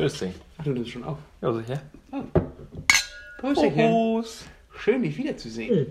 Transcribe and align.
Schönes 0.00 0.18
Ding. 0.18 0.34
Ach, 0.58 0.64
du 0.64 0.70
nimmst 0.70 0.90
schon 0.90 1.04
auf. 1.04 1.18
Ja, 1.42 1.52
sicher. 1.52 1.80
Prost. 3.38 4.46
Schön, 4.78 5.02
dich 5.02 5.16
wiederzusehen. 5.16 5.88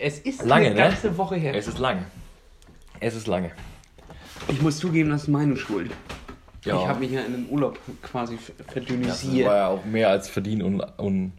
Es 0.00 0.20
ist 0.20 0.44
Lange, 0.44 0.66
eine 0.66 0.74
ne? 0.76 0.80
ganze 0.82 1.16
Woche 1.18 1.36
her. 1.36 1.54
Es 1.54 1.66
ist 1.66 1.78
lange. 1.78 2.04
Es 3.00 3.14
ist 3.16 3.26
lange. 3.26 3.50
Ich 4.48 4.62
muss 4.62 4.78
zugeben, 4.78 5.10
das 5.10 5.22
ist 5.22 5.28
meine 5.28 5.56
Schuld. 5.56 5.90
Ja. 6.64 6.80
Ich 6.80 6.86
habe 6.88 7.00
mich 7.00 7.10
ja 7.12 7.20
in 7.22 7.34
einem 7.34 7.46
Urlaub 7.46 7.78
quasi 8.02 8.36
ver- 8.36 8.52
Das 8.58 8.66
war 8.66 8.72
verdünnisiert. 8.74 9.46
ja 9.46 9.68
auch 9.68 9.84
mehr 9.84 10.08
als 10.10 10.28
verdient 10.28 10.62
und, 10.62 10.80
und 10.98 11.32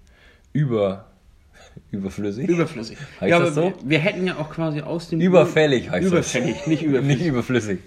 über, 0.53 1.05
überflüssig. 1.91 2.49
Überflüssig. 2.49 2.97
Heißt 3.21 3.29
ja, 3.29 3.39
das 3.39 3.55
so? 3.55 3.63
wir, 3.63 3.73
wir 3.83 3.99
hätten 3.99 4.25
ja 4.27 4.37
auch 4.37 4.49
quasi 4.49 4.81
aus 4.81 5.09
dem 5.09 5.21
Überfällig 5.21 5.89
heißt 5.89 6.05
Überfällig, 6.07 6.57
das. 6.57 6.67
nicht 6.67 6.83
überflüssig. 6.83 7.17
Nicht 7.17 7.27
überflüssig. 7.27 7.79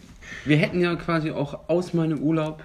Wir 0.45 0.57
hätten 0.57 0.81
ja 0.81 0.95
quasi 0.97 1.31
auch 1.31 1.69
aus 1.69 1.93
meinem 1.95 2.19
Urlaub 2.21 2.63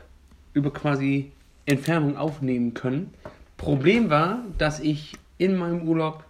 über 0.57 0.71
quasi 0.73 1.31
Entfernung 1.65 2.17
aufnehmen 2.17 2.73
können. 2.73 3.13
Problem 3.57 4.09
war, 4.09 4.43
dass 4.57 4.79
ich 4.79 5.13
in 5.37 5.55
meinem 5.55 5.87
Urlaub 5.87 6.23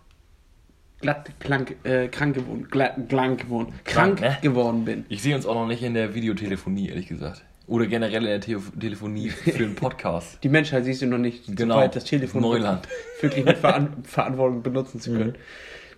glatt 1.00 1.32
krank, 1.40 1.76
äh, 1.84 2.08
krank 2.10 2.36
geworden, 2.36 2.68
glatt, 2.70 2.96
krank 3.10 3.42
geworden, 3.42 3.74
krank, 3.86 4.20
Krank, 4.20 4.22
ne? 4.22 4.38
geworden 4.42 4.84
bin. 4.86 5.06
Ich 5.10 5.22
sehe 5.22 5.36
uns 5.36 5.46
auch 5.46 5.54
noch 5.56 5.68
nicht 5.68 5.84
in 5.84 5.94
der 5.94 6.14
Videotelefonie, 6.14 6.90
ehrlich 6.90 7.08
gesagt. 7.08 7.44
Oder 7.68 7.86
generell 7.88 8.24
in 8.24 8.30
der 8.30 8.42
Te 8.42 8.58
Telefonie 8.80 9.30
für 9.30 9.64
einen 9.64 9.76
Podcast. 9.76 10.40
Die 10.44 10.50
Menschheit 10.50 10.86
siehst 10.86 11.02
du 11.02 11.06
noch 11.06 11.18
nicht, 11.18 11.56
Genau. 11.56 11.76
soweit 11.76 11.96
das 11.96 12.06
Telefon 12.06 12.42
Neuland. 12.42 12.88
wirklich 13.22 13.46
mit 13.46 13.58
Veran 13.58 13.90
Verantwortung 14.04 14.64
benutzen 14.64 15.00
zu 15.00 15.12
können. 15.14 15.36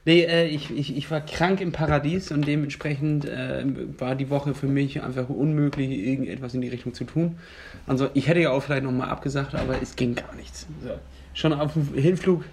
Nee, 0.09 0.23
äh, 0.23 0.47
ich, 0.47 0.75
ich, 0.75 0.97
ich 0.97 1.11
war 1.11 1.21
krank 1.21 1.61
im 1.61 1.71
Paradies 1.71 2.31
und 2.31 2.47
dementsprechend 2.47 3.25
äh, 3.25 3.63
war 3.99 4.15
die 4.15 4.31
Woche 4.31 4.55
für 4.55 4.65
mich 4.65 5.03
einfach 5.03 5.29
unmöglich, 5.29 5.91
irgendetwas 5.91 6.55
in 6.55 6.61
die 6.61 6.67
Richtung 6.67 6.95
zu 6.95 7.03
tun. 7.03 7.37
Also 7.85 8.09
ich 8.15 8.27
hätte 8.27 8.39
ja 8.39 8.49
auch 8.49 8.63
vielleicht 8.63 8.85
nochmal 8.85 9.09
abgesagt, 9.09 9.53
aber 9.53 9.79
es 9.83 9.95
ging 9.95 10.15
gar 10.15 10.33
nichts. 10.33 10.65
So. 10.83 10.89
Schon 11.35 11.53
auf 11.53 11.73
dem 11.73 11.93
Hinflug, 11.93 12.43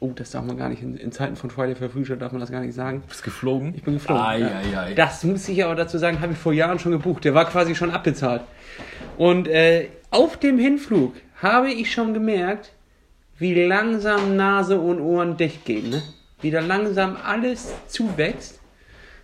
oh, 0.00 0.12
das 0.14 0.32
darf 0.32 0.44
man 0.44 0.58
gar 0.58 0.68
nicht, 0.68 0.82
in, 0.82 0.98
in 0.98 1.10
Zeiten 1.10 1.36
von 1.36 1.48
Friday 1.48 1.74
for 1.74 1.88
Future 1.88 2.18
darf 2.18 2.32
man 2.32 2.40
das 2.42 2.50
gar 2.50 2.60
nicht 2.60 2.74
sagen. 2.74 3.00
Du 3.00 3.08
bist 3.08 3.22
geflogen? 3.22 3.72
Ich 3.74 3.82
bin 3.82 3.94
geflogen. 3.94 4.22
Ai, 4.22 4.40
ja. 4.40 4.48
ai, 4.48 4.78
ai. 4.78 4.92
Das 4.92 5.24
muss 5.24 5.48
ich 5.48 5.64
aber 5.64 5.76
dazu 5.76 5.96
sagen, 5.96 6.20
habe 6.20 6.34
ich 6.34 6.38
vor 6.38 6.52
Jahren 6.52 6.78
schon 6.78 6.92
gebucht. 6.92 7.24
Der 7.24 7.32
war 7.32 7.46
quasi 7.46 7.74
schon 7.74 7.90
abbezahlt. 7.92 8.42
Und 9.16 9.48
äh, 9.48 9.88
auf 10.10 10.36
dem 10.36 10.58
Hinflug 10.58 11.14
habe 11.40 11.70
ich 11.70 11.90
schon 11.90 12.12
gemerkt, 12.12 12.72
wie 13.38 13.54
langsam 13.54 14.36
Nase 14.36 14.78
und 14.78 15.00
Ohren 15.00 15.38
dicht 15.38 15.64
gehen. 15.64 15.88
Ne? 15.88 16.02
Wie 16.42 16.50
da 16.50 16.60
langsam 16.60 17.16
alles 17.24 17.72
zuwächst. 17.88 18.60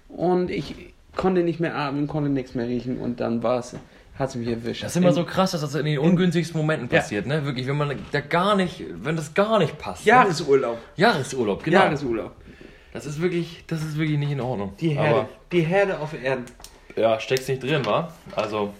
Und 0.09 0.51
ich 0.51 0.75
konnte 1.17 1.43
nicht 1.43 1.61
mehr 1.61 1.75
atmen, 1.77 2.07
konnte 2.07 2.29
nichts 2.31 2.55
mehr 2.55 2.67
riechen. 2.69 2.99
Und 2.99 3.21
dann 3.21 3.43
war 3.43 3.59
es, 3.59 3.75
hat 4.19 4.29
es 4.31 4.35
mich 4.35 4.49
erwischt. 4.49 4.83
Das 4.85 4.93
ist 4.93 4.97
immer 4.97 5.13
so 5.13 5.25
krass, 5.25 5.53
dass 5.53 5.63
das 5.63 5.75
in 5.75 5.87
den 5.87 5.99
ungünstigsten 5.99 6.59
Momenten 6.61 6.89
passiert, 6.89 7.27
ne? 7.27 7.45
Wirklich, 7.45 7.67
wenn 7.67 7.77
man 7.77 7.97
da 8.13 8.21
gar 8.21 8.55
nicht, 8.57 8.85
wenn 9.03 9.17
das 9.17 9.35
gar 9.35 9.59
nicht 9.59 9.79
passt. 9.79 10.05
Ne? 10.05 10.11
Jahresurlaub. 10.13 10.79
Jahresurlaub, 10.97 11.63
genau. 11.65 11.79
Jahresurlaub. 11.81 12.33
Das 12.93 13.05
ist 13.05 13.21
wirklich, 13.21 13.65
das 13.67 13.83
ist 13.83 13.99
wirklich 13.99 14.19
nicht 14.19 14.31
in 14.33 14.41
Ordnung. 14.41 14.73
Die 14.81 14.91
Herde. 14.91 15.09
Aber 15.11 15.29
die 15.53 15.61
Herde 15.61 15.99
auf 15.99 16.15
Erden. 16.23 16.45
ja, 16.97 17.21
steckst 17.21 17.49
nicht 17.49 17.63
drin, 17.63 17.85
wa? 17.85 18.11
Also, 18.35 18.73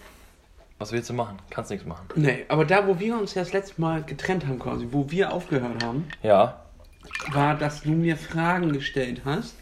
was 0.79 0.93
willst 0.93 1.11
du 1.11 1.15
machen? 1.15 1.37
Kannst 1.51 1.71
nichts 1.71 1.87
machen. 1.87 2.07
Nee, 2.15 2.45
aber 2.49 2.65
da, 2.65 2.87
wo 2.87 2.99
wir 2.99 3.19
uns 3.19 3.35
ja 3.35 3.43
das 3.43 3.53
letzte 3.53 3.81
Mal 3.81 4.03
getrennt 4.05 4.47
haben, 4.47 4.59
quasi, 4.59 4.87
wo 4.91 5.11
wir 5.11 5.33
aufgehört 5.33 5.83
haben, 5.85 6.07
Ja. 6.23 6.61
War, 7.33 7.57
dass 7.57 7.83
du 7.83 7.91
mir 7.91 8.17
Fragen 8.17 8.73
gestellt 8.73 9.23
hast, 9.25 9.57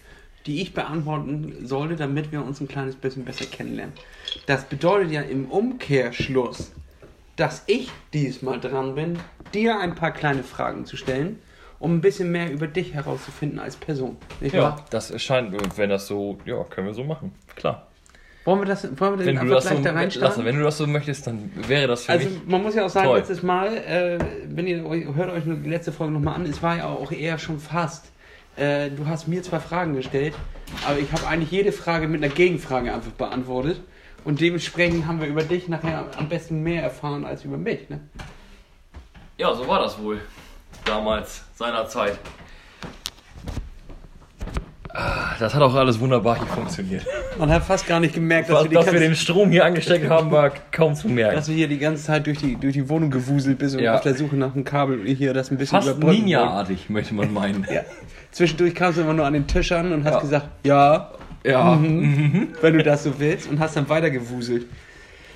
die 0.47 0.61
ich 0.61 0.75
beantworten 0.75 1.67
sollte, 1.67 1.97
damit 1.97 2.31
wir 2.33 2.45
uns 2.45 2.61
ein 2.61 2.69
kleines 2.69 2.97
bisschen 2.97 3.25
besser 3.25 3.47
kennenlernen. 3.47 3.95
Das 4.47 4.65
bedeutet 4.65 5.11
ja 5.13 5.23
im 5.23 5.47
Umkehrschluss, 5.47 6.73
dass 7.37 7.63
ich 7.67 7.91
diesmal 8.13 8.61
dran 8.61 8.95
bin, 8.95 9.19
dir 9.55 9.79
ein 9.81 9.95
paar 9.95 10.13
kleine 10.13 10.43
Fragen 10.43 10.85
zu 10.87 10.97
stellen, 10.97 11.39
um 11.79 11.95
ein 11.97 12.01
bisschen 12.01 12.31
mehr 12.31 12.53
über 12.53 12.67
dich 12.67 12.95
herauszufinden 12.95 13.59
als 13.59 13.77
Person. 13.77 14.17
Nicht 14.41 14.55
Ja, 14.55 14.63
wahr? 14.63 14.85
das 14.91 15.11
erscheint, 15.11 15.55
wenn 15.77 15.91
das 15.91 16.07
so, 16.07 16.39
ja, 16.45 16.63
können 16.65 16.87
wir 16.87 16.95
so 16.95 17.05
machen. 17.05 17.33
Klar. 17.57 17.87
Wollen 18.45 18.61
wir 18.61 18.67
das, 18.67 18.85
wollen 19.01 19.19
wir 19.19 19.19
Wenn 19.21 19.27
den 19.27 19.35
du, 19.37 19.41
einfach 19.43 19.55
das 19.57 19.65
so, 19.65 19.71
gleich 19.71 19.83
da 19.83 19.91
Lasse, 19.91 19.99
reinstarten? 20.03 20.45
wenn 20.45 20.57
du 20.59 20.63
das 20.65 20.77
so 20.79 20.87
möchtest, 20.87 21.27
dann 21.27 21.51
wäre 21.67 21.87
das 21.89 22.05
für 22.05 22.13
Also 22.13 22.29
mich. 22.29 22.47
man 22.47 22.63
muss 22.63 22.75
ja 22.75 22.85
auch 22.85 22.91
sagen, 22.91 23.07
toll. 23.07 23.19
letztes 23.19 23.43
Mal, 23.43 23.77
äh, 23.77 24.19
wenn 24.49 24.67
ihr 24.67 24.85
euch, 24.85 25.07
hört 25.15 25.31
euch 25.33 25.45
die 25.45 25.69
letzte 25.71 25.93
Folge 25.93 26.13
nochmal 26.13 26.35
an, 26.35 26.45
es 26.45 26.63
war 26.63 26.77
ja 26.77 26.87
auch 26.87 27.11
eher 27.11 27.39
schon 27.39 27.59
fast. 27.59 28.05
Äh, 28.57 28.91
du 28.91 29.07
hast 29.07 29.29
mir 29.29 29.43
zwar 29.43 29.61
Fragen 29.61 29.95
gestellt, 29.95 30.35
aber 30.87 30.99
ich 30.99 31.11
habe 31.13 31.27
eigentlich 31.27 31.51
jede 31.51 31.73
Frage 31.73 32.07
mit 32.07 32.23
einer 32.23 32.33
Gegenfrage 32.33 32.93
einfach 32.93 33.13
beantwortet. 33.13 33.81
Und 34.25 34.41
dementsprechend 34.41 35.07
haben 35.07 35.21
wir 35.21 35.27
über 35.29 35.43
dich 35.43 35.69
nachher 35.69 36.07
am 36.17 36.29
besten 36.29 36.63
mehr 36.63 36.83
erfahren 36.83 37.25
als 37.25 37.45
über 37.45 37.57
mich. 37.59 37.89
Ne? 37.91 38.01
Ja, 39.39 39.55
so 39.55 39.67
war 39.67 39.81
das 39.81 39.99
wohl. 39.99 40.21
Damals, 40.85 41.45
seinerzeit. 41.55 42.19
Ah, 44.97 45.35
Das 45.41 45.53
hat 45.55 45.61
auch 45.61 45.75
alles 45.75 45.99
wunderbar 45.99 46.39
hier 46.39 46.47
funktioniert. 46.47 47.05
Man 47.37 47.51
hat 47.51 47.65
fast 47.65 47.85
gar 47.87 47.99
nicht 47.99 48.15
gemerkt, 48.15 48.49
dass, 48.49 48.57
Was, 48.65 48.71
wir 48.71 48.79
dass 48.79 48.93
wir 48.93 49.01
den 49.01 49.17
Strom 49.17 49.51
hier 49.51 49.65
angesteckt 49.65 50.09
haben, 50.09 50.31
war 50.31 50.53
kaum 50.71 50.95
zu 50.95 51.09
merken. 51.09 51.35
dass 51.35 51.47
du 51.47 51.53
hier 51.53 51.67
die 51.67 51.79
ganze 51.79 52.05
Zeit 52.05 52.27
durch 52.29 52.39
die, 52.39 52.55
durch 52.55 52.75
die 52.75 52.89
Wohnung 52.89 53.11
gewuselt 53.11 53.59
bist 53.59 53.75
und 53.75 53.83
Ja. 53.83 53.97
auf 53.97 54.03
der 54.03 54.15
Suche 54.15 54.37
nach 54.37 54.55
einem 54.55 54.63
Kabel 54.65 55.05
hier 55.07 55.35
das 55.35 55.51
ein 55.51 55.59
bisschen 55.59 55.79
Fast 55.83 55.89
überbrücken. 55.89 56.21
Ninja-artig, 56.21 56.89
möchte 56.91 57.13
man 57.15 57.33
meinen. 57.33 57.67
Ja. 57.69 57.81
Zwischendurch 58.31 58.75
kamst 58.77 58.99
du 58.99 59.03
immer 59.03 59.15
nur 59.15 59.27
an 59.27 59.33
den 59.33 59.49
Tisch 59.49 59.73
an 59.73 59.93
und 59.93 60.05
hast 60.05 60.15
Ja. 60.15 60.21
gesagt, 60.21 60.49
ja, 60.65 61.11
Ja. 61.43 61.77
wenn 61.83 62.73
du 62.75 62.83
das 62.85 63.03
so 63.03 63.19
willst 63.19 63.49
und 63.51 63.59
hast 63.59 63.77
dann 63.77 63.89
weiter 63.89 64.11
gewuselt. 64.11 64.67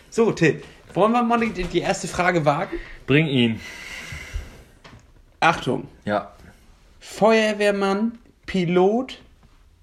So, 0.08 0.30
Till, 0.30 0.62
wollen 0.94 1.10
wir 1.12 1.22
mal 1.24 1.40
die, 1.40 1.64
die 1.64 1.80
erste 1.80 2.06
Frage 2.06 2.44
wagen? 2.44 2.76
Bring 3.08 3.26
ihn. 3.26 3.58
Achtung, 5.40 5.88
Ja. 6.04 6.30
Feuerwehrmann, 7.00 8.12
Pilot 8.46 9.18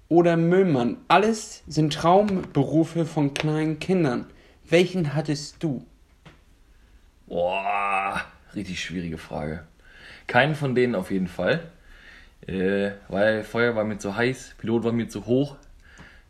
oder 0.08 0.36
Müllmann, 0.36 0.96
alles 1.08 1.62
sind 1.66 1.92
Traumberufe 1.92 3.04
von 3.06 3.34
kleinen 3.34 3.78
Kindern. 3.78 4.26
Welchen 4.68 5.14
hattest 5.14 5.62
du? 5.62 5.84
Boah, 7.26 8.20
richtig 8.54 8.82
schwierige 8.82 9.18
Frage. 9.18 9.64
Keinen 10.26 10.54
von 10.54 10.74
denen 10.74 10.94
auf 10.94 11.10
jeden 11.10 11.28
Fall. 11.28 11.60
Äh, 12.46 12.92
weil 13.08 13.42
Feuer 13.42 13.74
war 13.74 13.84
mir 13.84 13.98
zu 13.98 14.14
heiß, 14.16 14.54
Pilot 14.58 14.84
war 14.84 14.92
mir 14.92 15.08
zu 15.08 15.26
hoch 15.26 15.56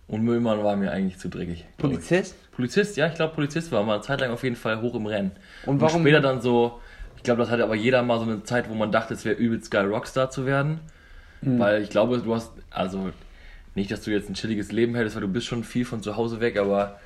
und 0.08 0.22
Müllmann 0.22 0.62
war 0.64 0.76
mir 0.76 0.92
eigentlich 0.92 1.18
zu 1.18 1.28
dreckig. 1.28 1.66
Polizist? 1.76 2.34
Polizist, 2.52 2.96
ja, 2.96 3.06
ich 3.08 3.14
glaube 3.14 3.34
Polizist 3.34 3.70
war 3.72 3.82
mal 3.82 3.94
eine 3.94 4.02
Zeit 4.02 4.20
lang 4.20 4.30
auf 4.30 4.42
jeden 4.42 4.56
Fall 4.56 4.80
hoch 4.80 4.94
im 4.94 5.04
Rennen. 5.06 5.32
Und 5.66 5.80
warum- 5.80 6.00
später 6.00 6.20
dann 6.20 6.40
so, 6.40 6.80
ich 7.16 7.22
glaube, 7.22 7.40
das 7.42 7.50
hatte 7.50 7.64
aber 7.64 7.74
jeder 7.74 8.02
mal 8.02 8.18
so 8.18 8.24
eine 8.24 8.42
Zeit, 8.44 8.70
wo 8.70 8.74
man 8.74 8.92
dachte, 8.92 9.12
es 9.12 9.26
wäre 9.26 9.34
übelst 9.36 9.70
geil, 9.70 9.86
Rockstar 9.86 10.30
zu 10.30 10.46
werden. 10.46 10.80
Mhm. 11.42 11.58
Weil 11.58 11.82
ich 11.82 11.90
glaube, 11.90 12.18
du 12.18 12.34
hast, 12.34 12.52
also 12.70 13.10
nicht, 13.76 13.90
dass 13.90 14.02
du 14.02 14.10
jetzt 14.10 14.28
ein 14.28 14.34
chilliges 14.34 14.72
Leben 14.72 14.94
hättest, 14.94 15.14
weil 15.14 15.22
du 15.22 15.28
bist 15.28 15.46
schon 15.46 15.62
viel 15.64 15.84
von 15.84 16.02
zu 16.02 16.16
Hause 16.16 16.40
weg, 16.40 16.58
aber 16.58 16.98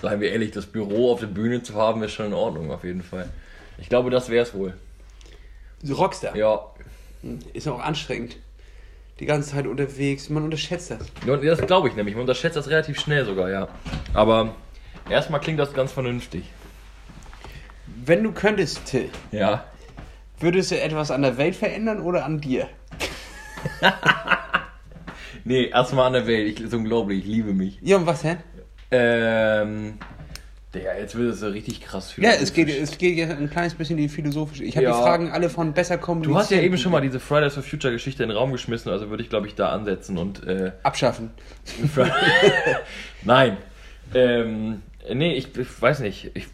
seien, 0.00 0.20
wir 0.20 0.30
ehrlich, 0.32 0.52
das 0.52 0.66
Büro 0.66 1.12
auf 1.12 1.20
der 1.20 1.26
Bühne 1.26 1.62
zu 1.62 1.74
haben, 1.74 2.02
ist 2.02 2.12
schon 2.12 2.26
in 2.26 2.32
Ordnung, 2.34 2.70
auf 2.70 2.84
jeden 2.84 3.02
Fall. 3.02 3.28
Ich 3.78 3.88
glaube, 3.88 4.10
das 4.10 4.28
wäre 4.30 4.44
es 4.44 4.54
wohl. 4.54 4.74
Rockstar. 5.88 6.34
Ja. 6.36 6.60
Ist 7.52 7.68
auch 7.68 7.80
anstrengend. 7.80 8.36
Die 9.20 9.26
ganze 9.26 9.50
Zeit 9.50 9.66
unterwegs, 9.66 10.28
man 10.28 10.44
unterschätzt 10.44 10.90
das. 10.90 11.00
Ja, 11.26 11.36
Das 11.36 11.60
glaube 11.66 11.88
ich 11.88 11.94
nämlich. 11.96 12.14
Man 12.14 12.22
unterschätzt 12.22 12.56
das 12.56 12.68
relativ 12.68 13.00
schnell 13.00 13.24
sogar, 13.24 13.50
ja. 13.50 13.68
Aber 14.14 14.54
erstmal 15.08 15.40
klingt 15.40 15.58
das 15.58 15.72
ganz 15.74 15.92
vernünftig. 15.92 16.44
Wenn 18.04 18.22
du 18.22 18.32
könntest, 18.32 18.84
Till, 18.84 19.08
Ja. 19.32 19.64
würdest 20.38 20.70
du 20.70 20.80
etwas 20.80 21.10
an 21.10 21.22
der 21.22 21.38
Welt 21.38 21.56
verändern 21.56 22.00
oder 22.00 22.24
an 22.24 22.40
dir? 22.40 22.68
Nee, 25.46 25.66
erstmal 25.66 26.08
an 26.08 26.12
der 26.12 26.26
Welt. 26.26 26.48
Ich, 26.48 26.60
ist 26.60 26.74
unglaublich, 26.74 27.20
ich 27.20 27.26
liebe 27.26 27.54
mich. 27.54 27.78
Ja, 27.80 27.96
und 27.98 28.06
was 28.06 28.22
denn? 28.22 28.38
Ähm. 28.90 29.94
Digga, 30.74 30.90
jetzt 30.98 31.16
wird 31.16 31.32
es 31.32 31.40
so 31.40 31.46
richtig 31.46 31.80
krass 31.80 32.14
Ja, 32.16 32.30
es 32.30 32.52
geht, 32.52 32.68
es 32.68 32.98
geht 32.98 33.16
jetzt 33.16 33.30
ein 33.30 33.48
kleines 33.48 33.74
bisschen 33.74 33.96
in 33.96 34.02
die 34.02 34.08
philosophische. 34.08 34.64
Ich 34.64 34.76
habe 34.76 34.84
Ja. 34.86 34.90
die 34.96 35.02
Fragen 35.02 35.30
alle 35.30 35.48
von 35.48 35.72
besser 35.72 35.98
kommunizieren. 35.98 36.34
Du 36.34 36.38
hast 36.40 36.50
ja 36.50 36.60
eben 36.60 36.76
schon 36.76 36.90
mal 36.90 37.00
diese 37.00 37.20
Fridays 37.20 37.54
for 37.54 37.62
Future 37.62 37.92
Geschichte 37.92 38.24
in 38.24 38.28
den 38.28 38.36
Raum 38.36 38.50
geschmissen, 38.50 38.90
also 38.90 39.08
würde 39.08 39.22
ich 39.22 39.30
glaube 39.30 39.46
ich 39.46 39.54
da 39.54 39.68
ansetzen 39.70 40.18
und 40.18 40.44
äh, 40.44 40.72
abschaffen. 40.82 41.30
Nein. 43.24 43.56
Ähm, 44.14 44.82
nee, 45.14 45.34
ich, 45.34 45.56
ich 45.56 45.80
weiß 45.80 46.00
nicht. 46.00 46.32
Ich 46.34 46.48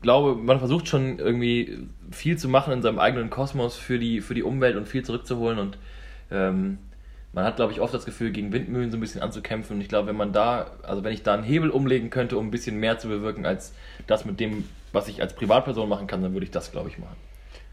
glaube, 0.00 0.34
man 0.34 0.58
versucht 0.58 0.88
schon 0.88 1.18
irgendwie 1.18 1.78
viel 2.10 2.38
zu 2.38 2.48
machen 2.48 2.72
in 2.72 2.80
seinem 2.82 2.98
eigenen 2.98 3.28
Kosmos 3.28 3.76
für 3.76 3.98
die, 3.98 4.22
für 4.22 4.34
die 4.34 4.42
Umwelt 4.42 4.76
und 4.76 4.88
viel 4.88 5.04
zurückzuholen 5.04 5.58
und 5.58 5.78
ähm, 6.30 6.78
man 7.32 7.44
hat, 7.44 7.56
glaube 7.56 7.72
ich, 7.72 7.80
oft 7.80 7.92
das 7.94 8.04
Gefühl, 8.04 8.30
gegen 8.30 8.52
Windmühlen 8.52 8.90
so 8.90 8.96
ein 8.96 9.00
bisschen 9.00 9.20
anzukämpfen. 9.22 9.76
Und 9.76 9.82
ich 9.82 9.88
glaube, 9.88 10.08
wenn 10.08 10.16
man 10.16 10.32
da, 10.32 10.70
also 10.82 11.04
wenn 11.04 11.12
ich 11.12 11.22
da 11.22 11.34
einen 11.34 11.44
Hebel 11.44 11.70
umlegen 11.70 12.10
könnte, 12.10 12.38
um 12.38 12.46
ein 12.48 12.50
bisschen 12.50 12.76
mehr 12.80 12.98
zu 12.98 13.08
bewirken 13.08 13.44
als 13.46 13.72
das 14.06 14.24
mit 14.24 14.40
dem, 14.40 14.64
was 14.92 15.08
ich 15.08 15.20
als 15.20 15.34
Privatperson 15.34 15.88
machen 15.88 16.06
kann, 16.06 16.22
dann 16.22 16.32
würde 16.32 16.44
ich 16.44 16.50
das, 16.50 16.72
glaube 16.72 16.88
ich, 16.88 16.98
machen. 16.98 17.16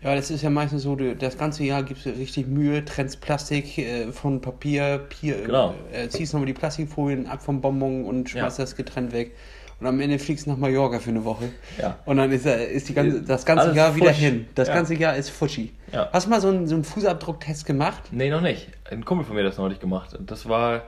Ja, 0.04 0.14
das 0.14 0.30
ist 0.30 0.44
ja 0.44 0.50
meistens 0.50 0.84
so, 0.84 0.96
das 0.96 1.38
ganze 1.38 1.64
Jahr 1.64 1.82
gibst 1.82 2.06
du 2.06 2.10
richtig 2.12 2.48
Mühe, 2.48 2.84
trennst 2.86 3.22
Plastik 3.22 3.78
äh, 3.78 4.12
von 4.12 4.40
Papier, 4.42 5.00
Pier, 5.10 5.42
Genau. 5.44 5.74
äh, 5.92 6.10
ziehst 6.10 6.34
nochmal 6.34 6.46
die 6.48 6.54
Plastikfolien 6.54 7.26
ab 7.26 7.42
vom 7.42 7.62
Bonbon 7.62 8.04
und 8.06 8.30
schmeißt 8.30 8.60
Ja. 8.60 8.64
das 8.66 8.76
getrennt 8.76 9.14
weg. 9.14 9.32
Und 9.80 9.88
am 9.88 10.00
Ende 10.00 10.18
fliegst 10.20 10.46
du 10.46 10.52
nach 10.52 10.58
Mallorca 10.58 11.00
für 11.00 11.10
eine 11.10 11.24
Woche. 11.26 11.50
Ja. 11.78 11.98
Und 12.06 12.18
dann 12.18 12.32
ist, 12.32 12.46
er- 12.46 12.68
ist 12.70 12.88
die 12.90 12.94
ganze, 12.94 13.22
das 13.22 13.46
ganze 13.46 13.66
Alles 13.66 13.76
Jahr 13.78 13.96
wieder 13.96 14.08
futsch. 14.08 14.18
hin. 14.20 14.48
Das 14.56 14.68
Ja. 14.70 14.74
ganze 14.76 14.96
Jahr 14.96 15.16
ist 15.16 15.30
Futschi. 15.30 15.74
Ja. 15.92 16.10
Hast 16.14 16.26
du 16.28 16.30
mal 16.30 16.40
so 16.42 16.48
einen, 16.50 16.68
so 16.68 16.76
einen 16.76 16.84
Fußabdrucktest 16.84 17.66
gemacht? 17.66 18.04
Nee, 18.12 18.30
noch 18.30 18.42
nicht. 18.42 18.70
Ein 18.90 19.04
Kumpel 19.06 19.26
von 19.26 19.36
mir 19.36 19.44
hat 19.44 19.50
das 19.52 19.58
neulich 19.58 19.80
gemacht. 19.80 20.18
Das 20.26 20.48
war. 20.48 20.84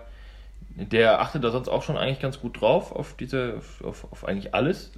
Der 0.75 1.21
achtet 1.21 1.43
da 1.43 1.49
sonst 1.51 1.69
auch 1.69 1.81
schon 1.81 1.97
eigentlich 1.97 2.19
ganz 2.19 2.39
gut 2.39 2.61
drauf, 2.61 2.91
auf 2.91 3.15
diese, 3.19 3.61
auf, 3.83 4.05
auf, 4.11 4.25
eigentlich 4.27 4.53
alles. 4.53 4.91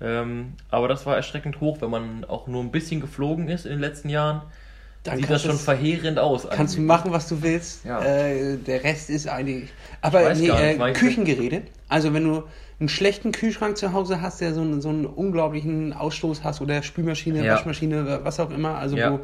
Ähm, 0.00 0.54
aber 0.70 0.88
das 0.88 1.04
war 1.06 1.14
erschreckend 1.16 1.60
hoch, 1.60 1.80
wenn 1.80 1.90
man 1.90 2.24
auch 2.24 2.46
nur 2.46 2.62
ein 2.62 2.70
bisschen 2.70 3.00
geflogen 3.00 3.48
ist 3.48 3.66
in 3.66 3.72
den 3.72 3.80
letzten 3.80 4.08
Jahren. 4.08 4.42
Dann 5.04 5.18
sieht 5.18 5.28
das 5.30 5.42
schon 5.42 5.58
verheerend 5.58 6.18
aus. 6.18 6.48
Kannst 6.48 6.74
du 6.74 6.78
eigentlich. 6.78 6.86
machen, 6.88 7.12
was 7.12 7.28
du 7.28 7.42
willst. 7.42 7.84
Ja. 7.84 8.00
Äh, 8.02 8.56
der 8.56 8.84
Rest 8.84 9.10
ist 9.10 9.28
eigentlich. 9.28 9.68
Aber 10.00 10.32
nee, 10.34 10.48
äh, 10.48 10.92
Küchengeräte. 10.92 11.62
Also 11.88 12.14
wenn 12.14 12.24
du 12.24 12.44
einen 12.82 12.88
schlechten 12.88 13.30
Kühlschrank 13.30 13.76
zu 13.76 13.92
Hause 13.92 14.20
hast, 14.20 14.40
der 14.40 14.54
so 14.54 14.60
einen, 14.60 14.80
so 14.82 14.88
einen 14.88 15.06
unglaublichen 15.06 15.92
Ausstoß 15.92 16.42
hast 16.42 16.60
oder 16.60 16.82
Spülmaschine, 16.82 17.44
Ja. 17.44 17.54
Waschmaschine, 17.54 18.20
was 18.24 18.40
auch 18.40 18.50
immer, 18.50 18.74
also 18.76 18.96
Ja. 18.96 19.12
wo, 19.12 19.20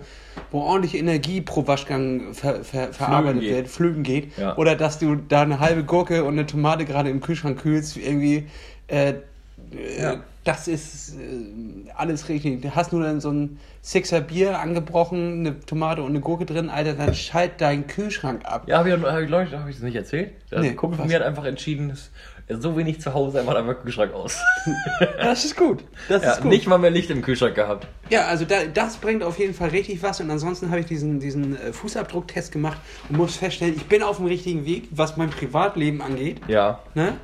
wo 0.53 0.61
ordentliche 0.61 0.99
Energie 0.99 1.41
pro 1.41 1.67
Waschgang 1.67 2.35
ver, 2.35 2.63
ver, 2.65 2.93
verarbeitet 2.93 3.41
geht. 3.41 3.51
wird, 3.55 3.69
flöten 3.69 4.05
geht. 4.05 4.39
Ja. 4.39 4.57
Oder 4.57 4.77
dass 4.77 5.01
du 5.01 5.17
da 5.17 5.43
eine 5.43 5.59
halbe 5.59 5.83
Gurke 5.83 6.23
und 6.25 6.35
eine 6.35 6.47
Tomate 6.47 6.85
gerade 6.85 7.11
im 7.11 7.21
Kühlschrank 7.21 7.61
kühlst, 7.61 7.97
irgendwie. 7.97 8.47
Äh, 8.87 9.11
äh, 9.11 10.17
das 10.45 10.67
ist 10.69 11.15
äh, 11.17 11.91
alles 11.97 12.29
richtig. 12.29 12.63
Du 12.63 12.75
hast 12.75 12.93
nur 12.93 13.03
dann 13.03 13.21
so 13.21 13.31
ein 13.31 13.59
Sixer 13.83 14.21
Bier 14.21 14.61
angebrochen, 14.61 15.41
eine 15.41 15.61
Tomate 15.61 16.03
und 16.03 16.11
eine 16.11 16.21
Gurke 16.21 16.47
drin, 16.47 16.71
Alter, 16.71 16.95
dann 16.95 17.13
schalt 17.15 17.61
deinen 17.61 17.87
Kühlschrank 17.87 18.45
ab. 18.45 18.65
Ja, 18.67 18.79
habe 18.79 18.89
ich, 18.89 18.95
hab 18.95 19.21
ich, 19.21 19.31
habe 19.53 19.69
ich 19.69 19.77
das 19.77 19.83
nicht 19.83 19.97
erzählt? 19.97 20.31
Der 20.51 20.61
Nee, 20.61 20.73
Kumpel 20.73 20.99
von 21.01 21.09
mir 21.09 21.17
hat 21.17 21.23
einfach 21.27 21.45
entschieden, 21.45 21.89
dass 21.91 22.11
so 22.49 22.77
wenig 22.77 23.01
zu 23.01 23.13
Hause, 23.13 23.41
einfach 23.41 23.55
den 23.55 23.77
Kühlschrank 23.83 24.15
aus. 24.15 24.39
Das 25.19 25.45
ist 25.45 25.57
gut. 25.57 25.85
Das 26.09 26.23
ja, 26.23 26.33
ist 26.33 26.43
gut. 26.43 26.51
nicht 26.51 26.67
mal 26.67 26.79
mehr 26.79 26.91
Licht 26.91 27.11
im 27.11 27.23
Kühlschrank 27.23 27.55
gehabt. 27.55 27.87
Ja, 28.09 28.27
also 28.27 28.45
da, 28.45 28.65
das 28.73 28.97
bringt 28.97 29.23
auf 29.23 29.39
jeden 29.39 29.53
Fall 29.55 29.69
richtig 29.71 30.03
was. 30.03 30.21
Und 30.21 30.31
ansonsten 30.31 30.71
habe 30.71 30.81
ich 30.81 30.87
diesen, 30.87 31.21
diesen 31.21 31.61
äh, 31.61 31.73
Fußabdrucktest 31.73 32.53
gemacht 32.53 32.79
und 33.09 33.19
muss 33.19 33.37
feststellen, 33.37 33.75
ich 33.77 33.87
bin 33.87 34.03
auf 34.03 34.17
dem 34.17 34.27
richtigen 34.27 34.65
Weg, 34.65 34.89
was 34.91 35.17
mein 35.17 35.31
Privatleben 35.31 36.01
angeht. 36.01 36.41
Ja. 36.49 36.81
Ne? 36.95 37.15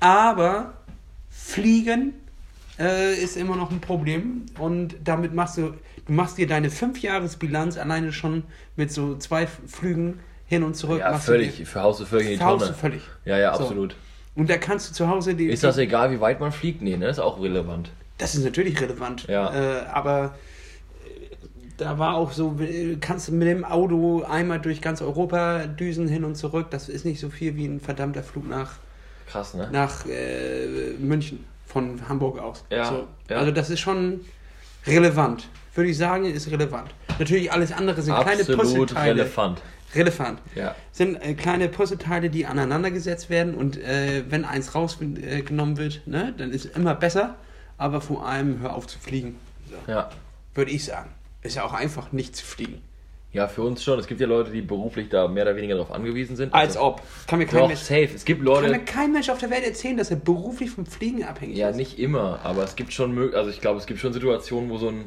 Aber 0.00 0.74
Fliegen 1.30 2.14
äh, 2.78 3.14
ist 3.14 3.36
immer 3.36 3.56
noch 3.56 3.70
ein 3.70 3.80
Problem. 3.80 4.46
Und 4.58 4.96
damit 5.04 5.34
machst 5.34 5.58
du, 5.58 5.74
du 6.06 6.12
machst 6.12 6.38
dir 6.38 6.46
deine 6.46 6.70
Fünfjahresbilanz 6.70 7.76
alleine 7.76 8.12
schon 8.12 8.44
mit 8.76 8.92
so 8.92 9.16
zwei 9.16 9.46
Flügen 9.46 10.20
hin 10.46 10.62
und 10.62 10.74
zurück. 10.74 11.00
Ja, 11.00 11.18
völlig. 11.18 11.68
Für 11.68 11.82
Haus 11.82 11.98
du 11.98 12.06
völlig 12.06 12.28
in 12.28 12.32
die 12.34 12.38
Tonne. 12.38 12.72
völlig. 12.72 13.02
Ja, 13.24 13.38
ja, 13.38 13.54
So. 13.54 13.88
Und 14.38 14.48
da 14.48 14.56
kannst 14.56 14.88
du 14.88 14.94
zu 14.94 15.08
Hause 15.08 15.34
die. 15.34 15.46
Ist 15.46 15.64
das 15.64 15.78
egal, 15.78 16.12
wie 16.12 16.20
weit 16.20 16.38
man 16.38 16.52
fliegt? 16.52 16.80
Nee, 16.80 16.96
ne? 16.96 17.08
Ist 17.08 17.18
auch 17.18 17.40
relevant. 17.42 17.90
Das 18.18 18.34
ist 18.36 18.44
natürlich 18.44 18.80
relevant. 18.80 19.26
Ja. 19.28 19.52
Äh, 19.52 19.86
aber 19.92 20.34
äh, 21.04 21.36
da 21.76 21.98
war 21.98 22.14
auch 22.14 22.30
so, 22.32 22.56
äh, 22.60 22.96
kannst 23.00 23.28
du 23.28 23.32
mit 23.32 23.48
dem 23.48 23.64
Auto 23.64 24.22
einmal 24.22 24.60
durch 24.60 24.80
ganz 24.80 25.02
Europa 25.02 25.66
düsen 25.66 26.06
hin 26.06 26.24
und 26.24 26.36
zurück. 26.36 26.68
Das 26.70 26.88
ist 26.88 27.04
nicht 27.04 27.18
so 27.20 27.30
viel 27.30 27.56
wie 27.56 27.66
ein 27.66 27.80
verdammter 27.80 28.22
Flug 28.22 28.48
nach, 28.48 28.74
Krass, 29.26 29.54
ne? 29.54 29.68
nach 29.72 30.06
äh, 30.06 30.92
München 31.00 31.44
von 31.66 32.08
Hamburg 32.08 32.38
aus. 32.38 32.64
Ja, 32.70 32.84
So. 32.84 33.06
ja. 33.28 33.38
Also 33.38 33.50
das 33.50 33.70
ist 33.70 33.80
schon 33.80 34.20
relevant. 34.86 35.48
Würde 35.74 35.90
ich 35.90 35.98
sagen, 35.98 36.24
ist 36.24 36.50
relevant. 36.50 36.90
Natürlich 37.18 37.52
alles 37.52 37.72
andere 37.72 38.00
sind 38.02 38.14
kleine 38.14 38.40
Absolut 38.40 38.60
Puzzleteile. 38.60 39.22
relevant. 39.22 39.60
Relevant. 39.94 40.40
Ja. 40.54 40.74
Sind 40.92 41.16
äh, 41.16 41.34
kleine 41.34 41.68
Puzzleteile, 41.68 42.30
die 42.30 42.46
aneinandergesetzt 42.46 43.30
werden 43.30 43.54
und 43.54 43.76
äh, 43.78 44.24
wenn 44.28 44.44
eins 44.44 44.74
rausgenommen 44.74 45.76
wird, 45.78 46.02
ne, 46.06 46.34
dann 46.36 46.50
ist 46.50 46.66
es 46.66 46.76
immer 46.76 46.94
besser. 46.94 47.36
Aber 47.78 48.00
vor 48.00 48.26
allem 48.26 48.60
hör 48.60 48.74
auf 48.74 48.86
zu 48.86 48.98
fliegen. 48.98 49.36
So. 49.70 49.90
Ja. 49.92 50.10
Würde 50.54 50.70
ich 50.72 50.84
sagen. 50.84 51.10
Ist 51.42 51.54
ja 51.56 51.64
auch 51.64 51.72
einfach 51.72 52.10
nicht 52.12 52.34
zu 52.34 52.44
fliegen. 52.44 52.82
Ja, 53.32 53.46
für 53.46 53.62
uns 53.62 53.84
schon. 53.84 53.98
Es 53.98 54.06
gibt 54.06 54.20
ja 54.20 54.26
Leute, 54.26 54.50
die 54.50 54.62
beruflich 54.62 55.10
da 55.10 55.28
mehr 55.28 55.44
oder 55.44 55.54
weniger 55.54 55.74
darauf 55.76 55.92
angewiesen 55.92 56.34
sind. 56.34 56.52
Als 56.54 56.76
Also- 56.76 56.86
ob. 56.88 57.02
Kann 57.28 57.38
mir 57.38 57.46
kein, 57.46 57.60
Doch, 57.60 57.68
Mensch, 57.68 57.80
safe. 57.80 58.08
Es 58.14 58.24
gibt 58.24 58.44
kann 58.44 58.62
mir 58.62 58.68
Leute. 58.68 58.78
kein 58.84 59.12
Mensch 59.12 59.28
auf 59.28 59.38
der 59.38 59.50
Welt 59.50 59.64
erzählen, 59.64 59.96
dass 59.96 60.10
er 60.10 60.16
beruflich 60.16 60.70
vom 60.70 60.86
Fliegen 60.86 61.22
abhängig 61.24 61.56
Ja, 61.56 61.68
ist. 61.68 61.76
nicht 61.76 61.98
immer, 61.98 62.40
aber 62.42 62.64
es 62.64 62.74
gibt 62.74 62.92
schon 62.92 63.32
also 63.34 63.50
ich 63.50 63.60
glaube, 63.60 63.78
es 63.78 63.86
gibt 63.86 64.00
schon 64.00 64.12
Situationen, 64.12 64.70
wo 64.70 64.78
so 64.78 64.88
ein 64.88 65.04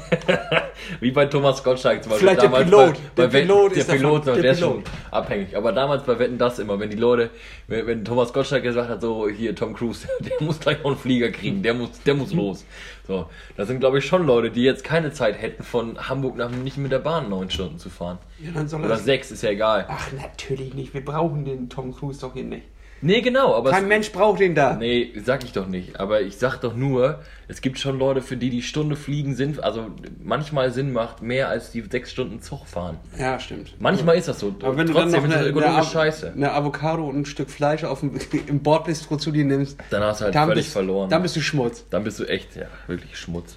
wie 1.00 1.10
bei 1.10 1.26
Thomas 1.26 1.62
Gottschalk 1.62 2.02
zum 2.02 2.10
Beispiel. 2.10 2.28
Vielleicht 2.28 2.42
der 2.42 2.50
damals 2.50 2.64
Pilot. 2.70 2.92
Bei, 2.92 2.98
Der 3.22 3.26
bei 3.28 3.32
Wetten- 3.32 3.46
Pilot 3.48 3.70
der 3.72 3.78
ist 3.78 3.88
davon- 3.88 4.00
Pilot, 4.00 4.26
der, 4.26 4.36
der 4.36 4.52
ist 4.52 4.60
schon 4.60 4.84
abhängig. 5.10 5.56
Aber 5.56 5.72
damals 5.72 6.02
bei 6.04 6.18
Wetten 6.18 6.38
das 6.38 6.58
immer, 6.58 6.78
wenn 6.80 6.90
die 6.90 6.96
Leute, 6.96 7.30
wenn, 7.68 7.86
wenn 7.86 8.04
Thomas 8.04 8.32
Gottschalk 8.32 8.62
gesagt 8.62 8.88
hat, 8.88 9.00
so 9.00 9.28
hier 9.28 9.54
Tom 9.54 9.74
Cruise, 9.74 10.06
der 10.20 10.32
muss 10.46 10.60
gleich 10.60 10.78
noch 10.78 10.86
einen 10.90 10.96
Flieger 10.96 11.30
kriegen, 11.30 11.62
der 11.62 11.74
muss, 11.74 12.00
der 12.02 12.14
muss 12.14 12.32
los. 12.32 12.64
So, 13.06 13.26
das 13.56 13.68
sind 13.68 13.80
glaube 13.80 13.98
ich 13.98 14.06
schon 14.06 14.26
Leute, 14.26 14.50
die 14.50 14.62
jetzt 14.62 14.84
keine 14.84 15.12
Zeit 15.12 15.40
hätten, 15.40 15.62
von 15.62 16.08
Hamburg 16.08 16.36
nach 16.36 16.50
München 16.50 16.82
mit 16.82 16.92
der 16.92 17.00
Bahn 17.00 17.28
neun 17.28 17.50
Stunden 17.50 17.78
zu 17.78 17.90
fahren. 17.90 18.18
Ja, 18.40 18.50
dann 18.54 18.68
soll 18.68 18.80
Oder 18.84 18.90
er 18.94 18.98
sechs, 18.98 19.30
ist 19.30 19.42
ja 19.42 19.50
egal. 19.50 19.86
Ach, 19.88 20.08
natürlich 20.12 20.74
nicht. 20.74 20.94
Wir 20.94 21.04
brauchen 21.04 21.44
den 21.44 21.68
Tom 21.68 21.94
Cruise 21.94 22.20
doch 22.20 22.32
hier 22.34 22.44
nicht. 22.44 22.62
Nee, 23.04 23.20
genau, 23.20 23.54
aber 23.54 23.70
Kein 23.70 23.82
es, 23.82 23.88
Mensch 23.88 24.12
braucht 24.12 24.38
den 24.40 24.54
da. 24.54 24.74
Nee, 24.76 25.12
sag 25.24 25.42
ich 25.42 25.52
doch 25.52 25.66
nicht. 25.66 25.98
Aber 25.98 26.20
ich 26.22 26.36
sag 26.36 26.58
doch 26.60 26.76
nur, 26.76 27.20
es 27.48 27.60
gibt 27.60 27.80
schon 27.80 27.98
Leute, 27.98 28.22
für 28.22 28.36
die 28.36 28.48
die 28.48 28.62
Stunde 28.62 28.94
fliegen 28.94 29.34
sind, 29.34 29.62
also 29.62 29.90
manchmal 30.22 30.70
Sinn 30.70 30.92
macht, 30.92 31.20
mehr 31.20 31.48
als 31.48 31.72
die 31.72 31.80
sechs 31.80 32.12
Stunden 32.12 32.40
Zug 32.40 32.64
fahren. 32.66 32.98
Ja, 33.18 33.40
stimmt. 33.40 33.74
Manchmal 33.80 34.16
ist 34.16 34.28
das 34.28 34.38
so. 34.38 34.54
Aber 34.62 34.76
wenn 34.76 34.86
du 34.86 34.92
Trotzdem 34.92 35.22
dann 35.22 35.30
noch 35.30 35.36
eine, 35.36 35.46
ökonomisch 35.48 35.76
eine, 35.76 35.84
scheiße. 35.86 36.32
eine 36.32 36.52
Avocado 36.52 37.08
und 37.08 37.18
ein 37.18 37.26
Stück 37.26 37.50
Fleisch 37.50 37.82
auf 37.82 38.00
dem, 38.00 38.12
im 38.46 38.60
Bordbistro 38.62 39.16
zu 39.16 39.32
dir 39.32 39.44
nimmst, 39.44 39.78
Dann 39.90 40.02
hast 40.04 40.20
du 40.20 40.26
halt 40.26 40.34
völlig 40.34 40.54
bist, 40.64 40.72
verloren. 40.72 41.10
dann 41.10 41.22
bist 41.22 41.34
du 41.34 41.40
Schmutz. 41.40 41.84
Dann 41.90 42.04
bist 42.04 42.20
du 42.20 42.24
echt, 42.24 42.54
ja, 42.54 42.66
wirklich 42.86 43.18
Schmutz. 43.18 43.56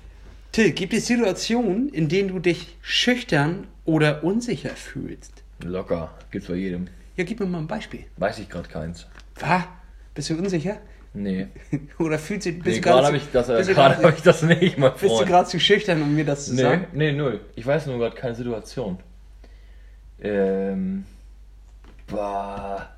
Till, 0.53 0.71
gibt 0.71 0.93
es 0.93 1.05
Situationen, 1.05 1.89
in 1.89 2.07
denen 2.09 2.29
du 2.29 2.39
dich 2.39 2.77
schüchtern 2.81 3.67
oder 3.83 4.23
unsicher 4.23 4.69
fühlst? 4.71 5.43
Locker. 5.63 6.09
Gibt's 6.31 6.47
bei 6.47 6.55
jedem. 6.55 6.87
Ja, 7.17 7.23
gib 7.23 7.39
mir 7.39 7.45
mal 7.45 7.59
ein 7.59 7.67
Beispiel. 7.67 8.05
Weiß 8.17 8.39
ich 8.39 8.49
gerade 8.49 8.67
keins. 8.67 9.05
Was? 9.39 9.63
Bist 10.13 10.29
du 10.29 10.35
unsicher? 10.37 10.77
Nee. 11.13 11.47
Oder 11.99 12.19
fühlst 12.19 12.45
du, 12.45 12.51
bist 12.53 12.65
Nee, 12.65 12.79
gerade 12.81 13.01
zu- 13.01 13.07
habe 13.07 13.17
ich 13.17 13.31
das, 13.31 13.49
äh, 13.49 13.63
gerade 13.73 14.13
ich 14.15 14.21
das 14.23 14.41
nicht, 14.43 14.77
mein 14.77 14.91
Bist 14.91 15.03
du 15.03 15.09
Freund. 15.09 15.27
gerade 15.27 15.47
zu 15.47 15.59
schüchtern, 15.59 16.01
um 16.01 16.13
mir 16.15 16.25
das 16.25 16.45
zu 16.47 16.55
Nee, 16.55 16.61
sagen? 16.61 16.87
nee, 16.93 17.11
null. 17.11 17.39
Ich 17.55 17.65
weiß 17.65 17.85
nur 17.87 17.97
gerade 17.99 18.15
keine 18.15 18.35
Situation. 18.35 18.97
Ähm. 20.21 21.05
Bah. 22.07 22.89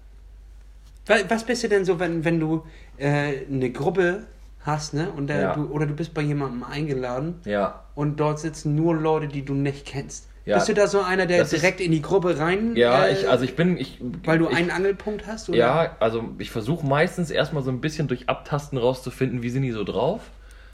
Wa- 1.06 1.16
Was 1.30 1.44
bist 1.46 1.64
du 1.64 1.70
denn 1.70 1.86
so, 1.86 2.00
wenn, 2.00 2.24
wenn 2.26 2.40
du 2.40 2.66
äh, 2.98 3.46
eine 3.50 3.70
Gruppe 3.72 4.24
hast, 4.62 4.94
ne? 4.94 5.10
Und 5.12 5.28
da, 5.28 5.40
Ja. 5.40 5.54
du, 5.54 5.66
oder 5.68 5.86
du 5.86 5.94
bist 5.94 6.14
bei 6.14 6.22
jemandem 6.22 6.64
eingeladen 6.64 7.36
Ja. 7.46 7.84
und 7.96 8.20
dort 8.20 8.40
sitzen 8.40 8.76
nur 8.76 8.96
Leute, 8.96 9.28
die 9.28 9.46
du 9.46 9.54
nicht 9.54 9.86
kennst. 9.86 10.28
Ja. 10.48 10.56
Bist 10.56 10.70
du 10.70 10.74
da 10.74 10.88
so 10.88 11.02
einer, 11.02 11.26
der 11.26 11.40
Das 11.40 11.52
ist- 11.52 11.62
direkt 11.62 11.82
in 11.82 11.92
die 11.92 12.02
Gruppe 12.02 12.40
rein, 12.40 12.76
Ja, 12.78 13.06
äh, 13.06 13.14
ich, 13.14 13.30
also 13.30 13.44
ich 13.44 13.56
bin, 13.58 13.78
ich, 13.78 14.00
weil 14.24 14.40
du 14.40 14.48
ich, 14.50 14.56
einen 14.56 14.72
Angelpunkt 14.72 15.28
hast? 15.28 15.50
Oder? 15.50 15.58
Ja, 15.58 15.96
also 16.00 16.24
ich 16.40 16.50
versuche 16.52 16.88
meistens 16.88 17.30
erstmal 17.32 17.64
so 17.64 17.70
ein 17.70 17.82
bisschen 17.82 18.08
durch 18.08 18.30
Abtasten 18.30 18.78
rauszufinden, 18.78 19.44
wie 19.44 19.50
sind 19.50 19.64
die 19.64 19.72
so 19.72 19.84
drauf. 19.84 20.22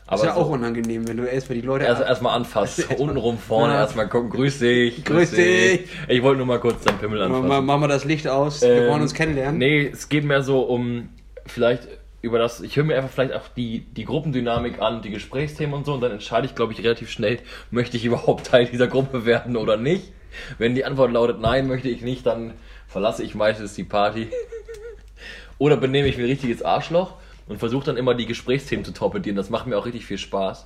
Aber 0.06 0.18
ist 0.22 0.26
ja 0.28 0.36
so, 0.36 0.42
auch 0.42 0.50
unangenehm, 0.50 1.08
wenn 1.08 1.18
du 1.18 1.24
erstmal 1.24 1.58
die 1.60 1.66
Leute 1.66 1.86
erst 1.86 2.02
erstmal 2.04 2.36
anfasst, 2.36 2.80
Erst 2.88 2.92
untenrum 3.00 3.38
vorne 3.40 3.74
Ja. 3.74 3.80
erstmal 3.80 4.08
gucken, 4.10 4.30
grüß 4.30 4.60
dich. 4.60 5.04
Grüß 5.06 5.32
dich. 5.32 5.88
Ich 6.08 6.22
wollte 6.22 6.38
nur 6.38 6.46
mal 6.46 6.60
kurz 6.60 6.84
deinen 6.84 7.00
Pimmel 7.00 7.22
anfassen. 7.22 7.48
ma- 7.48 7.62
Machen 7.62 7.82
wir 7.82 7.88
das 7.88 8.06
Licht 8.06 8.28
aus, 8.28 8.62
wir 8.62 8.70
Ähm, 8.70 8.90
wollen 8.92 9.02
uns 9.02 9.14
kennenlernen. 9.14 9.58
Nee, 9.58 9.90
es 9.92 10.08
geht 10.10 10.24
mehr 10.26 10.44
so 10.44 10.60
um 10.62 11.10
vielleicht 11.48 11.88
über 12.24 12.40
das, 12.40 12.62
ich 12.62 12.78
höre 12.78 12.86
mir 12.86 12.96
einfach 12.96 13.10
vielleicht 13.10 13.34
auch 13.34 13.50
die, 13.50 13.82
die 13.82 14.06
Gruppendynamik 14.06 14.80
an, 14.80 15.02
die 15.02 15.12
Gesprächsthemen 15.12 15.76
und 15.76 15.86
so 15.86 15.94
und 15.94 16.02
dann 16.02 16.12
entscheide 16.12 16.48
ich, 16.48 16.56
glaube 16.56 16.72
ich, 16.72 16.80
relativ 16.80 17.12
schnell, 17.12 17.40
möchte 17.70 17.98
ich 17.98 18.06
überhaupt 18.06 18.48
Teil 18.48 18.66
dieser 18.66 18.88
Gruppe 18.88 19.26
werden 19.26 19.58
oder 19.58 19.78
nicht. 19.78 20.12
Wenn 20.58 20.74
die 20.74 20.86
Antwort 20.86 21.12
lautet, 21.12 21.42
nein, 21.42 21.68
möchte 21.68 21.90
ich 21.90 22.02
nicht, 22.02 22.26
dann 22.26 22.54
verlasse 22.88 23.24
ich 23.24 23.36
meistens 23.36 23.76
die 23.76 23.84
Party. 23.84 24.30
Oder 25.60 25.78
benehme 25.78 26.08
ich 26.08 26.18
wie 26.18 26.24
ein 26.24 26.30
richtiges 26.30 26.64
Arschloch 26.64 27.14
und 27.48 27.60
versuche 27.60 27.86
dann 27.86 27.98
immer 27.98 28.16
die 28.16 28.26
Gesprächsthemen 28.26 28.84
zu 28.84 28.94
torpedieren. 28.94 29.36
Das 29.36 29.52
macht 29.52 29.68
mir 29.68 29.78
auch 29.78 29.86
richtig 29.86 30.08
viel 30.08 30.18
Spaß. 30.18 30.66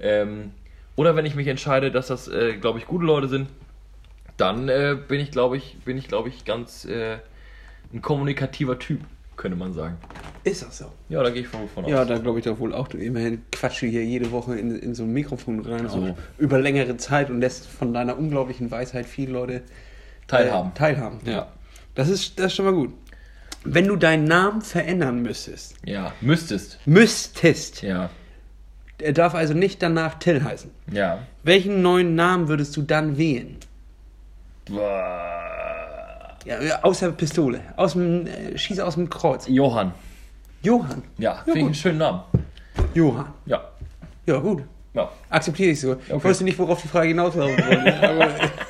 Ähm, 0.00 0.52
oder 0.96 1.14
wenn 1.14 1.26
ich 1.26 1.34
mich 1.34 1.46
entscheide, 1.46 1.90
dass 1.90 2.06
das, 2.06 2.28
äh, 2.28 2.56
glaube 2.56 2.78
ich, 2.78 2.86
gute 2.86 3.04
Leute 3.04 3.28
sind, 3.28 3.48
dann 4.38 4.70
äh, 4.70 4.96
bin 5.06 5.20
ich, 5.20 5.30
glaube 5.30 5.58
ich, 5.58 5.76
bin 5.84 5.98
ich, 5.98 6.08
glaube 6.08 6.30
ich, 6.30 6.46
ganz 6.46 6.86
äh, 6.86 7.18
ein 7.92 8.00
kommunikativer 8.00 8.78
Typ, 8.78 9.00
könnte 9.36 9.58
man 9.58 9.74
sagen. 9.74 9.98
Ist 10.44 10.62
das 10.62 10.78
so? 10.78 10.86
Ja, 11.08 11.22
da 11.22 11.30
gehe 11.30 11.42
ich 11.42 11.48
von, 11.48 11.68
von 11.68 11.84
aus. 11.84 11.90
Ja, 11.90 12.04
da 12.04 12.18
glaube 12.18 12.40
ich 12.40 12.44
doch 12.44 12.58
wohl 12.58 12.74
auch. 12.74 12.88
Du 12.88 12.98
immerhin 12.98 13.42
quatschst 13.52 13.82
du 13.82 13.86
hier 13.86 14.04
jede 14.04 14.32
Woche 14.32 14.58
in, 14.58 14.76
in 14.76 14.94
so 14.94 15.04
ein 15.04 15.12
Mikrofon 15.12 15.60
rein, 15.64 15.88
So. 15.88 15.98
auch 15.98 16.16
über 16.38 16.58
längere 16.58 16.96
Zeit 16.96 17.30
und 17.30 17.40
lässt 17.40 17.66
von 17.68 17.94
deiner 17.94 18.18
unglaublichen 18.18 18.70
Weisheit 18.70 19.06
viele 19.06 19.32
Leute 19.32 19.62
Teilhaben. 20.26 20.70
Äh, 20.70 20.74
teilhaben. 20.74 21.18
Ja. 21.24 21.48
Das 21.94 22.08
ist, 22.08 22.38
das 22.38 22.46
ist 22.46 22.54
schon 22.54 22.64
mal 22.64 22.74
gut. 22.74 22.92
Wenn 23.64 23.86
du 23.86 23.94
deinen 23.96 24.24
Namen 24.24 24.62
verändern 24.62 25.22
müsstest, 25.22 25.76
Ja, 25.84 26.12
müsstest. 26.20 26.80
müsstest, 26.86 27.82
Ja. 27.82 28.10
er 28.98 29.12
darf 29.12 29.34
also 29.36 29.54
nicht 29.54 29.80
danach 29.82 30.14
Till 30.18 30.42
heißen. 30.42 30.70
Ja. 30.90 31.20
Welchen 31.44 31.82
neuen 31.82 32.16
Namen 32.16 32.48
würdest 32.48 32.76
du 32.76 32.82
dann 32.82 33.16
wählen? 33.18 33.58
Boah. 34.66 36.36
Ja, 36.44 36.60
ja, 36.60 36.82
außer 36.82 37.12
Pistole. 37.12 37.60
Aus 37.76 37.92
dem, 37.92 38.26
äh, 38.26 38.58
schieß 38.58 38.80
aus 38.80 38.94
dem 38.94 39.08
Kreuz. 39.10 39.46
Johann. 39.48 39.92
Johann. 40.62 41.02
Ja, 41.18 41.34
finde 41.44 41.58
ich 41.60 41.64
einen 41.66 41.74
schönen 41.74 41.98
Namen. 41.98 42.20
Johann. 42.94 43.26
Ja. 43.46 43.62
Ja, 44.26 44.38
gut. 44.38 44.62
ja. 44.94 45.10
Akzeptiere 45.28 45.70
ich 45.70 45.80
so. 45.80 45.94
Ich 46.06 46.12
Okay. 46.12 46.28
wusste 46.28 46.44
nicht, 46.44 46.58
worauf 46.58 46.80
die 46.82 46.88
Frage 46.88 47.08
hinauslaufen 47.08 47.56
wollte. 47.58 48.50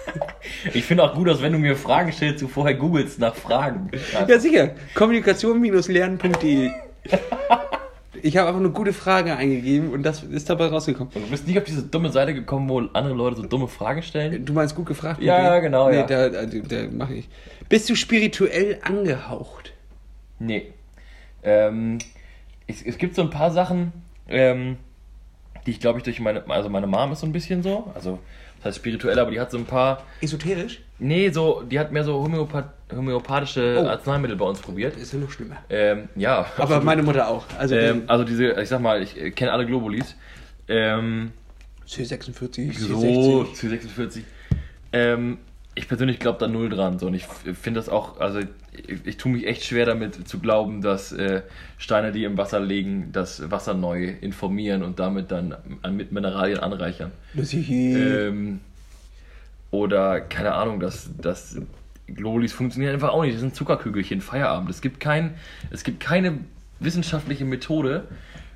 Ich 0.75 0.85
finde 0.85 1.03
auch 1.03 1.15
gut, 1.15 1.27
dass 1.29 1.43
wenn 1.43 1.53
du 1.53 1.59
mir 1.59 1.75
Fragen 1.77 2.13
stellst, 2.13 2.41
du 2.43 2.47
vorher 2.49 2.75
googelst 2.75 3.19
nach 3.19 3.35
Fragen. 3.35 3.91
ja, 4.29 4.39
sicher. 4.39 4.71
Kommunikation-lernen.de 4.95 6.71
Ich 8.25 8.37
habe 8.37 8.49
einfach 8.49 8.61
eine 8.61 8.71
gute 8.71 8.93
Frage 8.93 9.35
eingegeben 9.37 9.93
und 9.93 10.05
das 10.05 10.23
ist 10.23 10.49
dabei 10.49 10.67
rausgekommen. 10.67 11.13
Und 11.15 11.25
du 11.27 11.31
bist 11.31 11.47
nicht 11.49 11.59
auf 11.59 11.65
diese 11.65 11.83
dumme 11.83 12.11
Seite 12.13 12.35
gekommen, 12.35 12.69
wo 12.69 12.81
andere 12.93 13.15
Leute 13.15 13.37
so 13.39 13.43
dumme 13.43 13.67
Fragen 13.67 14.03
stellen? 14.03 14.45
Du 14.45 14.53
meinst 14.53 14.77
gut 14.77 14.87
gefragt? 14.87 15.21
Ja, 15.21 15.43
ja, 15.43 15.55
dem? 15.57 15.63
genau, 15.65 15.89
Nee, 15.91 15.97
ja. 15.97 16.03
da, 16.07 16.29
da, 16.29 16.45
da 16.47 16.77
mache 16.93 17.15
ich. 17.15 17.29
Bist 17.69 17.91
du 17.91 17.97
spirituell 17.97 18.79
angehaucht? 18.85 19.73
Nee. 20.39 20.73
Ähm, 21.43 21.99
es, 22.67 22.83
es 22.83 22.99
gibt 22.99 23.15
so 23.15 23.23
ein 23.23 23.31
paar 23.31 23.51
Sachen, 23.51 23.93
ähm, 24.29 24.77
die 25.67 25.73
ich 25.73 25.81
glaube 25.81 25.99
ich 25.99 26.05
durch 26.05 26.21
meine, 26.21 26.49
also 26.49 26.69
meine 26.69 26.87
Mom 26.87 27.13
ist 27.13 27.21
so 27.21 27.27
ein 27.27 27.33
bisschen 27.33 27.63
so, 27.63 27.91
also 27.95 28.19
das 28.59 28.67
heißt 28.67 28.77
spirituell, 28.79 29.19
aber 29.19 29.31
die 29.31 29.41
hat 29.41 29.51
so 29.51 29.59
ein 29.59 29.65
paar, 29.65 30.05
Esoterisch? 30.21 30.81
nee, 30.99 31.31
so, 31.31 31.63
die 31.63 31.79
hat 31.81 31.91
mehr 31.93 32.05
so 32.05 32.15
homöopath 32.23 32.71
homöopathische 32.95 33.83
Oh. 33.83 33.89
Arzneimittel 33.89 34.37
bei 34.37 34.45
uns 34.45 34.61
probiert. 34.61 34.97
Ist 34.97 35.13
ja 35.13 35.19
noch 35.19 35.31
schlimmer. 35.31 35.57
Ähm, 35.71 36.09
ja. 36.15 36.41
Aber 36.41 36.63
absolut. 36.63 36.85
meine 36.85 37.03
Mutter 37.03 37.27
auch. 37.29 37.45
Also 37.59 37.75
ähm, 37.75 38.03
also 38.07 38.23
diese, 38.25 38.53
ich 38.61 38.69
sag 38.69 38.81
mal, 38.81 39.03
ich 39.03 39.19
äh, 39.19 39.31
kenne 39.31 39.51
alle 39.51 39.65
Globulis. 39.67 40.15
Ähm, 40.69 41.33
C46, 41.89 42.79
so, 42.79 42.99
C60. 42.99 43.55
zu 43.55 43.69
46. 43.69 44.25
Ähm, 44.93 45.39
ich 45.75 45.89
persönlich 45.89 46.19
glaube 46.19 46.39
da 46.39 46.49
null 46.49 46.69
dran. 46.69 46.99
So. 46.99 47.07
Und 47.07 47.15
ich 47.15 47.25
finde 47.25 47.81
das 47.81 47.89
auch, 47.89 48.21
also 48.21 48.41
ich, 48.41 48.49
ich 49.05 49.17
tue 49.17 49.33
mich 49.33 49.47
echt 49.47 49.65
schwer 49.65 49.87
damit 49.87 50.29
zu 50.29 50.39
glauben, 50.39 50.83
dass 50.83 51.13
äh, 51.13 51.43
Steine, 51.79 52.13
die 52.13 52.25
im 52.25 52.37
Wasser 52.37 52.61
liegen, 52.61 53.11
das 53.13 53.51
Wasser 53.51 53.75
neu 53.75 54.15
informieren 54.21 54.83
und 54.83 54.99
damit 54.99 55.31
dann 55.31 55.55
an, 55.83 55.97
mit 55.97 56.13
Mineralien 56.13 56.59
anreichern. 56.59 57.13
Ähm, 57.97 58.61
oder, 59.71 60.21
keine 60.21 60.53
Ahnung, 60.53 60.81
dass, 60.81 61.11
dass 61.17 61.59
Globulis 62.07 62.53
funktionieren 62.53 62.93
einfach 62.93 63.11
auch 63.11 63.23
nicht. 63.23 63.35
Das 63.35 63.41
sind 63.41 63.57
Zuckerkügelchen, 63.57 64.21
Feierabend. 64.21 64.69
Es 64.69 64.83
gibt, 64.83 65.01
kein, 65.01 65.35
es 65.71 65.85
gibt 65.85 66.01
keine 66.01 66.39
wissenschaftliche 66.81 67.47
Methode, 67.47 68.05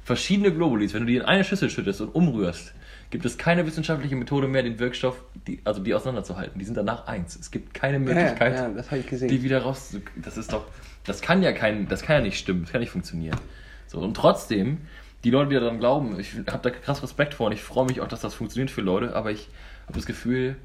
verschiedene 0.04 0.52
Globulis, 0.52 0.92
wenn 0.92 1.00
du 1.00 1.06
die 1.06 1.16
in 1.16 1.22
eine 1.22 1.44
Schüssel 1.44 1.70
schüttest 1.70 2.00
und 2.02 2.14
umrührst, 2.14 2.74
gibt 3.16 3.24
es 3.24 3.38
keine 3.38 3.64
wissenschaftliche 3.64 4.14
Methode 4.14 4.46
mehr, 4.46 4.62
den 4.62 4.78
Wirkstoff, 4.78 5.24
die, 5.46 5.60
also 5.64 5.82
die 5.82 5.94
auseinanderzuhalten. 5.94 6.58
Die 6.58 6.66
sind 6.66 6.76
danach 6.76 7.06
eins. 7.06 7.34
Es 7.34 7.50
gibt 7.50 7.72
keine 7.72 7.94
ja, 7.94 7.98
Möglichkeit, 8.00 8.54
ja, 8.54 8.98
gesehen. 8.98 9.28
die 9.28 9.42
wieder 9.42 9.62
raus. 9.62 9.96
Das 10.16 10.36
ist 10.36 10.52
doch, 10.52 10.66
das 11.06 11.22
kann 11.22 11.42
ja 11.42 11.52
kein, 11.52 11.88
das 11.88 12.02
kann 12.02 12.16
ja 12.16 12.22
nicht 12.22 12.38
stimmen, 12.38 12.64
das 12.64 12.72
kann 12.72 12.82
nicht 12.82 12.90
funktionieren. 12.90 13.38
So 13.86 14.00
und 14.00 14.12
trotzdem, 14.14 14.82
die 15.24 15.30
Leute, 15.30 15.48
die 15.48 15.54
daran 15.54 15.78
glauben, 15.78 16.20
ich 16.20 16.34
habe 16.46 16.58
da 16.60 16.68
krass 16.68 17.02
Respekt 17.02 17.32
vor 17.32 17.46
und 17.46 17.52
ich 17.52 17.62
freue 17.62 17.86
mich 17.86 18.02
auch, 18.02 18.08
dass 18.08 18.20
das 18.20 18.34
funktioniert 18.34 18.70
für 18.70 18.82
Leute, 18.82 19.16
aber 19.16 19.30
ich 19.30 19.48
habe 19.86 19.94
das 19.94 20.04
Gefühl, 20.04 20.56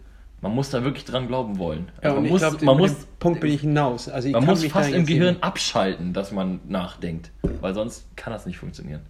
man 0.41 0.53
muss 0.53 0.71
da 0.71 0.83
wirklich 0.83 1.05
dran 1.05 1.27
glauben 1.29 1.57
wollen. 1.57 1.89
ja, 2.03 2.09
Also 2.09 2.17
und 2.17 2.23
man 2.23 2.31
muss, 2.33 2.41
glaube, 2.41 2.65
man 2.65 2.77
muss, 2.77 2.95
Punkt 3.17 3.39
bin 3.39 3.51
ich 3.53 3.61
hinaus. 3.61 4.09
Also 4.09 4.27
ich 4.27 4.33
man 4.33 4.43
muss 4.43 4.65
fast 4.65 4.91
im 4.91 5.05
Gehirn 5.05 5.35
nicht- 5.35 5.43
abschalten, 5.45 6.11
dass 6.11 6.33
man 6.33 6.59
nachdenkt, 6.67 7.31
weil 7.61 7.73
sonst 7.73 8.05
kann 8.17 8.33
das 8.33 8.45
nicht 8.45 8.57
funktionieren. 8.57 9.03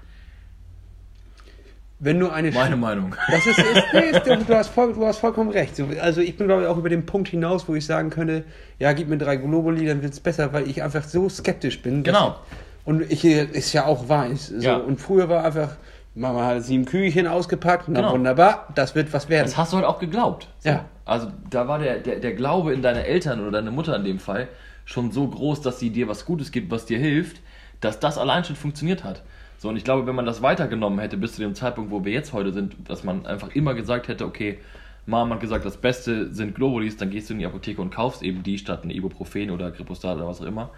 Wenn 2.04 2.20
du 2.20 2.30
eine 2.30 2.52
Meine 2.52 2.76
Meinung. 2.78 3.16
Das 3.30 3.46
ist, 3.46 3.60
ist, 3.60 4.26
ist 4.28 4.50
du, 4.50 4.56
hast 4.56 4.70
voll, 4.70 4.92
du 4.94 5.06
hast 5.06 5.20
vollkommen 5.20 5.52
recht. 5.52 5.76
So, 5.76 5.86
Also 6.02 6.20
ich 6.22 6.36
bin 6.36 6.48
glaube 6.48 6.64
ich 6.64 6.68
auch 6.68 6.78
über 6.78 6.90
den 6.90 7.06
Punkt 7.06 7.30
hinaus, 7.30 7.68
wo 7.68 7.76
ich 7.76 7.86
sagen 7.86 8.10
könnte, 8.10 8.44
ja, 8.80 8.92
gib 8.94 9.08
mir 9.08 9.20
drei 9.20 9.36
Globuli, 9.36 9.86
dann 9.86 10.02
wird 10.02 10.14
es 10.14 10.20
besser, 10.20 10.52
weil 10.52 10.68
ich 10.68 10.82
einfach 10.82 11.04
so 11.04 11.30
skeptisch 11.30 11.80
bin. 11.84 12.02
Genau. 12.02 12.38
Und 12.86 13.04
ich 13.12 13.24
ist 13.24 13.72
ja 13.74 13.86
auch 13.86 14.10
weiß. 14.10 14.48
So. 14.48 14.56
Ja. 14.62 14.78
Und 14.78 15.00
früher 15.00 15.30
war 15.30 15.46
einfach, 15.46 15.76
Mama 16.16 16.44
hat 16.44 16.64
sieben 16.64 16.86
Kügelchen 16.86 17.28
ausgepackt, 17.28 17.86
na 17.88 18.00
Genau. 18.02 18.14
wunderbar, 18.14 18.68
das 18.74 18.96
wird 18.96 19.14
was 19.14 19.30
werden. 19.30 19.46
Das 19.46 19.56
hast 19.58 19.72
du 19.72 19.78
halt 19.78 19.86
auch 19.86 20.00
geglaubt. 20.00 20.48
So. 20.60 20.70
Ja. 20.70 20.86
Also 21.06 21.28
da 21.52 21.68
war 21.68 21.78
der, 21.78 22.00
der, 22.00 22.16
der 22.20 22.34
Glaube 22.34 22.74
in 22.74 22.82
deine 22.82 23.06
Eltern 23.06 23.42
oder 23.42 23.52
deine 23.52 23.70
Mutter 23.70 23.96
in 23.96 24.04
dem 24.06 24.18
Fall 24.18 24.48
schon 24.86 25.12
so 25.12 25.28
groß, 25.28 25.62
dass 25.62 25.78
sie 25.78 25.92
dir 25.92 26.08
was 26.08 26.26
Gutes 26.26 26.52
gibt, 26.52 26.72
was 26.72 26.86
dir 26.86 26.98
hilft, 26.98 27.42
dass 27.80 28.00
das 28.00 28.18
allein 28.18 28.44
schon 28.44 28.56
funktioniert 28.56 29.04
hat. 29.04 29.22
So, 29.62 29.70
und 29.70 29.78
ich 29.78 29.84
glaube, 29.84 30.08
wenn 30.08 30.16
man 30.16 30.26
das 30.26 30.42
weitergenommen 30.42 30.98
hätte 30.98 31.18
bis 31.18 31.34
zu 31.34 31.42
dem 31.42 31.54
Zeitpunkt, 31.54 31.92
wo 31.92 32.04
wir 32.04 32.12
jetzt 32.12 32.34
heute 32.34 32.52
sind, 32.52 32.74
dass 32.90 33.04
man 33.04 33.28
einfach 33.28 33.54
immer 33.54 33.76
gesagt 33.76 34.08
hätte, 34.08 34.26
okay, 34.26 34.58
Mama 35.06 35.36
hat 35.36 35.42
gesagt, 35.42 35.66
das 35.66 35.78
Beste 35.78 36.34
sind 36.34 36.56
Globulis, 36.56 36.98
dann 36.98 37.12
gehst 37.12 37.30
du 37.30 37.36
in 37.36 37.40
die 37.42 37.46
Apotheke 37.46 37.80
und 37.80 37.94
kaufst 37.94 38.24
eben 38.24 38.42
die 38.42 38.58
statt 38.58 38.84
ein 38.84 38.90
Ibuprofen 38.90 39.52
oder 39.52 39.70
Gripostat 39.70 40.18
oder 40.18 40.28
was 40.28 40.42
auch 40.42 40.48
immer. 40.48 40.72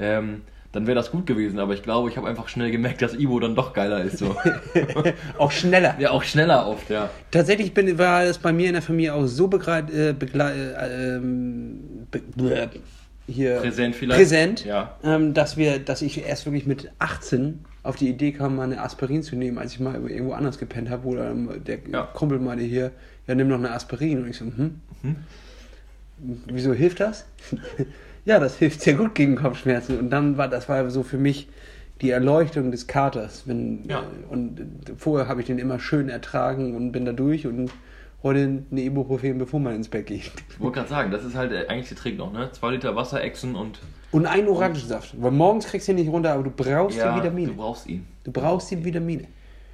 Ähm, 0.00 0.40
dann 0.72 0.88
wäre 0.88 0.96
das 0.96 1.12
gut 1.12 1.24
gewesen, 1.26 1.60
aber 1.60 1.74
ich 1.74 1.84
glaube, 1.84 2.08
ich 2.08 2.16
habe 2.16 2.26
einfach 2.26 2.48
schnell 2.48 2.72
gemerkt, 2.72 3.00
dass 3.00 3.14
Ibo 3.14 3.38
dann 3.38 3.54
doch 3.54 3.72
geiler 3.72 4.02
ist. 4.02 4.18
So. 4.18 4.34
auch 5.38 5.52
schneller. 5.52 5.94
ja, 6.00 6.10
auch 6.10 6.24
schneller 6.24 6.66
oft, 6.66 6.90
ja. 6.90 7.08
Tatsächlich 7.30 7.74
bin, 7.74 7.96
war 7.96 8.24
das 8.24 8.38
bei 8.38 8.52
mir 8.52 8.66
in 8.66 8.72
der 8.72 8.82
Familie 8.82 9.14
auch 9.14 9.26
so 9.26 9.46
begreit, 9.46 9.88
äh, 9.92 10.12
begle, 10.12 10.74
äh, 10.74 11.16
ähm, 11.16 12.08
be, 12.10 12.22
hier 13.26 13.56
Präsent 13.56 13.94
vielleicht. 13.96 14.18
präsent 14.20 14.64
Ja. 14.64 14.96
ähm, 15.02 15.34
dass 15.34 15.56
wir, 15.56 15.78
dass 15.78 16.02
ich 16.02 16.24
erst 16.26 16.46
wirklich 16.46 16.66
mit 16.66 16.90
18 16.98 17.64
auf 17.82 17.96
die 17.96 18.08
Idee 18.08 18.32
kam, 18.32 18.56
mal 18.56 18.64
eine 18.64 18.80
Aspirin 18.82 19.22
zu 19.22 19.36
nehmen, 19.36 19.58
als 19.58 19.72
ich 19.72 19.80
mal 19.80 19.94
irgendwo 20.08 20.32
anders 20.32 20.58
gepennt 20.58 20.90
habe, 20.90 21.04
wo 21.04 21.14
dann 21.14 21.62
der 21.64 21.78
Ja. 21.90 22.02
Kumpel 22.02 22.38
meinte 22.38 22.64
hier, 22.64 22.90
ja 23.26 23.34
nimm 23.34 23.48
noch 23.48 23.58
eine 23.58 23.70
Aspirin 23.72 24.22
und 24.22 24.28
ich 24.28 24.36
so, 24.36 24.44
hm, 24.44 24.80
wieso 26.46 26.72
hilft 26.72 27.00
das? 27.00 27.26
ja, 28.24 28.38
das 28.38 28.56
hilft 28.58 28.80
sehr 28.80 28.94
gut 28.94 29.14
gegen 29.14 29.36
Kopfschmerzen 29.36 29.98
und 29.98 30.10
dann 30.10 30.36
war 30.38 30.48
das 30.48 30.68
war 30.68 30.88
so 30.90 31.02
für 31.02 31.18
mich 31.18 31.48
die 32.02 32.10
Erleuchtung 32.10 32.70
des 32.70 32.86
Katers, 32.86 33.44
wenn 33.46 33.84
Ja. 33.88 34.00
äh, 34.00 34.32
und 34.32 34.60
äh, 34.60 34.64
vorher 34.96 35.28
habe 35.28 35.40
ich 35.40 35.46
den 35.46 35.58
immer 35.58 35.78
schön 35.78 36.08
ertragen 36.08 36.74
und 36.74 36.92
bin 36.92 37.04
da 37.04 37.12
durch 37.12 37.46
und 37.46 37.70
heute 38.26 38.64
eine 38.70 38.80
Ibuprofen, 38.82 39.38
bevor 39.38 39.60
man 39.60 39.74
ins 39.74 39.88
Bett 39.88 40.06
geht. 40.06 40.30
Ich 40.50 40.60
wollte 40.60 40.76
gerade 40.76 40.88
sagen, 40.88 41.10
das 41.10 41.24
ist 41.24 41.34
halt 41.34 41.52
äh, 41.52 41.66
eigentlich 41.68 41.88
der 41.88 41.96
Trick 41.96 42.18
noch, 42.18 42.32
ne? 42.32 42.50
Zwei 42.52 42.72
Liter 42.72 42.94
Wasser, 42.96 43.22
Echsen 43.22 43.54
und 43.54 43.80
Und 44.12 44.26
einen 44.26 44.48
Orangensaft, 44.48 45.14
weil 45.20 45.30
morgens 45.30 45.66
kriegst 45.66 45.88
du 45.88 45.92
ihn 45.92 45.96
nicht 45.96 46.10
runter, 46.10 46.32
aber 46.32 46.42
du 46.42 46.50
brauchst 46.50 46.98
die 46.98 47.02
Vitamine. 47.02 47.48
du 47.48 47.56
brauchst 47.56 47.86
ihn. 47.86 48.06
Du 48.24 48.32
brauchst 48.32 48.70
die 48.70 48.84
Vitamine. 48.84 49.24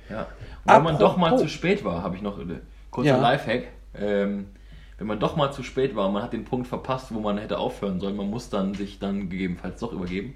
Ja. 0.09 0.27
Und 0.65 0.75
wenn 0.75 0.83
man 0.85 0.99
doch 0.99 1.17
mal 1.17 1.37
zu 1.39 1.49
spät 1.49 1.85
war, 1.85 2.03
habe 2.03 2.17
ich 2.17 2.23
noch 2.23 2.39
eine 2.39 2.61
kurzer 2.91 3.11
Ja. 3.11 3.21
Lifehack. 3.21 3.65
Ähm, 3.95 4.47
wenn 4.99 5.07
man 5.07 5.19
doch 5.19 5.35
mal 5.37 5.51
zu 5.53 5.63
spät 5.63 5.97
war, 5.97 6.09
man 6.11 6.23
hat 6.23 6.33
den 6.33 6.45
Punkt 6.45 6.69
verpasst, 6.69 7.13
wo 7.13 7.21
man 7.21 7.39
hätte 7.39 7.59
aufhören 7.59 7.99
sollen, 7.99 8.17
man 8.17 8.31
muss 8.31 8.51
dann 8.51 8.75
sich 8.75 8.99
dann 9.01 9.29
gegebenenfalls 9.31 9.81
doch 9.81 9.93
übergeben, 9.93 10.35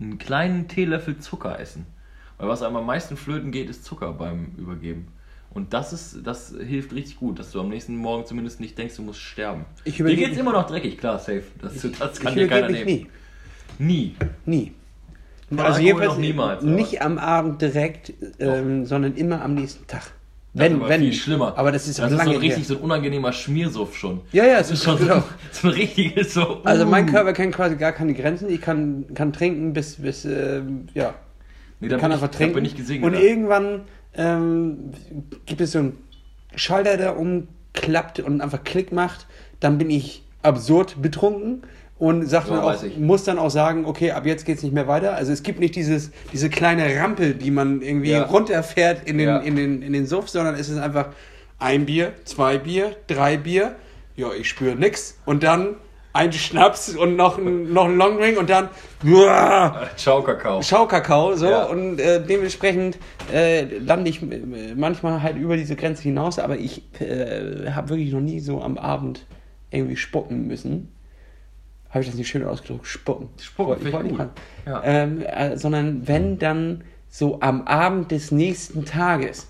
einen 0.00 0.18
kleinen 0.18 0.66
Teelöffel 0.66 1.18
Zucker 1.18 1.60
essen. 1.60 1.86
Weil 2.38 2.48
was 2.48 2.62
einem 2.62 2.76
am 2.76 2.86
meisten 2.86 3.16
flöten 3.16 3.52
geht, 3.52 3.70
ist 3.70 3.84
Zucker 3.84 4.12
beim 4.12 4.52
Übergeben. 4.56 5.08
Und 5.54 5.74
das 5.74 5.92
ist, 5.92 6.18
das 6.24 6.54
hilft 6.58 6.94
richtig 6.94 7.18
gut, 7.18 7.38
dass 7.38 7.50
du 7.50 7.60
am 7.60 7.68
nächsten 7.68 7.96
Morgen 7.96 8.24
zumindest 8.24 8.60
nicht 8.60 8.78
denkst, 8.78 8.96
du 8.96 9.02
musst 9.02 9.20
sterben. 9.20 9.66
Ich 9.84 9.96
Dir 9.96 10.16
geht's 10.16 10.38
immer 10.38 10.52
noch 10.52 10.66
dreckig, 10.66 10.98
klar, 10.98 11.18
safe. 11.18 11.42
Das, 11.60 11.74
das 11.98 12.20
kann 12.20 12.32
ich 12.32 12.38
dir 12.38 12.48
keiner 12.48 12.70
nehmen. 12.70 12.86
nie. 12.86 13.06
Nie. 13.78 14.14
Nie. 14.46 14.72
Also 15.56 15.80
jedenfalls 15.80 16.16
niemals, 16.16 16.62
nicht 16.62 17.02
am 17.02 17.18
Abend 17.18 17.60
direkt, 17.60 18.12
ähm, 18.38 18.86
sondern 18.86 19.14
immer 19.16 19.42
am 19.42 19.54
nächsten 19.54 19.86
Tag. 19.86 20.12
Das 20.54 20.64
Wenn, 20.64 20.72
ist 20.72 20.80
aber 20.80 20.88
wenn. 20.88 21.00
viel 21.00 21.12
schlimmer. 21.12 21.54
Aber 21.56 21.72
das 21.72 21.88
ist 21.88 21.98
das 21.98 22.12
ist 22.12 22.18
lange 22.18 22.30
so 22.30 22.36
ein 22.36 22.40
richtig 22.40 22.58
her. 22.58 22.64
so 22.64 22.76
ein 22.76 22.80
unangenehmer 22.80 23.32
Schmiersuff 23.32 23.96
schon. 23.96 24.20
Ja, 24.32 24.44
ja, 24.44 24.58
Das 24.58 24.70
ist 24.70 24.84
schon 24.84 24.98
so, 24.98 25.04
genau. 25.04 25.22
so 25.50 25.68
ein 25.68 25.74
richtiges 25.74 26.34
so. 26.34 26.62
Also 26.64 26.84
mein 26.84 27.08
uh. 27.08 27.12
Körper 27.12 27.32
kennt 27.32 27.54
quasi 27.54 27.76
gar 27.76 27.92
keine 27.92 28.12
Grenzen. 28.14 28.50
Ich 28.50 28.60
kann, 28.60 29.06
kann 29.14 29.32
trinken 29.32 29.72
bis, 29.72 29.96
bis 29.96 30.24
ähm, 30.26 30.88
ja, 30.94 31.14
nee, 31.80 31.88
da 31.88 31.96
kann 31.96 32.12
einfach 32.12 32.30
ich, 32.30 32.36
trinken. 32.36 32.64
Ich 32.64 33.02
und 33.02 33.14
irgendwann 33.14 33.82
ähm, 34.16 34.92
gibt 35.46 35.60
es 35.60 35.72
so 35.72 35.78
einen 35.78 35.98
Schalter, 36.54 36.96
der 36.96 37.18
umklappt 37.18 38.20
und 38.20 38.40
einfach 38.40 38.62
Klick 38.64 38.92
macht. 38.92 39.26
Dann 39.60 39.78
bin 39.78 39.90
ich 39.90 40.22
absurd 40.42 41.00
betrunken 41.00 41.62
und 41.98 42.26
sag 42.26 42.48
Ja, 42.48 42.56
dann 42.56 42.64
auch, 42.64 42.84
muss 42.98 43.24
dann 43.24 43.38
auch 43.38 43.50
sagen, 43.50 43.84
okay, 43.84 44.10
ab 44.10 44.26
jetzt 44.26 44.44
geht's 44.44 44.62
nicht 44.62 44.72
mehr 44.74 44.88
weiter. 44.88 45.14
Also 45.14 45.32
es 45.32 45.42
gibt 45.42 45.60
nicht 45.60 45.76
dieses, 45.76 46.10
diese 46.32 46.50
kleine 46.50 46.84
Rampe, 47.00 47.34
die 47.34 47.50
man 47.50 47.80
irgendwie 47.80 48.10
Ja. 48.10 48.24
runterfährt 48.24 49.06
in 49.08 49.18
den, 49.18 49.28
Ja. 49.28 49.38
in, 49.38 49.56
den, 49.56 49.82
in 49.82 49.92
den 49.92 50.06
Suff, 50.06 50.28
sondern 50.28 50.56
es 50.56 50.68
ist 50.68 50.78
einfach 50.78 51.10
ein 51.58 51.86
Bier, 51.86 52.12
zwei 52.24 52.58
Bier, 52.58 52.96
drei 53.06 53.36
Bier. 53.36 53.76
Ja, 54.16 54.32
ich 54.32 54.48
spüre 54.48 54.74
nix. 54.74 55.16
Und 55.24 55.42
dann 55.44 55.76
ein 56.14 56.32
Schnaps 56.32 56.94
und 56.94 57.16
noch 57.16 57.38
ein, 57.38 57.72
noch 57.72 57.86
ein 57.86 57.96
Longdrink 57.96 58.38
und 58.38 58.50
dann 58.50 58.68
uah, 59.04 59.88
Ciao, 59.96 60.22
Kakao. 60.22 60.60
Schaukakao 60.62 61.34
so 61.36 61.46
Ja. 61.46 61.64
und 61.64 61.98
äh, 61.98 62.24
dementsprechend 62.24 62.98
äh, 63.32 63.64
lande 63.78 64.10
ich 64.10 64.22
äh, 64.22 64.74
manchmal 64.76 65.22
halt 65.22 65.36
über 65.36 65.56
diese 65.56 65.74
Grenze 65.76 66.02
hinaus, 66.02 66.38
aber 66.38 66.56
ich 66.58 66.82
äh, 67.00 67.70
habe 67.70 67.90
wirklich 67.90 68.12
noch 68.12 68.20
nie 68.20 68.40
so 68.40 68.60
am 68.60 68.76
Abend 68.78 69.24
irgendwie 69.70 69.96
spucken 69.96 70.46
müssen. 70.46 70.92
Habe 71.88 72.00
ich 72.00 72.06
das 72.08 72.16
nicht 72.16 72.28
schön 72.28 72.44
ausgedrückt? 72.44 72.86
Spucken. 72.86 73.28
Spucken, 73.40 73.86
Ich 73.86 73.92
wollte 73.92 74.06
ich 74.08 74.12
nicht 74.12 74.18
gut. 74.22 74.30
Ja. 74.66 74.82
Ähm, 74.84 75.22
äh, 75.22 75.56
sondern 75.56 76.06
wenn 76.08 76.38
dann 76.38 76.84
so 77.08 77.40
am 77.40 77.62
Abend 77.66 78.10
des 78.10 78.30
nächsten 78.32 78.84
Tages. 78.84 79.48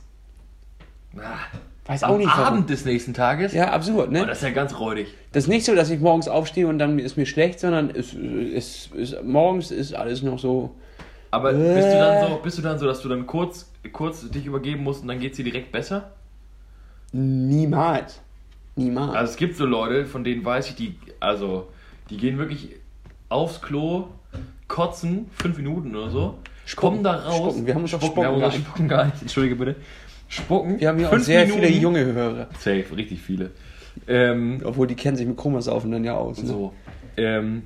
Ah, 1.17 1.39
Weiß 1.87 2.05
Am 2.05 2.13
auch 2.13 2.19
nicht 2.19 2.29
warum. 2.29 2.45
Abend 2.45 2.71
des 2.71 2.85
nächsten 2.85 3.13
Tages? 3.13 3.53
Ja, 3.53 3.73
absurd, 3.73 4.09
Oh, 4.09 4.13
ne? 4.13 4.25
das 4.27 4.39
ist 4.39 4.45
ja 4.45 4.51
ganz 4.51 4.79
räudig. 4.79 5.09
Das 5.33 5.45
ist 5.45 5.49
nicht 5.49 5.65
so, 5.65 5.75
dass 5.75 5.91
ich 5.91 5.99
morgens 5.99 6.29
aufstehe 6.29 6.69
und 6.69 6.79
dann 6.79 6.99
ist 7.01 7.17
mir 7.17 7.27
schlecht, 7.27 7.59
sondern 7.59 7.91
es, 7.91 8.15
es, 8.15 8.89
es, 8.97 9.17
morgens 9.25 9.71
ist 9.73 9.93
alles 9.95 10.23
noch 10.23 10.39
so 10.39 10.77
Aber 11.33 11.53
bist 11.53 11.89
du 11.89 11.99
dann 11.99 12.29
so, 12.29 12.37
bist 12.37 12.59
du 12.59 12.63
dann 12.63 12.79
so, 12.79 12.87
dass 12.87 13.01
du 13.03 13.09
dann 13.09 13.27
kurz, 13.27 13.69
kurz 13.93 14.29
dich 14.31 14.47
übergeben 14.47 14.85
musst 14.85 15.03
und 15.03 15.09
dann 15.09 15.19
geht's 15.19 15.37
dir 15.39 15.45
direkt 15.45 15.73
besser? 15.73 16.13
Niemals. 17.13 18.21
Niemals. 18.77 19.15
Also 19.15 19.33
es 19.33 19.37
gibt 19.37 19.57
so 19.57 19.67
Leute, 19.67 20.07
von 20.07 20.23
denen 20.23 20.45
weiß 20.45 20.69
ich, 20.71 20.77
die, 20.77 20.95
also, 21.21 21.69
die 22.11 22.17
gehen 22.17 22.39
wirklich 22.39 22.77
aufs 23.29 23.61
Klo, 23.61 24.07
kotzen, 24.69 25.31
fünf 25.35 25.57
Minuten 25.57 25.95
oder 25.97 26.11
so, 26.11 26.39
kommen 26.77 27.03
da 27.03 27.17
raus. 27.17 27.37
Spucken. 27.55 27.67
Wir 27.67 27.75
haben 27.75 27.83
uns 27.83 27.95
auf 27.95 28.03
Spucken, 28.03 28.23
wir 28.23 28.29
haben 28.29 28.35
Spucken 28.37 28.55
uns 28.55 28.67
Spucken 28.67 28.89
geeinigt, 28.89 29.17
entschuldige 29.21 29.57
bitte. 29.57 29.77
Spucken, 30.33 30.81
wir 30.81 30.89
haben 30.89 30.99
hier 30.99 31.13
auch 31.13 31.19
sehr 31.19 31.45
Minuten, 31.45 31.63
viele 31.67 31.79
junge 31.79 32.05
Hörer. 32.07 32.49
Safe, 32.59 32.87
richtig 32.97 33.21
viele. 33.21 33.51
Ähm, 34.09 34.63
Obwohl 34.65 34.87
die 34.87 34.95
kennen 34.95 35.15
sich 35.15 35.27
mit 35.27 35.37
Komasaufen 35.37 35.91
dann 35.91 36.05
ja 36.05 36.15
aus. 36.15 36.39
Ne? 36.43 36.49
so. 36.49 36.73
Ähm, 37.19 37.65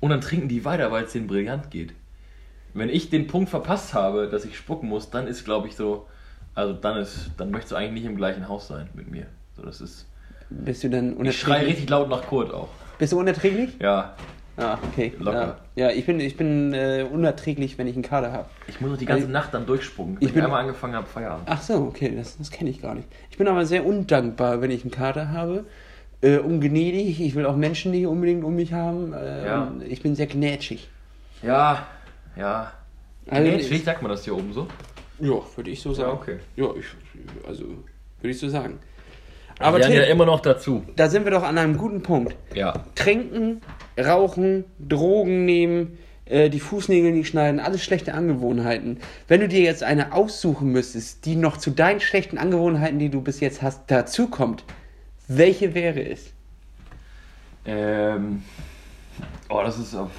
und 0.00 0.10
dann 0.10 0.20
trinken 0.20 0.46
die 0.48 0.66
weiter, 0.66 0.92
weil 0.92 1.04
es 1.04 1.12
denen 1.12 1.26
brillant 1.26 1.70
geht. 1.70 1.94
Wenn 2.74 2.90
ich 2.90 3.08
den 3.08 3.26
Punkt 3.26 3.48
verpasst 3.48 3.94
habe, 3.94 4.28
dass 4.28 4.44
ich 4.44 4.58
spucken 4.58 4.90
muss, 4.90 5.08
dann 5.08 5.26
ist, 5.26 5.46
glaube 5.46 5.68
ich, 5.68 5.74
so, 5.76 6.06
also 6.54 6.74
dann 6.74 6.98
ist, 6.98 7.30
dann 7.38 7.50
möchtest 7.50 7.72
du 7.72 7.76
eigentlich 7.76 8.02
nicht 8.02 8.04
im 8.04 8.16
gleichen 8.16 8.46
Haus 8.46 8.68
sein 8.68 8.90
mit 8.92 9.10
mir. 9.10 9.26
So, 9.56 9.62
das 9.62 9.80
ist. 9.80 10.06
Bist 10.50 10.84
du 10.84 10.90
dann 10.90 11.12
Ich 11.24 11.38
schreie 11.38 11.52
unerträglich? 11.52 11.68
richtig 11.76 11.88
laut 11.88 12.10
nach 12.10 12.26
Kurt 12.26 12.52
auch. 12.52 12.68
Bist 12.98 13.14
du 13.14 13.18
unerträglich? 13.18 13.70
Ja, 13.80 14.14
Ah, 14.58 14.78
okay. 14.90 15.12
Locker. 15.18 15.58
Ja, 15.74 15.88
ja 15.90 15.94
ich 15.94 16.06
bin, 16.06 16.18
ich 16.18 16.36
bin 16.36 16.72
äh, 16.72 17.04
unerträglich, 17.10 17.76
wenn 17.78 17.86
ich 17.86 17.94
einen 17.94 18.02
Kader 18.02 18.32
habe. 18.32 18.48
ich 18.68 18.80
muss 18.80 18.92
auch 18.92 18.96
die 18.96 19.04
ganze 19.04 19.24
Ich- 19.24 19.30
Nacht 19.30 19.52
dann 19.52 19.66
durchspucken. 19.66 20.14
Wenn 20.16 20.22
ich 20.22 20.28
ich, 20.28 20.34
bin- 20.34 20.44
einmal 20.44 20.62
angefangen 20.62 20.94
habe, 20.94 21.06
Feierabend. 21.06 21.46
Ach 21.50 21.60
so, 21.60 21.74
okay, 21.82 22.14
das, 22.16 22.38
das 22.38 22.50
kenne 22.50 22.70
ich 22.70 22.80
gar 22.80 22.94
nicht. 22.94 23.06
Ich 23.30 23.36
bin 23.36 23.48
aber 23.48 23.66
sehr 23.66 23.84
undankbar, 23.84 24.60
wenn 24.62 24.70
ich 24.70 24.82
einen 24.82 24.90
Kater 24.90 25.30
habe. 25.30 25.64
Äh, 26.22 26.38
ungnädig, 26.38 27.20
ich 27.20 27.34
will 27.34 27.44
auch 27.44 27.56
Menschen 27.56 27.90
nicht 27.90 28.06
unbedingt 28.06 28.42
um 28.44 28.54
mich 28.56 28.72
haben. 28.72 29.12
Äh, 29.12 29.44
Ja. 29.46 29.72
Ich 29.86 30.02
bin 30.02 30.14
sehr 30.14 30.26
gnätschig. 30.26 30.88
Ja, 31.42 31.86
ja. 32.36 32.72
Also, 33.28 33.50
Gnädig, 33.50 33.84
sagt 33.84 34.00
man 34.02 34.10
das 34.10 34.24
hier 34.24 34.34
oben 34.34 34.52
so? 34.54 34.66
Ja, 35.18 35.34
würde 35.56 35.70
ich 35.70 35.82
so 35.82 35.92
sagen. 35.92 36.12
okay. 36.12 36.38
Ja, 36.56 36.66
ich, 36.78 36.86
also 37.46 37.64
würde 37.64 38.30
ich 38.30 38.38
so 38.38 38.48
sagen. 38.48 38.78
Aber 39.58 39.78
wir 39.78 39.88
ja 39.88 40.02
immer 40.04 40.26
noch 40.26 40.40
dazu. 40.40 40.84
da 40.96 41.08
sind 41.08 41.24
wir 41.24 41.30
doch 41.30 41.42
an 41.42 41.56
einem 41.56 41.78
guten 41.78 42.02
Punkt. 42.02 42.36
Ja. 42.54 42.84
Trinken, 42.94 43.62
rauchen, 43.98 44.64
Drogen 44.78 45.44
nehmen, 45.44 45.98
äh, 46.26 46.50
die 46.50 46.60
Fußnägel 46.60 47.12
nicht 47.12 47.28
schneiden, 47.28 47.60
alles 47.60 47.82
schlechte 47.82 48.12
Angewohnheiten. 48.14 48.98
Wenn 49.28 49.40
du 49.40 49.48
dir 49.48 49.60
jetzt 49.60 49.82
eine 49.82 50.12
aussuchen 50.12 50.72
müsstest, 50.72 51.24
die 51.24 51.36
noch 51.36 51.56
zu 51.56 51.70
deinen 51.70 52.00
schlechten 52.00 52.36
Angewohnheiten, 52.36 52.98
die 52.98 53.08
du 53.08 53.22
bis 53.22 53.40
jetzt 53.40 53.62
hast, 53.62 53.90
dazukommt, 53.90 54.64
welche 55.28 55.74
wäre 55.74 56.02
es? 56.06 56.32
Ähm. 57.64 58.42
Oh, 59.48 59.62
das 59.62 59.78
ist 59.78 59.94
auf. 59.94 60.10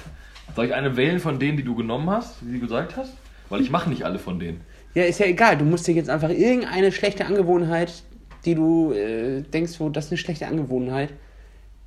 Soll 0.56 0.66
ich 0.66 0.74
eine 0.74 0.96
wählen 0.96 1.20
von 1.20 1.38
denen, 1.38 1.56
die 1.56 1.62
du 1.62 1.74
genommen 1.74 2.10
hast, 2.10 2.36
wie 2.40 2.54
du 2.54 2.60
gesagt 2.60 2.96
hast? 2.96 3.12
Weil 3.48 3.60
ich 3.60 3.70
mache 3.70 3.88
nicht 3.88 4.04
alle 4.04 4.18
von 4.18 4.38
denen. 4.38 4.62
Ja, 4.94 5.04
ist 5.04 5.20
ja 5.20 5.26
egal. 5.26 5.56
Du 5.56 5.64
musst 5.64 5.86
dir 5.86 5.94
jetzt 5.94 6.10
einfach 6.10 6.30
irgendeine 6.30 6.90
schlechte 6.92 7.26
Angewohnheit, 7.26 8.02
die 8.44 8.54
du 8.54 8.92
äh, 8.92 9.42
denkst, 9.42 9.78
wo 9.78 9.88
das 9.88 10.06
ist 10.06 10.12
eine 10.12 10.18
schlechte 10.18 10.46
Angewohnheit, 10.46 11.10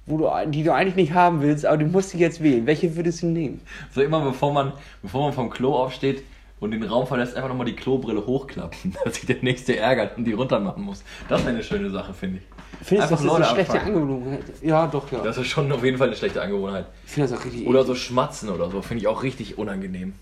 wo 0.06 0.18
du, 0.18 0.30
die 0.50 0.64
du 0.64 0.74
eigentlich 0.74 0.96
nicht 0.96 1.14
haben 1.14 1.42
willst, 1.42 1.66
aber 1.66 1.78
du 1.78 1.86
musst 1.86 2.10
sie 2.12 2.18
jetzt 2.18 2.42
wählen. 2.44 2.66
Welche 2.66 2.96
würdest 2.96 3.22
du 3.22 3.28
nehmen? 3.28 3.62
So 3.94 4.02
immer 4.02 4.22
bevor 4.22 4.52
man, 4.54 4.74
bevor 5.02 5.24
man 5.24 5.34
vom 5.34 5.50
Klo 5.50 5.76
aufsteht 5.76 6.24
und 6.60 6.72
den 6.72 6.84
Raum 6.84 7.08
verlässt, 7.08 7.36
einfach 7.36 7.50
nochmal 7.50 7.66
die 7.66 7.76
Klobrille 7.76 8.26
hochklappen, 8.26 8.96
dass 9.04 9.16
sich 9.16 9.26
der 9.26 9.38
nächste 9.42 9.78
ärgert 9.78 10.18
und 10.18 10.26
die 10.26 10.34
runter 10.34 10.60
machen 10.60 10.84
muss. 10.84 11.04
Das 11.30 11.42
wäre 11.42 11.54
eine 11.54 11.64
schöne 11.64 11.90
Sache, 11.90 12.14
finde 12.14 12.38
ich. 12.38 12.44
Findest 12.84 12.92
du, 12.92 13.16
Einfach 13.16 13.26
das 13.26 13.26
ist 13.26 13.32
eine 13.32 13.46
schlechte 13.46 13.74
abfangen. 13.74 13.96
Angewohnheit? 13.96 14.44
Ja, 14.62 14.88
doch, 14.88 15.12
ja. 15.12 15.20
Das 15.24 15.38
ist 15.38 15.48
schon 15.48 15.72
auf 15.72 15.84
jeden 15.84 15.98
Fall 15.98 16.08
eine 16.08 16.16
schlechte 16.16 16.42
Angewohnheit. 16.42 16.86
ich 17.06 17.12
finde 17.12 17.30
das 17.30 17.40
auch 17.40 17.46
richtig 17.46 17.68
Oder 17.68 17.84
so 17.84 17.96
schmatzen 17.96 18.50
oder 18.50 18.70
so, 18.72 18.82
finde 18.82 19.02
ich 19.02 19.08
auch 19.08 19.24
richtig 19.24 19.58
unangenehm. 19.58 20.14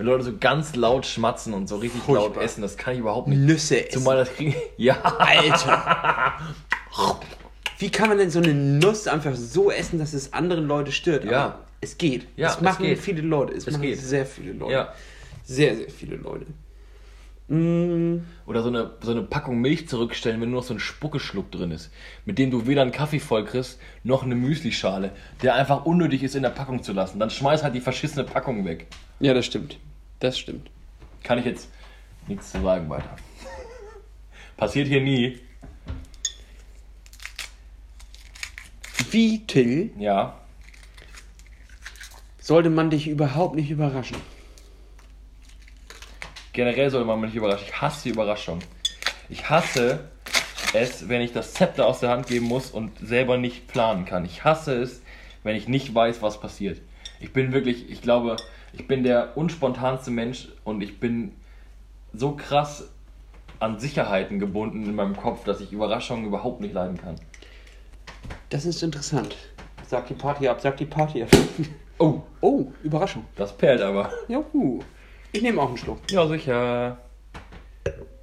Wenn 0.00 0.06
Leute 0.06 0.24
so 0.24 0.32
ganz 0.40 0.76
laut 0.76 1.04
schmatzen 1.04 1.52
und 1.52 1.68
so 1.68 1.76
richtig 1.76 2.00
laut 2.08 2.22
Furchtbar. 2.22 2.42
essen, 2.42 2.62
das 2.62 2.78
kann 2.78 2.94
ich 2.94 3.00
überhaupt 3.00 3.28
nicht. 3.28 3.38
Nüsse 3.38 3.86
essen. 3.86 3.98
Zumal 3.98 4.16
das 4.16 4.32
kriegen. 4.32 4.54
Ja, 4.78 4.94
Alter! 5.02 6.32
Wie 7.78 7.90
kann 7.90 8.08
man 8.08 8.16
denn 8.16 8.30
so 8.30 8.38
eine 8.40 8.54
Nuss 8.54 9.06
einfach 9.06 9.34
so 9.34 9.70
essen, 9.70 9.98
dass 9.98 10.14
es 10.14 10.32
andere 10.32 10.62
Leute 10.62 10.90
stört? 10.90 11.26
Ja. 11.26 11.44
Aber 11.44 11.58
es 11.82 11.98
geht. 11.98 12.26
Ja, 12.38 12.48
es 12.48 12.54
es 12.56 12.60
machen 12.62 12.86
geht. 12.86 12.98
viele 12.98 13.20
Leute. 13.20 13.52
Es, 13.52 13.66
Es 13.66 13.72
machen 13.74 13.82
geht. 13.82 13.98
sehr 14.00 14.24
viele 14.24 14.52
Leute. 14.52 14.72
Ja. 14.72 14.94
Sehr, 15.44 15.76
sehr 15.76 15.90
viele 15.90 16.16
Leute. 16.16 16.46
Mm, 17.48 18.22
Oder 18.46 18.62
so 18.62 18.68
eine, 18.68 18.92
so 19.02 19.10
eine 19.10 19.20
Packung 19.22 19.60
Milch 19.60 19.86
zurückstellen, 19.86 20.40
wenn 20.40 20.50
nur 20.50 20.60
noch 20.60 20.66
so 20.66 20.72
ein 20.72 20.80
Spuckeschluck 20.80 21.50
drin 21.50 21.72
ist. 21.72 21.90
Mit 22.24 22.38
dem 22.38 22.50
du 22.50 22.66
weder 22.66 22.80
einen 22.80 22.92
Kaffee 22.92 23.18
voll 23.20 23.44
kriegst, 23.44 23.78
noch 24.02 24.22
eine 24.22 24.34
Müslischale, 24.34 25.12
der 25.42 25.56
einfach 25.56 25.84
unnötig 25.84 26.22
ist 26.22 26.36
in 26.36 26.42
der 26.42 26.48
Packung 26.50 26.82
zu 26.82 26.94
lassen. 26.94 27.18
Dann 27.18 27.28
schmeiß 27.28 27.62
halt 27.62 27.74
die 27.74 27.80
verschissene 27.82 28.24
Packung 28.24 28.64
weg. 28.64 28.86
ja, 29.18 29.34
das 29.34 29.44
stimmt. 29.46 29.78
Das 30.20 30.38
stimmt. 30.38 30.70
Kann 31.22 31.38
ich 31.38 31.44
jetzt 31.44 31.68
nichts 32.28 32.52
zu 32.52 32.62
sagen 32.62 32.88
weiter. 32.88 33.16
Passiert 34.56 34.88
hier 34.88 35.00
nie. 35.00 35.40
Wie, 39.10 39.44
Till, 39.46 39.90
Ja. 39.98 40.38
sollte 42.40 42.70
man 42.70 42.90
dich 42.90 43.08
überhaupt 43.08 43.56
nicht 43.56 43.70
überraschen? 43.70 44.18
Generell 46.52 46.90
sollte 46.90 47.06
man 47.06 47.20
mich 47.20 47.28
nicht 47.30 47.36
überraschen. 47.36 47.66
Ich 47.68 47.80
hasse 47.80 48.02
die 48.04 48.10
Überraschung. 48.10 48.60
Ich 49.28 49.48
hasse 49.48 50.10
es, 50.74 51.08
wenn 51.08 51.22
ich 51.22 51.32
das 51.32 51.54
Zepter 51.54 51.86
aus 51.86 52.00
der 52.00 52.10
Hand 52.10 52.26
geben 52.26 52.46
muss 52.46 52.70
und 52.70 52.98
selber 52.98 53.36
nicht 53.38 53.66
planen 53.68 54.04
kann. 54.04 54.24
Ich 54.24 54.44
hasse 54.44 54.74
es, 54.80 55.00
wenn 55.42 55.56
ich 55.56 55.68
nicht 55.68 55.94
weiß, 55.94 56.22
was 56.22 56.40
passiert. 56.40 56.80
Ich 57.20 57.32
bin 57.32 57.52
wirklich, 57.52 57.88
ich 57.90 58.02
glaube, 58.02 58.36
ich 58.72 58.86
bin 58.86 59.02
der 59.04 59.36
unspontanste 59.36 60.10
Mensch 60.10 60.48
und 60.64 60.82
ich 60.82 61.00
bin 61.00 61.32
so 62.12 62.32
krass 62.32 62.90
an 63.58 63.78
Sicherheiten 63.78 64.38
gebunden 64.38 64.84
in 64.84 64.94
meinem 64.94 65.16
Kopf, 65.16 65.44
dass 65.44 65.60
ich 65.60 65.72
Überraschungen 65.72 66.24
überhaupt 66.26 66.60
nicht 66.60 66.72
leiden 66.74 66.98
kann. 66.98 67.16
Das 68.48 68.64
ist 68.64 68.82
interessant. 68.82 69.36
Sag 69.86 70.06
die 70.08 70.14
Party 70.14 70.48
ab, 70.48 70.60
sag 70.60 70.76
die 70.76 70.86
Party 70.86 71.22
ab. 71.22 71.28
Oh, 71.98 72.20
Oh, 72.40 72.66
Überraschung. 72.82 73.24
das 73.36 73.52
perlt 73.56 73.82
aber. 73.82 74.10
Juhu. 74.28 74.80
Ich 75.32 75.42
nehme 75.42 75.60
auch 75.60 75.68
einen 75.68 75.76
Schluck. 75.76 75.98
Ja, 76.10 76.26
sicher. 76.26 76.96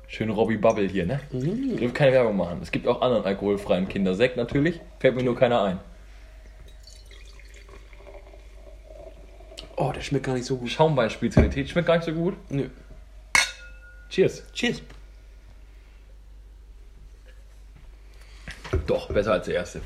Schön 0.07 0.29
Robbie 0.29 0.57
Bubble 0.57 0.87
hier, 0.87 1.05
ne? 1.05 1.19
Ich 1.31 1.79
will 1.79 1.91
keine 1.91 2.13
Werbung 2.13 2.37
machen. 2.37 2.59
Es 2.63 2.71
gibt 2.71 2.87
auch 2.87 3.01
anderen 3.01 3.25
alkoholfreien 3.25 3.87
Kindersekt 3.87 4.37
natürlich. 4.37 4.79
Fällt 4.99 5.15
mir 5.15 5.23
nur 5.23 5.35
keiner 5.35 5.61
ein. 5.61 5.79
Oh, 9.79 9.91
der 9.91 10.01
schmeckt 10.01 10.25
gar 10.25 10.33
nicht 10.33 10.45
so 10.45 10.57
gut. 10.57 10.71
Schaumwein-Spezialität 10.71 11.69
schmeckt 11.69 11.87
gar 11.87 11.97
nicht 11.97 12.05
so 12.05 12.11
gut. 12.11 12.35
Nö. 12.49 12.67
Cheers. 14.09 14.43
Cheers. 14.51 14.81
Doch, 18.87 19.07
besser 19.13 19.33
als 19.33 19.45
der 19.45 19.55
erste. 19.55 19.81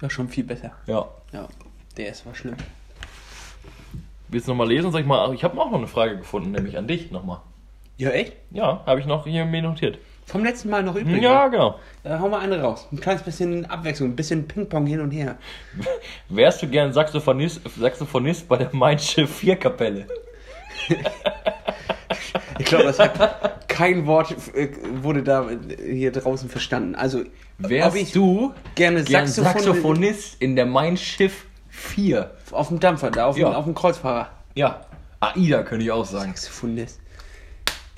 Ja, 0.00 0.08
schon 0.08 0.28
viel 0.28 0.44
besser. 0.44 0.70
Ja. 0.86 1.08
Ja, 1.32 1.48
der 1.96 2.06
erste 2.06 2.26
war 2.26 2.34
schlimm. 2.34 2.56
Willst 4.28 4.46
du 4.46 4.52
nochmal 4.52 4.68
lesen? 4.68 4.92
Sag 4.92 5.00
ich 5.00 5.06
mal, 5.06 5.34
ich 5.34 5.42
habe 5.42 5.60
auch 5.60 5.70
noch 5.70 5.78
eine 5.78 5.88
Frage 5.88 6.16
gefunden, 6.16 6.52
nämlich 6.52 6.78
an 6.78 6.86
dich 6.86 7.10
nochmal. 7.10 7.40
Ja, 7.96 8.10
echt? 8.10 8.34
Ja, 8.50 8.84
habe 8.86 9.00
ich 9.00 9.06
noch 9.06 9.26
hier 9.26 9.44
mir 9.44 9.62
notiert. 9.62 9.98
Vom 10.30 10.44
letzten 10.44 10.70
Mal 10.70 10.82
noch 10.82 10.94
übrig. 10.96 11.22
Ja, 11.22 11.48
genau. 11.48 11.78
Äh, 12.04 12.18
hau 12.18 12.28
mal 12.28 12.40
eine 12.40 12.60
raus. 12.60 12.86
Ein 12.92 13.00
kleines 13.00 13.22
bisschen 13.22 13.66
Abwechslung, 13.66 14.10
ein 14.10 14.16
bisschen 14.16 14.46
Ping-Pong 14.46 14.86
hin 14.86 15.00
und 15.00 15.10
her. 15.10 15.36
Wärst 16.28 16.62
du 16.62 16.68
gern 16.68 16.92
Saxophonist, 16.92 17.60
Saxophonist 17.78 18.48
bei 18.48 18.56
der 18.56 18.68
Mein 18.72 18.98
Schiff 18.98 19.34
4 19.38 19.56
Kapelle? 19.56 20.06
Ich 22.58 22.64
glaube, 22.66 22.84
das 22.84 22.98
hat 22.98 23.68
kein 23.68 24.06
Wort 24.06 24.34
äh, 24.54 24.68
wurde 25.02 25.22
da 25.22 25.48
hier 25.84 26.12
draußen 26.12 26.48
verstanden. 26.48 26.94
Also, 26.94 27.22
Wärst 27.58 28.14
du 28.14 28.52
gerne 28.74 29.02
gern 29.04 29.26
Saxophon 29.26 29.52
Saxophonist 29.64 30.40
in 30.42 30.56
der 30.56 30.66
Mein 30.66 30.96
Schiff 30.96 31.46
4? 31.70 32.30
auf 32.52 32.68
dem 32.68 32.80
Dampfer, 32.80 33.10
da 33.10 33.26
auf, 33.26 33.36
Ja. 33.36 33.50
dem, 33.50 33.54
auf 33.54 33.64
dem 33.64 33.74
Kreuzfahrer. 33.74 34.28
Ja. 34.54 34.82
AIDA 35.20 35.62
könnte 35.62 35.84
ich 35.84 35.90
auch 35.92 36.04
sagen. 36.04 36.30
Saxophonist. 36.34 37.00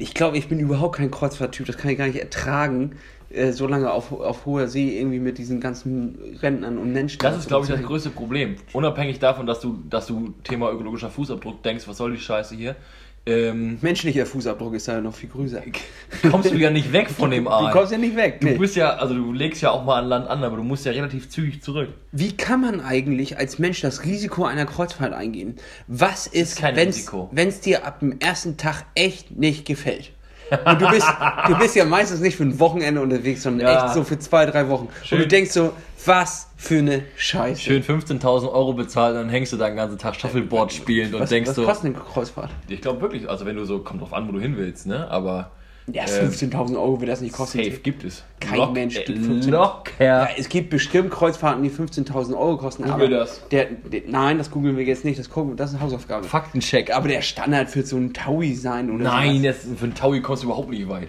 Ich 0.02 0.14
glaube, 0.14 0.36
ich 0.36 0.48
bin 0.48 0.58
überhaupt 0.58 0.96
kein 0.96 1.12
Kreuzfahrttyp. 1.12 1.64
Das 1.64 1.76
kann 1.76 1.92
ich 1.92 1.96
gar 1.96 2.08
nicht 2.08 2.18
ertragen, 2.18 2.96
äh, 3.30 3.52
so 3.52 3.68
lange 3.68 3.92
auf, 3.92 4.10
auf 4.10 4.46
hoher 4.46 4.66
See 4.66 4.98
irgendwie 4.98 5.20
mit 5.20 5.38
diesen 5.38 5.60
ganzen 5.60 6.18
Rentnern 6.42 6.76
und 6.76 6.92
Menschen. 6.92 7.20
Das 7.20 7.38
ist, 7.38 7.46
glaube 7.46 7.66
ich, 7.66 7.70
das 7.70 7.82
größte 7.82 8.10
Problem. 8.10 8.56
Unabhängig 8.72 9.20
davon, 9.20 9.46
dass 9.46 9.60
du, 9.60 9.78
dass 9.88 10.08
du 10.08 10.34
Thema 10.42 10.72
ökologischer 10.72 11.08
Fußabdruck 11.08 11.62
denkst, 11.62 11.86
was 11.86 11.98
soll 11.98 12.10
die 12.10 12.20
Scheiße 12.20 12.56
hier, 12.56 12.74
ähm, 13.24 13.78
Menschlicher 13.80 14.26
Fußabdruck 14.26 14.74
ist 14.74 14.88
da 14.88 15.00
noch 15.00 15.14
viel 15.14 15.28
größer. 15.28 15.62
kommst 16.30 16.50
du 16.50 16.56
ja 16.56 16.70
nicht 16.70 16.92
weg 16.92 17.08
von 17.08 17.30
dem 17.30 17.44
Du 17.44 17.50
Aal. 17.50 17.72
kommst 17.72 17.92
ja 17.92 17.98
nicht 17.98 18.16
weg. 18.16 18.40
Du 18.40 18.48
Nee. 18.48 18.58
bist 18.58 18.74
ja, 18.74 18.96
also 18.96 19.14
du 19.14 19.32
legst 19.32 19.62
ja 19.62 19.70
auch 19.70 19.84
mal 19.84 20.00
an 20.02 20.06
Land 20.08 20.28
an, 20.28 20.42
aber 20.42 20.56
du 20.56 20.64
musst 20.64 20.84
ja 20.86 20.92
relativ 20.92 21.28
zügig 21.28 21.62
zurück. 21.62 21.90
Wie 22.10 22.36
kann 22.36 22.60
man 22.60 22.80
eigentlich 22.80 23.38
als 23.38 23.58
Mensch 23.60 23.80
das 23.80 24.04
Risiko 24.04 24.44
einer 24.44 24.66
Kreuzfahrt 24.66 25.12
eingehen? 25.12 25.56
Was 25.86 26.26
ist, 26.26 26.62
Risiko. 26.62 27.28
wenn 27.32 27.48
es 27.48 27.60
dir 27.60 27.86
ab 27.86 28.00
dem 28.00 28.18
ersten 28.18 28.56
Tag 28.56 28.86
echt 28.96 29.30
nicht 29.36 29.66
gefällt? 29.66 30.10
Und 30.66 30.82
du 30.82 30.90
bist, 30.90 31.06
du 31.48 31.58
bist 31.58 31.76
ja 31.76 31.84
meistens 31.86 32.20
nicht 32.20 32.36
für 32.36 32.42
ein 32.42 32.58
Wochenende 32.60 33.00
unterwegs, 33.00 33.42
sondern 33.44 33.66
Ja. 33.68 33.86
echt 33.86 33.94
so 33.94 34.04
für 34.04 34.18
zwei, 34.18 34.44
drei 34.44 34.68
Wochen. 34.68 34.88
Schön. 35.02 35.16
Und 35.18 35.24
du 35.24 35.28
denkst 35.28 35.50
so, 35.52 35.72
was 36.06 36.48
für 36.56 36.78
eine 36.78 37.02
Scheiße. 37.16 37.60
Schön 37.60 37.82
15.000 37.82 38.50
Euro 38.52 38.72
bezahlt, 38.72 39.16
dann 39.16 39.28
hängst 39.28 39.52
du 39.52 39.56
da 39.56 39.68
den 39.68 39.76
ganzen 39.76 39.98
Tag 39.98 40.14
Shuffleboard 40.16 40.72
spielend 40.72 41.14
und 41.14 41.20
was, 41.20 41.30
denkst 41.30 41.50
was 41.50 41.56
so. 41.56 41.64
kostet 41.64 41.94
eine 41.94 42.04
Kreuzfahrt? 42.04 42.50
Ich 42.68 42.80
glaube 42.80 43.00
wirklich, 43.00 43.28
also 43.28 43.46
wenn 43.46 43.56
du 43.56 43.64
so, 43.64 43.80
kommt 43.80 44.00
drauf 44.00 44.12
an, 44.12 44.28
wo 44.28 44.32
du 44.32 44.40
hin 44.40 44.56
willst, 44.56 44.86
ne? 44.86 45.10
Aber 45.10 45.50
Ja, 45.92 46.04
Ähm, 46.04 46.30
15.000 46.30 46.76
Euro 46.76 47.00
wird 47.00 47.10
das 47.10 47.20
nicht 47.20 47.34
kosten. 47.34 47.58
safe 47.58 47.78
gibt 47.78 48.04
es. 48.04 48.22
Kein 48.38 48.72
Mensch 48.72 48.96
äh, 48.96 49.02
gibt 49.04 49.24
15 49.24 49.52
Locker. 49.52 50.04
Ja, 50.04 50.28
es 50.36 50.48
gibt 50.48 50.70
bestimmt 50.70 51.10
Kreuzfahrten, 51.10 51.62
die 51.62 51.70
15.000 51.70 52.36
Euro 52.36 52.56
kosten. 52.56 52.84
Google 52.84 52.94
aber 52.94 53.08
das. 53.08 53.42
Der, 53.50 53.64
der, 53.66 54.02
nein, 54.06 54.38
das 54.38 54.50
googeln 54.50 54.76
wir 54.76 54.84
jetzt 54.84 55.04
nicht. 55.04 55.18
Das, 55.18 55.28
gucken, 55.28 55.56
das 55.56 55.70
ist 55.70 55.76
eine 55.76 55.84
Hausaufgabe. 55.84 56.24
Faktencheck. 56.26 56.94
Aber 56.94 57.08
der 57.08 57.20
Standard 57.22 57.74
wird 57.74 57.86
so 57.88 57.96
ein 57.96 58.12
Taui 58.14 58.54
sein 58.54 58.90
oder 58.90 59.04
Nein, 59.04 59.42
das, 59.42 59.58
für 59.76 59.84
einen 59.84 59.94
Taui 59.94 60.20
kommst 60.20 60.42
du 60.44 60.46
überhaupt 60.46 60.70
nicht 60.70 60.88
weit. 60.88 61.08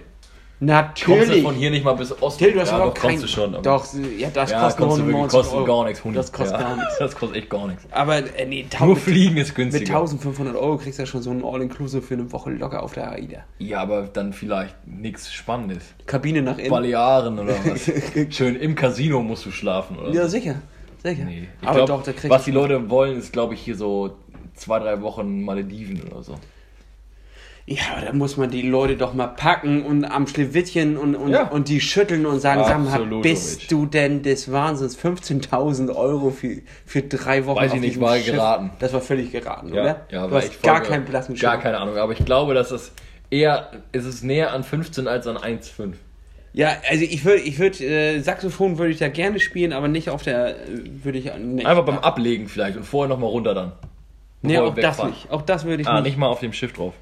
Kommst 0.66 1.06
du 1.06 1.10
Natürlich. 1.12 1.42
von 1.42 1.54
hier 1.54 1.70
nicht 1.70 1.84
mal 1.84 1.94
bis 1.94 2.20
Osten. 2.22 2.44
Till, 2.44 2.52
du 2.52 2.60
hast 2.60 2.70
ja, 2.70 2.78
doch, 2.78 2.94
kein... 2.94 3.20
du 3.20 3.26
schon. 3.28 3.54
aber- 3.54 3.62
Doch, 3.62 3.86
ja, 4.18 4.28
das 4.32 4.50
ja, 4.50 4.60
kostet 4.60 4.80
kommst 4.80 4.98
du 4.98 5.06
wirklich, 5.06 5.14
99 5.16 5.30
kostet 5.38 5.54
Euro. 5.54 5.64
gar 5.66 5.84
nichts. 5.86 6.04
Hund. 6.04 6.16
Das 6.16 6.32
kostet 6.32 6.60
ja, 6.60 6.66
gar 6.66 6.76
nichts. 6.76 6.94
Das 6.98 7.14
kostet 7.16 7.36
echt 7.38 7.50
gar 7.50 7.66
nichts. 7.66 7.86
Aber 7.90 8.16
äh, 8.38 8.46
nee, 8.46 8.66
Nur 8.80 8.88
mit, 8.90 8.98
Fliegen 8.98 9.36
ist 9.36 9.48
mit 9.48 9.54
günstiger. 9.56 9.96
1500 9.98 10.56
Euro 10.56 10.76
kriegst 10.78 10.98
du 10.98 11.02
ja 11.02 11.06
schon 11.06 11.22
so 11.22 11.30
ein 11.30 11.44
All-Inclusive 11.44 12.02
für 12.02 12.14
eine 12.14 12.30
Woche 12.32 12.50
locker 12.50 12.82
auf 12.82 12.94
der 12.94 13.10
AIDA. 13.12 13.44
Ja, 13.58 13.80
aber 13.80 14.02
dann 14.02 14.32
vielleicht 14.32 14.74
nichts 14.86 15.32
Spannendes. 15.32 15.84
Kabine 16.06 16.42
nach 16.42 16.58
innen. 16.58 16.70
Balearen 16.70 17.38
oder 17.38 17.54
was. 17.64 17.90
Schön 18.30 18.56
im 18.56 18.74
Casino 18.74 19.22
musst 19.22 19.46
du 19.46 19.50
schlafen 19.50 19.98
oder 19.98 20.10
Ja, 20.12 20.22
so. 20.24 20.28
sicher. 20.28 20.56
Sicher. 21.02 21.24
Nee. 21.24 21.48
Ich 21.60 21.68
Aber 21.68 21.84
glaub, 21.84 21.88
doch, 21.88 22.02
da 22.02 22.12
kriegst 22.12 22.30
was 22.30 22.44
die 22.44 22.50
Leute 22.50 22.88
wollen, 22.88 23.18
ist, 23.18 23.32
glaube 23.32 23.54
ich, 23.54 23.60
hier 23.60 23.76
so 23.76 24.16
zwei, 24.54 24.78
drei 24.78 25.02
Wochen 25.02 25.42
Malediven 25.42 26.02
oder 26.10 26.22
so. 26.22 26.34
Ja, 27.66 27.82
aber 27.96 28.04
da 28.06 28.12
muss 28.12 28.36
man 28.36 28.50
die 28.50 28.60
Leute 28.60 28.96
doch 28.96 29.14
mal 29.14 29.26
packen 29.28 29.86
und 29.86 30.04
am 30.04 30.26
Schlewittchen 30.26 30.98
und, 30.98 31.14
und, 31.14 31.30
Ja. 31.30 31.48
und 31.48 31.68
die 31.68 31.80
schütteln 31.80 32.26
und 32.26 32.38
sagen, 32.40 32.62
sag 32.64 32.78
mal, 32.78 32.88
Absolut, 32.92 33.22
bist 33.22 33.70
du 33.72 33.86
denn 33.86 34.22
des 34.22 34.52
Wahnsinns? 34.52 34.98
15.000 34.98 35.94
Euro 35.96 36.28
für, 36.30 36.58
für 36.84 37.00
drei 37.02 37.46
Wochen 37.46 37.60
Weiß 37.60 37.72
ich 37.72 37.80
nicht, 37.80 37.98
war 38.00 38.16
Schiff. 38.16 38.34
geraten. 38.34 38.70
Das 38.80 38.92
war 38.92 39.00
völlig 39.00 39.32
geraten, 39.32 39.72
Ja, 39.72 39.80
oder? 39.82 40.00
ja, 40.10 40.26
du 40.26 40.34
hast 40.36 40.62
gar 40.62 40.82
keinen 40.82 41.06
blassen 41.06 41.34
Gar 41.36 41.58
keine 41.58 41.78
Ahnung, 41.78 41.96
aber 41.96 42.12
ich 42.12 42.22
glaube, 42.24 42.52
dass 42.52 42.70
es 42.70 42.92
eher, 43.30 43.70
es 43.92 44.04
ist 44.04 44.22
näher 44.24 44.52
an 44.52 44.62
15 44.62 45.08
als 45.08 45.26
an 45.26 45.38
1,5. 45.38 45.94
Ja, 46.52 46.68
also 46.90 47.02
ich 47.02 47.24
würde, 47.24 47.40
ich 47.42 47.58
würde, 47.58 47.82
äh, 47.82 48.20
Saxophon 48.20 48.76
würde 48.76 48.92
ich 48.92 48.98
da 48.98 49.08
gerne 49.08 49.40
spielen, 49.40 49.72
aber 49.72 49.88
nicht 49.88 50.10
auf 50.10 50.22
der, 50.22 50.50
äh, 50.50 50.54
würde 51.02 51.16
ich, 51.18 51.32
nicht. 51.34 51.66
Einfach 51.66 51.84
beim 51.86 51.98
Ablegen 51.98 52.46
vielleicht 52.46 52.76
und 52.76 52.84
vorher 52.84 53.08
nochmal 53.08 53.30
runter 53.30 53.54
dann. 53.54 53.72
Nee, 54.42 54.58
auch 54.58 54.74
das 54.74 55.02
nicht. 55.02 55.30
Auch 55.30 55.40
das 55.42 55.64
würde 55.64 55.80
ich 55.82 55.88
Ah, 55.88 55.94
nicht. 55.94 56.10
nicht 56.10 56.18
mal 56.18 56.26
auf 56.28 56.40
dem 56.40 56.52
Schiff 56.52 56.74
drauf. 56.74 56.92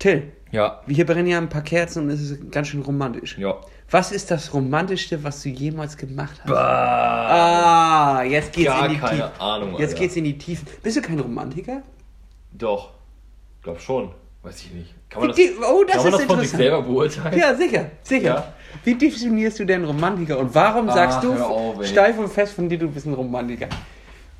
Till, 0.00 0.32
Ja, 0.50 0.80
hier 0.88 1.06
brennen 1.06 1.28
ja 1.28 1.38
ein 1.38 1.48
paar 1.48 1.62
Kerzen 1.62 2.02
und 2.04 2.10
es 2.10 2.20
ist 2.20 2.50
ganz 2.50 2.66
schön 2.68 2.82
romantisch. 2.82 3.38
ja. 3.38 3.54
Was 3.92 4.12
ist 4.12 4.30
das 4.30 4.54
Romantischste, 4.54 5.24
was 5.24 5.42
du 5.42 5.48
jemals 5.48 5.96
gemacht 5.96 6.36
hast? 6.44 6.46
Bah, 6.48 8.18
Ah, 8.18 8.22
jetzt 8.22 8.52
geht's 8.52 8.68
gar 8.68 8.86
in 8.86 8.92
die 8.92 8.98
keine 8.98 9.22
Tiefen. 9.22 9.40
Ahnung. 9.40 9.70
Jetzt 9.78 9.88
Alter. 9.90 10.00
geht's 10.00 10.16
in 10.16 10.24
die 10.24 10.38
Tiefen. 10.38 10.68
Bist 10.82 10.96
du 10.96 11.02
kein 11.02 11.18
Romantiker? 11.18 11.82
Doch, 12.52 12.90
glaub 13.62 13.80
schon. 13.80 14.12
Weiß 14.42 14.60
ich 14.60 14.72
nicht. 14.72 14.94
Kann 15.10 15.20
man 15.22 15.28
das, 15.30 15.36
Die- 15.36 15.50
oh, 15.60 15.82
das 15.84 15.96
kann 15.96 16.02
man 16.04 16.12
das 16.12 16.22
von 16.22 16.40
sich 16.40 16.50
selber 16.50 16.82
beurteilen? 16.82 17.36
Ja, 17.38 17.54
sicher, 17.56 17.86
sicher. 18.04 18.24
Ja. 18.26 18.52
Wie 18.84 18.94
definierst 18.94 19.58
du 19.58 19.64
denn 19.66 19.84
Romantiker 19.84 20.38
und 20.38 20.54
warum 20.54 20.88
sagst 20.88 21.18
Ach, 21.18 21.22
du 21.22 21.34
hör 21.34 21.48
auf, 21.50 21.84
steif 21.86 22.16
und 22.16 22.28
fest 22.28 22.52
von 22.54 22.68
dir, 22.68 22.78
du 22.78 22.88
bist 22.88 23.06
ein 23.06 23.14
Romantiker? 23.14 23.66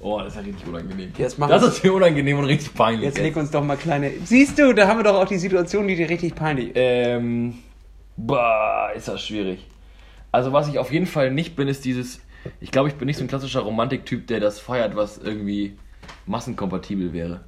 Oh, 0.03 0.19
das 0.19 0.29
ist 0.29 0.37
ja 0.37 0.43
richtig 0.43 0.67
unangenehm. 0.67 1.13
Jetzt 1.19 1.39
mach 1.39 1.49
das 1.49 1.63
ist 1.63 1.85
mir 1.85 1.93
unangenehm 1.93 2.39
und 2.39 2.47
richtig 2.47 2.75
peinlich. 2.75 3.05
Jetzt 3.05 3.19
leg 3.19 3.37
uns 3.37 3.51
doch 3.51 3.63
mal 3.63 3.77
kleine. 3.77 4.11
Siehst 4.25 4.59
du, 4.59 4.73
da 4.73 4.89
haben 4.89 4.99
wir 4.99 5.05
doch 5.05 5.15
auch 5.15 5.29
die 5.29 5.39
Situation, 5.39 5.87
die 5.87 5.95
dir 5.95 6.09
richtig 6.09 6.35
peinlich 6.35 6.69
ist. 6.69 6.77
Ähm, 6.77 7.59
bah, 8.17 8.91
ist 8.97 9.09
das 9.09 9.23
schwierig. 9.27 9.67
Also 10.33 10.53
was 10.53 10.69
ich 10.69 10.79
auf 10.79 10.91
jeden 10.91 11.07
Fall 11.07 11.31
nicht 11.31 11.55
bin, 11.55 11.69
ist 11.69 11.85
dieses, 11.85 12.21
ich 12.61 12.71
glaube, 12.71 12.89
ich 12.89 12.95
bin 12.95 13.07
nicht 13.07 13.19
so 13.19 13.25
ein 13.25 13.29
klassischer 13.29 13.61
Romantiktyp, 13.61 14.27
der 14.27 14.41
das 14.41 14.59
feiert, 14.59 14.97
was 14.97 15.19
irgendwie 15.19 15.77
massenkompatibel 16.27 17.13
wäre. 17.13 17.41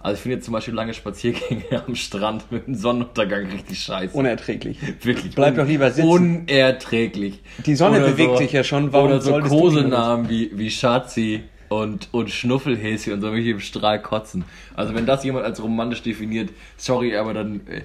Also 0.00 0.14
ich 0.14 0.22
finde 0.22 0.36
jetzt 0.36 0.46
zum 0.46 0.52
Beispiel 0.52 0.74
lange 0.74 0.94
Spaziergänge 0.94 1.64
am 1.86 1.94
Strand 1.94 2.50
mit 2.50 2.66
dem 2.66 2.74
Sonnenuntergang 2.74 3.50
richtig 3.50 3.78
scheiße. 3.80 4.16
Unerträglich. 4.16 4.78
Wirklich. 5.04 5.34
Bleib 5.34 5.56
doch 5.56 5.66
lieber 5.66 5.90
sitzen. 5.90 6.08
Unerträglich. 6.08 7.40
Die 7.66 7.76
Sonne 7.76 7.98
Oder 7.98 8.08
bewegt 8.08 8.38
sich 8.38 8.50
ja 8.50 8.64
schon, 8.64 8.92
warum 8.92 9.08
oder 9.08 9.20
so 9.20 9.38
Kosenamen 9.40 10.28
wie, 10.28 10.50
wie 10.54 10.70
Schatzi 10.70 11.44
und, 11.70 12.08
und 12.12 12.30
Schnuffelhäschen 12.30 13.14
und 13.14 13.20
so 13.22 13.30
mich 13.30 13.46
im 13.46 13.60
Strahl 13.60 14.02
kotzen. 14.02 14.44
Also 14.74 14.94
wenn 14.94 15.06
das 15.06 15.24
jemand 15.24 15.46
als 15.46 15.62
romantisch 15.62 16.02
definiert, 16.02 16.50
sorry, 16.76 17.16
aber 17.16 17.32
dann, 17.32 17.60
äh, 17.68 17.82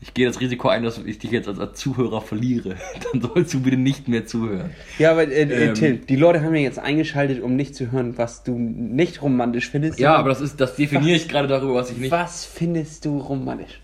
ich 0.00 0.12
gehe 0.12 0.26
das 0.26 0.40
Risiko 0.40 0.68
ein, 0.68 0.82
dass 0.82 0.98
ich 0.98 1.18
dich 1.18 1.30
jetzt 1.30 1.48
als, 1.48 1.58
als 1.58 1.78
Zuhörer 1.78 2.20
verliere. 2.20 2.76
Dann 3.12 3.20
sollst 3.22 3.54
du 3.54 3.60
bitte 3.60 3.76
nicht 3.76 4.06
mehr 4.06 4.26
zuhören. 4.26 4.70
Ja, 4.98 5.10
aber 5.12 5.22
äh, 5.28 5.42
äh, 5.42 5.68
Ähm. 5.68 5.74
Till, 5.74 5.96
die 5.98 6.16
Leute 6.16 6.42
haben 6.42 6.54
ja 6.54 6.60
jetzt 6.62 6.78
eingeschaltet, 6.78 7.40
um 7.42 7.56
nicht 7.56 7.74
zu 7.74 7.90
hören, 7.90 8.18
was 8.18 8.42
du 8.44 8.56
nicht 8.58 9.22
romantisch 9.22 9.68
findest. 9.70 9.98
Ja, 9.98 10.14
aber 10.16 10.28
das 10.28 10.40
ist, 10.40 10.60
das 10.60 10.76
definiere 10.76 11.16
ich 11.16 11.28
gerade 11.28 11.48
darüber, 11.48 11.74
was 11.74 11.90
ich 11.90 11.96
nicht. 11.98 12.10
was 12.12 12.44
findest 12.44 13.04
du 13.04 13.18
romantisch? 13.18 13.80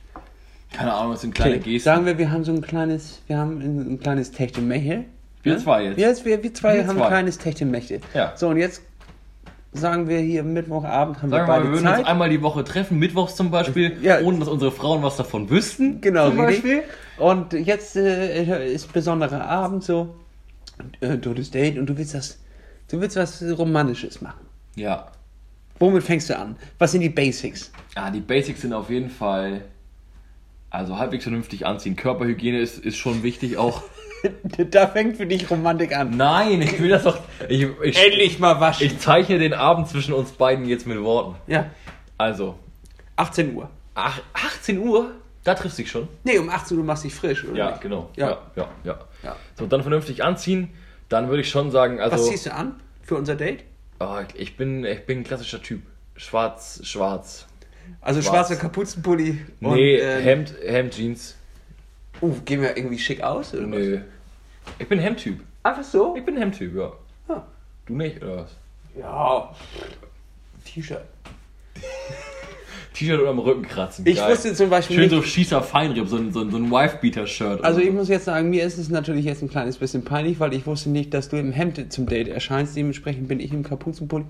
Keine 0.73 0.93
Ahnung, 0.93 1.13
das 1.13 1.21
sind 1.21 1.35
kleine 1.35 1.61
Till, 1.61 1.73
Gesten. 1.75 1.85
Sagen 1.85 2.07
wir, 2.07 2.19
wir 2.19 2.31
haben 2.33 2.43
so 2.45 2.53
ein 2.53 2.61
kleines, 2.61 3.23
wir 3.29 3.39
haben 3.39 3.61
ein, 3.61 3.93
ein 3.95 4.01
kleines 4.01 4.33
Techtelmechtel. 4.33 5.05
Wir 5.45 5.53
Ja? 5.53 5.59
zwei 5.59 5.85
jetzt. 5.85 5.99
Jetzt 5.99 6.25
wir, 6.25 6.43
wir 6.43 6.55
zwei 6.55 6.77
Wir 6.77 6.87
haben 6.87 6.97
zwei. 6.97 7.05
ein 7.05 7.11
kleines 7.11 7.39
Techtelmechtel. 7.39 8.01
Ja. 8.15 8.33
So, 8.37 8.49
und 8.49 8.57
jetzt 8.57 8.83
sagen 9.75 10.09
wir 10.09 10.19
hier 10.21 10.43
Mittwochabend 10.43 11.21
haben 11.21 11.31
Sagen 11.31 11.33
wir 11.33 11.37
wir 11.43 11.47
mal, 11.47 11.59
beide 11.59 11.65
wir 11.65 11.73
würden 11.73 11.85
Zeit. 11.87 11.99
uns 12.01 12.09
einmal 12.09 12.31
die 12.31 12.43
Woche 12.43 12.65
treffen, 12.65 12.99
mittwochs 12.99 13.37
zum 13.37 13.51
Beispiel, 13.51 13.99
Ja. 14.03 14.21
ohne 14.21 14.39
dass 14.39 14.49
unsere 14.49 14.71
Frauen 14.73 15.03
was 15.03 15.17
davon 15.17 15.51
wüssten. 15.51 16.01
Genau, 16.01 16.31
zum 16.31 16.41
richtig. 16.41 16.63
Beispiel. 16.65 16.83
Und 17.19 17.53
jetzt 17.53 17.97
äh, 17.97 18.73
ist 18.73 18.93
besonderer 18.93 19.47
Abend 19.49 19.85
so, 19.85 20.15
äh, 21.01 21.19
totes 21.19 21.51
Date 21.51 21.79
und 21.79 21.87
du 21.87 21.97
willst 21.99 22.15
das, 22.15 22.39
du 22.89 23.01
willst 23.01 23.17
was 23.17 23.43
Romantisches 23.43 24.21
machen. 24.21 24.47
Ja. 24.77 25.09
Womit 25.81 26.05
fängst 26.05 26.31
du 26.31 26.39
an? 26.39 26.57
Was 26.79 26.93
sind 26.93 27.01
die 27.01 27.09
Basics? 27.09 27.73
Ja, 27.97 28.11
die 28.11 28.21
Basics 28.21 28.61
sind 28.63 28.73
auf 28.73 28.91
jeden 28.91 29.11
Fall, 29.11 29.63
also 30.71 30.99
halbwegs 30.99 31.25
vernünftig 31.25 31.67
anziehen. 31.67 31.97
Körperhygiene 31.97 32.59
ist, 32.61 32.79
ist 32.79 32.97
schon 32.97 33.23
wichtig 33.25 33.57
auch. 33.57 33.83
da 34.71 34.87
fängt 34.89 35.17
für 35.17 35.27
dich 35.27 35.51
Romantik 35.51 35.97
an. 35.97 36.17
Nein, 36.17 36.63
ich 36.63 36.81
will 36.81 36.89
das 36.91 37.05
doch. 37.05 37.19
Ich, 37.49 37.67
ich, 37.83 38.05
Endlich 38.05 38.39
mal 38.39 38.61
waschen. 38.61 38.87
ich 38.87 38.99
zeichne 38.99 39.39
den 39.39 39.53
Abend 39.55 39.89
zwischen 39.89 40.15
uns 40.15 40.33
beiden 40.33 40.67
jetzt 40.67 40.87
mit 40.87 41.01
Worten. 41.03 41.37
ja, 41.47 41.71
Also, 42.19 42.59
18 43.17 43.55
Uhr. 43.55 43.71
ach, 43.95 44.21
18 44.33 44.79
Uhr, 44.79 45.11
da 45.45 45.55
triffst 45.55 45.79
du 45.79 45.83
dich 45.83 45.91
schon. 45.91 46.09
Nee, 46.25 46.39
um 46.39 46.49
18 46.49 46.79
Uhr 46.79 46.85
machst 46.85 47.05
du 47.05 47.09
dich 47.09 47.15
frisch, 47.17 47.45
oder? 47.45 47.57
Ja, 47.57 47.71
nicht? 47.71 47.81
genau. 47.83 48.11
Ja. 48.17 48.31
Ja, 48.31 48.39
ja, 48.57 48.69
ja. 48.85 48.99
Ja. 49.23 49.37
So, 49.57 49.67
dann 49.67 49.83
vernünftig 49.83 50.25
anziehen. 50.25 50.71
Dann 51.09 51.29
würde 51.29 51.43
ich 51.43 51.51
schon 51.51 51.71
sagen, 51.71 52.01
also. 52.01 52.17
Was 52.17 52.29
ziehst 52.29 52.47
du 52.47 52.55
an 52.55 52.81
für 53.03 53.17
unser 53.17 53.37
Date? 53.37 53.65
Oh, 54.01 54.19
ich, 54.35 54.57
bin, 54.57 54.85
ich 54.85 55.05
bin 55.07 55.19
ein 55.21 55.25
klassischer 55.25 55.63
Typ. 55.63 55.83
Schwarz, 56.17 56.81
schwarz. 56.85 57.47
Also 58.01 58.23
Schwarz. 58.23 58.49
schwarzer 58.49 58.57
Kapuzenpulli 58.57 59.45
und 59.61 59.75
nee, 59.75 59.97
ähm, 59.97 60.23
Hemd, 60.23 60.55
Hemd, 60.65 60.95
Jeans. 60.95 61.37
Uh, 62.23 62.33
gehen 62.45 62.63
wir 62.63 62.77
irgendwie 62.77 62.99
schick 62.99 63.23
aus? 63.23 63.53
Oder 63.55 63.67
Nö. 63.67 64.01
Ich 64.79 64.89
bin 64.89 64.99
Hemdtyp. 64.99 65.41
Einfach 65.63 65.85
so? 65.85 66.15
Ich 66.17 66.25
bin 66.25 66.37
Hemdtyp, 66.37 66.75
ja. 66.77 66.93
Ah. 67.29 67.43
Du 67.87 67.95
nicht, 67.95 68.23
oder 68.23 68.37
was? 68.39 68.51
Ja. 68.99 69.55
T-Shirt. 70.65 71.05
T-Shirt 72.95 73.21
oder 73.21 73.31
am 73.31 73.41
Rücken 73.41 73.63
kratzen. 73.63 74.07
Ich 74.07 74.17
Geil. 74.17 74.31
wusste 74.31 74.55
zum 74.55 74.71
Beispiel 74.71 74.97
Schön 74.97 75.05
nicht, 75.05 75.15
so 75.15 75.23
Schießer 75.23 75.63
Feinripp, 75.63 76.07
so 76.09 76.17
ein, 76.17 76.33
so 76.33 76.41
ein, 76.41 76.51
so 76.51 76.57
ein 76.57 76.71
Wife-Beater-Shirt. 76.71 77.65
Also 77.65 77.81
ich 77.81 77.89
so. 77.89 77.93
muss 77.93 78.09
jetzt 78.09 78.25
sagen, 78.25 78.51
mir 78.51 78.65
ist 78.65 78.79
es 78.79 78.89
natürlich 78.89 79.25
jetzt 79.25 79.43
ein 79.43 79.51
kleines 79.51 79.79
bisschen 79.79 80.05
peinlich, 80.05 80.39
weil 80.39 80.55
ich 80.55 80.67
wusste 80.67 80.91
nicht, 80.91 81.13
dass 81.13 81.29
du 81.29 81.37
im 81.37 81.51
Hemd 81.51 81.93
zum 81.93 82.07
Date 82.07 82.29
erscheinst. 82.29 82.77
Dementsprechend 82.77 83.27
bin 83.27 83.41
ich 83.41 83.53
im 83.53 83.65
Kapuzenpulli. 83.65 84.27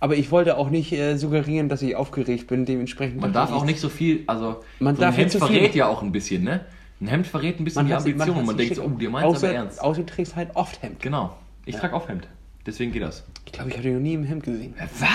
Aber 0.00 0.16
ich 0.16 0.30
wollte 0.30 0.56
auch 0.56 0.70
nicht 0.70 0.92
äh, 0.92 1.16
suggerieren, 1.16 1.68
dass 1.68 1.82
ich 1.82 1.94
aufgeregt 1.96 2.46
bin. 2.46 2.64
Dementsprechend. 2.64 3.20
Man 3.20 3.32
darf 3.32 3.50
ich, 3.50 3.56
auch 3.56 3.64
nicht 3.64 3.80
so 3.80 3.88
viel, 3.88 4.24
also 4.26 4.62
Man 4.78 4.96
so 4.96 5.02
darf 5.02 5.14
ein 5.14 5.20
Hemd 5.20 5.32
viel. 5.32 5.40
verrät 5.40 5.74
ja 5.74 5.86
auch 5.86 6.02
ein 6.02 6.12
bisschen, 6.12 6.44
ne? 6.44 6.64
Ein 7.00 7.08
Hemd 7.08 7.26
verrät 7.26 7.60
ein 7.60 7.64
bisschen 7.64 7.80
Man 7.80 7.86
die 7.88 7.94
Ambition 7.94 8.36
man 8.46 8.56
sie 8.56 8.56
denkt 8.56 8.76
so, 8.76 8.82
oh, 8.84 8.88
dir 8.88 9.10
meint 9.10 9.26
außer, 9.26 9.48
aber 9.48 9.56
ernst. 9.56 9.80
Außer 9.82 10.00
du 10.00 10.06
trägst 10.06 10.34
halt 10.36 10.50
oft 10.54 10.82
Hemd. 10.82 11.00
Genau. 11.02 11.36
Ich 11.66 11.76
trage 11.76 11.94
auf 11.94 12.08
Hemd. 12.08 12.26
Deswegen 12.64 12.92
geht 12.92 13.02
das. 13.02 13.24
Ich 13.44 13.52
glaube, 13.52 13.68
ich 13.70 13.76
habe 13.76 13.82
dich 13.84 13.92
noch 13.94 14.00
nie 14.00 14.14
im 14.14 14.24
Hemd 14.24 14.44
gesehen. 14.44 14.74
Was? 14.98 15.08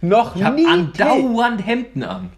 Noch 0.00 0.36
Ich 0.36 0.42
habe 0.42 0.56
nie. 0.56 0.66
andauernd 0.66 1.64
Hemden 1.66 2.02
an. 2.02 2.30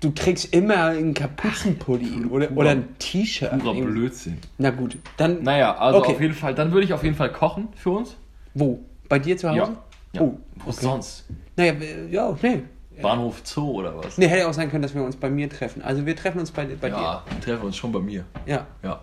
Du 0.00 0.10
trägst 0.10 0.54
immer 0.54 0.86
einen 0.86 1.12
Kapuzenpulli 1.12 2.24
oder, 2.30 2.50
oder 2.56 2.70
ein 2.70 2.96
T-Shirt. 2.98 3.58
Purer 3.58 3.74
Blödsinn. 3.74 4.38
Na 4.56 4.70
gut, 4.70 4.96
dann. 5.18 5.42
Naja, 5.42 5.76
also 5.76 5.98
Okay. 5.98 6.12
auf 6.14 6.20
jeden 6.20 6.34
Fall, 6.34 6.54
dann 6.54 6.72
würde 6.72 6.84
ich 6.86 6.92
auf 6.94 7.04
jeden 7.04 7.16
Fall 7.16 7.30
kochen 7.30 7.68
für 7.76 7.90
uns. 7.90 8.16
Wo? 8.54 8.80
Bei 9.10 9.18
dir 9.18 9.36
zu 9.36 9.50
Hause? 9.50 9.58
Ja. 9.58 9.70
ja. 10.14 10.20
Oh, 10.22 10.38
Wo 10.64 10.72
sonst? 10.72 11.26
naja, 11.56 11.74
ja, 12.10 12.34
nee. 12.42 12.62
Bahnhof 13.00 13.40
Zoo 13.44 13.78
oder 13.78 13.96
was? 13.96 14.18
Nee, 14.18 14.26
hätte 14.28 14.48
auch 14.48 14.52
sein 14.52 14.70
können, 14.70 14.82
dass 14.82 14.94
wir 14.94 15.02
uns 15.02 15.16
bei 15.16 15.30
mir 15.30 15.48
treffen. 15.48 15.82
Also 15.82 16.04
wir 16.06 16.16
treffen 16.16 16.38
uns 16.40 16.50
bei, 16.50 16.66
bei 16.80 16.88
ja, 16.88 17.22
wir 17.30 17.40
treffen 17.40 17.62
uns 17.66 17.76
schon 17.76 17.92
bei 17.92 18.00
mir. 18.00 18.24
dir. 18.46 18.52
Ja. 18.52 18.66
Ja. 18.82 19.00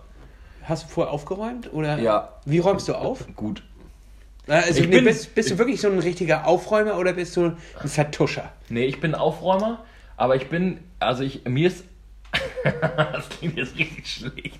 Hast 0.64 0.84
du 0.84 0.88
vorher 0.90 1.14
aufgeräumt? 1.14 1.72
Oder 1.74 1.98
Ja. 2.00 2.34
wie 2.46 2.60
räumst 2.60 2.88
du 2.88 2.94
auf? 2.96 3.26
Gut. 3.36 3.64
Also, 4.48 4.82
nee, 4.82 4.88
bin- 4.88 5.04
bist, 5.06 5.34
bist 5.36 5.52
du 5.52 5.58
wirklich 5.58 5.82
so 5.82 5.90
ein 5.90 6.00
richtiger 6.00 6.46
Aufräumer 6.48 6.98
oder 6.98 7.14
bist 7.14 7.36
du 7.36 7.46
ein 7.82 7.90
Vertuscher? 7.90 8.52
Nee, 8.70 8.86
ich 8.86 9.02
bin 9.02 9.14
Aufräumer, 9.16 9.84
aber 10.16 10.36
ich 10.38 10.48
bin, 10.48 10.80
also 11.00 11.24
ich, 11.24 11.44
mir 11.46 11.68
ist, 11.68 11.84
das 12.64 13.28
klingt 13.30 13.58
jetzt 13.58 13.78
richtig 13.78 14.08
schlecht. 14.08 14.60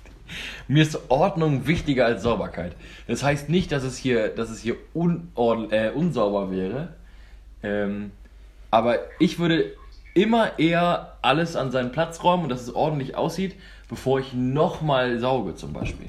Mir 0.66 0.82
ist 0.82 0.98
Ordnung 1.10 1.66
wichtiger 1.66 2.04
als 2.04 2.22
Sauberkeit. 2.22 2.72
Das 3.06 3.22
heißt 3.22 3.48
nicht, 3.48 3.72
dass 3.72 3.82
es 3.82 3.96
hier, 3.96 4.28
dass 4.28 4.50
es 4.50 4.60
hier 4.60 4.76
unordn, 4.92 5.70
äh, 5.70 5.90
unsauber 5.94 6.50
wäre. 6.50 6.94
Ähm, 7.62 8.10
aber 8.70 8.98
ich 9.18 9.38
würde 9.38 9.72
immer 10.14 10.58
eher 10.58 11.16
alles 11.22 11.56
an 11.56 11.70
seinen 11.70 11.92
Platz 11.92 12.22
räumen 12.22 12.44
und 12.44 12.48
dass 12.48 12.62
es 12.62 12.74
ordentlich 12.74 13.16
aussieht, 13.16 13.54
bevor 13.88 14.20
ich 14.20 14.32
nochmal 14.32 15.18
sauge 15.18 15.54
zum 15.54 15.72
Beispiel. 15.72 16.08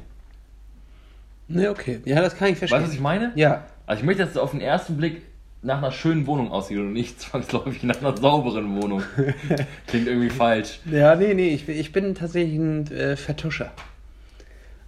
Ne, 1.47 1.69
okay. 1.69 1.99
Ja, 2.05 2.21
das 2.21 2.37
kann 2.37 2.49
ich 2.49 2.57
verstehen. 2.57 2.77
Weißt 2.77 2.87
du, 2.87 2.89
was 2.89 2.95
ich 2.95 3.01
meine? 3.01 3.31
Ja. 3.35 3.65
Also 3.87 4.01
ich 4.01 4.05
möchte, 4.05 4.21
dass 4.23 4.31
es 4.31 4.37
auf 4.37 4.51
den 4.51 4.61
ersten 4.61 4.97
Blick 4.97 5.23
nach 5.61 5.79
einer 5.79 5.91
schönen 5.91 6.27
Wohnung 6.27 6.51
aussieht 6.51 6.77
und 6.77 6.93
nicht 6.93 7.19
zwangsläufig 7.21 7.83
nach 7.83 7.99
einer 7.99 8.15
sauberen 8.15 8.81
Wohnung. 8.81 9.03
Klingt 9.87 10.07
irgendwie 10.07 10.29
falsch. 10.29 10.79
Ja, 10.89 11.15
nee, 11.15 11.33
nee, 11.33 11.49
ich, 11.49 11.67
ich 11.67 11.91
bin 11.91 12.15
tatsächlich 12.15 12.57
ein 12.57 12.91
äh, 12.91 13.15
Vertuscher. 13.15 13.71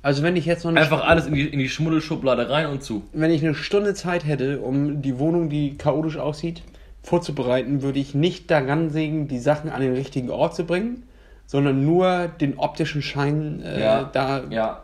Also 0.04 0.24
wenn 0.24 0.36
ich 0.36 0.46
jetzt 0.46 0.66
noch 0.66 0.74
Einfach 0.76 1.06
alles 1.06 1.28
in 1.28 1.36
die, 1.36 1.48
in 1.48 1.60
die 1.60 1.70
Schmuddelschublade 1.70 2.50
rein 2.50 2.68
und 2.68 2.84
zu. 2.84 3.04
wenn 3.14 3.30
ich 3.30 3.44
eine 3.44 3.54
Stunde 3.54 3.94
Zeit 3.94 4.26
hätte, 4.26 4.60
um 4.60 5.04
die 5.04 5.20
Wohnung, 5.20 5.50
die 5.50 5.78
chaotisch 5.78 6.18
aussieht, 6.18 6.64
vorzubereiten, 7.04 7.82
würde 7.82 8.00
ich 8.00 8.14
nicht 8.14 8.52
daran 8.52 8.90
sägen, 8.90 9.28
die 9.28 9.40
Sachen 9.40 9.70
an 9.72 9.82
den 9.82 9.94
richtigen 9.94 10.30
Ort 10.30 10.56
zu 10.56 10.66
bringen, 10.66 11.04
sondern 11.48 11.84
nur 11.86 12.28
den 12.28 12.58
optischen 12.58 13.02
Schein 13.02 13.62
äh, 13.64 13.82
Ja, 13.82 14.04
da, 14.04 14.44
Ja. 14.50 14.84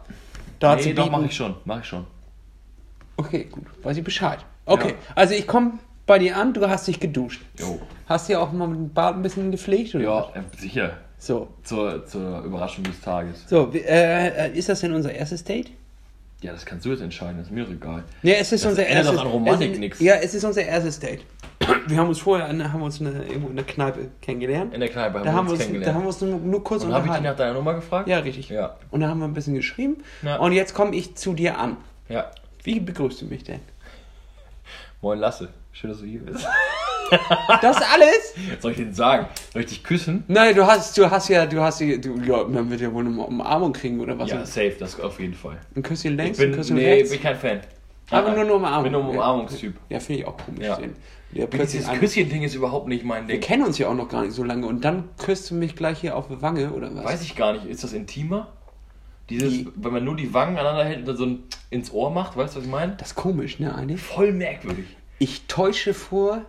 da 0.60 0.76
nee, 0.76 0.82
zu 0.82 0.94
doch, 0.94 1.06
bieten. 1.06 1.16
mach 1.22 1.26
ich 1.26 1.36
schon. 1.36 1.56
Mach 1.66 1.80
ich 1.80 1.86
schon. 1.86 2.06
Okay, 3.18 3.46
gut, 3.52 3.64
weiß 3.84 3.98
ich 3.98 4.04
Bescheid. 4.04 4.40
Okay, 4.66 4.90
Ja. 4.90 4.96
also 5.16 5.34
ich 5.34 5.48
komme 5.48 5.74
bei 6.06 6.20
dir 6.20 6.38
an, 6.38 6.54
du 6.54 6.68
hast 6.68 6.88
dich 6.88 7.00
geduscht. 7.00 7.42
Jo. 7.60 7.80
Hast 8.08 8.30
dir 8.30 8.42
auch 8.42 8.52
mal 8.52 8.68
den 8.68 8.94
Bart 8.94 9.16
ein 9.16 9.22
bisschen 9.22 9.52
gepflegt? 9.52 9.96
Oder 9.96 10.04
Ja, 10.04 10.20
äh, 10.36 10.42
sicher. 10.58 10.92
So, 11.20 11.48
Zur, 11.64 12.06
zur 12.06 12.42
Überraschung 12.44 12.84
des 12.84 13.02
Tages. 13.02 13.44
so 13.50 13.74
wie- 13.74 13.80
äh, 13.80 14.52
ist 14.56 14.70
das 14.70 14.82
denn 14.82 14.94
unser 14.94 15.12
erstes 15.14 15.44
Date? 15.44 15.72
Ja, 16.42 16.52
das 16.52 16.66
kannst 16.66 16.86
du 16.86 16.90
jetzt 16.92 17.02
entscheiden, 17.02 17.38
das 17.38 17.48
ist 17.48 17.52
mir 17.54 17.64
doch 17.64 17.72
egal. 17.72 18.04
Ja, 18.22 18.36
es 18.36 18.52
ist 18.52 18.64
Das 18.64 18.72
unser 18.72 18.84
doch 18.84 18.90
erstes 18.92 19.18
an 19.20 19.28
Romantik 19.28 19.74
es, 19.74 19.80
nix. 19.80 20.00
Ja, 20.00 20.16
es 20.16 20.34
ist 20.36 20.44
unser 20.44 20.64
erstes 20.64 21.00
Date. 21.00 21.22
Wir 21.88 21.98
haben 21.98 22.10
uns 22.10 22.20
vorher 22.20 22.48
an, 22.48 22.72
haben 22.72 22.82
uns 22.84 23.02
eine, 23.02 23.24
irgendwo 23.26 23.50
in 23.50 23.56
der 23.56 23.66
Kneipe 23.66 24.10
kennengelernt. 24.22 24.72
In 24.74 24.80
der 24.80 24.90
Kneipe 24.90 25.16
haben 25.18 25.26
Da 25.26 25.32
wir 25.32 25.34
haben 25.36 25.48
wir 25.48 25.52
uns 25.52 25.52
uns, 25.54 25.60
da 25.60 25.66
kennengelernt. 25.66 25.96
haben 25.96 26.04
wir 26.04 26.08
uns 26.08 26.22
nur, 26.22 26.40
nur 26.40 26.64
kurz 26.64 26.84
und 26.84 26.94
habe 26.94 27.06
ich 27.08 27.12
dich 27.12 27.18
unterhalten. 27.18 27.24
nach 27.24 27.36
deiner 27.46 27.54
Nummer 27.56 27.74
gefragt? 27.74 28.08
Ja, 28.08 28.20
richtig. 28.20 28.50
Ja. 28.50 28.78
Und 28.92 29.00
da 29.00 29.08
haben 29.08 29.20
wir 29.20 29.26
ein 29.28 29.34
bisschen 29.34 29.56
geschrieben. 29.56 29.98
Ja. 30.22 30.38
Und 30.38 30.52
jetzt 30.52 30.76
komme 30.76 30.96
ich 30.96 31.16
zu 31.16 31.34
dir 31.34 31.58
an. 31.58 31.78
Ja. 32.08 32.30
Wie 32.64 32.80
begrüßt 32.80 33.22
du 33.22 33.26
mich 33.26 33.44
denn? 33.44 33.62
Moin 35.02 35.18
Lasse. 35.20 35.50
Schön, 35.72 35.90
dass 35.90 36.00
du 36.00 36.06
hier 36.06 36.20
bist. 36.22 36.46
Das 37.62 37.78
alles? 37.78 38.34
Was 38.54 38.62
soll 38.62 38.72
ich 38.72 38.78
denn 38.78 38.94
sagen? 38.94 39.28
Soll 39.54 39.62
ich 39.64 39.68
dich 39.70 39.84
küssen? 39.84 40.24
Nein, 40.28 40.56
du 40.56 40.66
hast, 40.66 40.98
du 40.98 41.10
hast 41.10 41.30
ja, 41.30 41.46
du 41.46 41.62
hast 41.62 41.80
ja, 41.82 41.98
du, 41.98 42.20
ja, 42.22 42.44
man 42.44 42.70
wird 42.70 42.82
ja 42.82 42.94
wohl 42.94 43.06
eine 43.06 43.20
Umarmung 43.20 43.74
kriegen 43.74 44.00
oder 44.00 44.18
was? 44.20 44.30
Ja, 44.30 44.46
safe, 44.46 44.76
das 44.80 45.00
auf 45.00 45.20
jeden 45.20 45.34
Fall. 45.34 45.58
Ein 45.76 45.84
Küsschen 45.84 46.12
Ich 46.12 46.18
längs, 46.18 46.38
bin, 46.38 46.52
ein 46.52 46.56
Küsschen 46.58 46.76
nee, 46.76 46.86
rechts. 46.94 47.10
bin 47.10 47.18
ich 47.18 47.24
kein 47.24 47.36
Fan. 47.38 47.62
Aber 48.10 48.32
nur 48.32 48.42
eine 48.42 48.54
Umarmung. 48.54 48.84
bin 48.84 48.92
nur 48.94 49.04
ein 49.04 49.10
Umarmungstyp. 49.10 49.74
Ja, 49.90 50.00
finde 50.00 50.22
ich 50.22 50.28
auch 50.28 50.38
komisch. 50.38 50.66
Ja. 50.66 50.76
Den, 50.78 50.96
der 51.34 51.48
Dieses 51.48 51.90
Küsschen-Ding 51.90 52.44
ist 52.44 52.56
überhaupt 52.56 52.88
nicht 52.88 53.04
mein 53.04 53.28
wir 53.28 53.34
Ding. 53.36 53.42
kennen 53.42 53.64
uns 53.64 53.78
ja 53.78 53.90
auch 53.90 53.94
noch 53.96 54.08
gar 54.08 54.24
nicht 54.24 54.34
so 54.34 54.44
lange 54.44 54.66
und 54.66 54.86
dann 54.86 55.10
küsst 55.18 55.52
du 55.52 55.56
mich 55.56 55.76
gleich 55.76 56.00
hier 56.00 56.16
auf 56.16 56.28
die 56.30 56.42
Wange 56.42 56.72
oder 56.72 56.94
was? 56.96 57.04
Weiß 57.04 57.22
ich 57.22 57.36
gar 57.36 57.54
nicht. 57.54 57.66
Ist 57.66 57.84
das 57.84 57.92
intimer? 57.94 58.48
Dieses, 59.30 59.52
Die- 59.52 59.68
wenn 59.76 59.92
man 59.92 60.06
nur 60.06 60.16
die 60.16 60.34
Wangen 60.34 60.58
aneinander 60.58 60.86
hält 60.86 61.00
und 61.00 61.06
dann 61.10 61.18
so 61.18 61.26
ein 61.26 61.44
ins 61.70 61.92
Ohr 61.92 62.12
macht, 62.12 62.38
weißt 62.38 62.56
du, 62.56 62.60
was 62.60 62.66
ich 62.66 62.72
meine? 62.72 62.94
Das 62.98 63.10
ist 63.10 63.16
komisch, 63.16 63.60
ne, 63.60 63.76
eigentlich? 63.76 64.00
Voll 64.02 64.32
merkwürdig. 64.32 64.86
Ich 65.20 65.48
täusche 65.48 65.94
vor, 65.94 66.44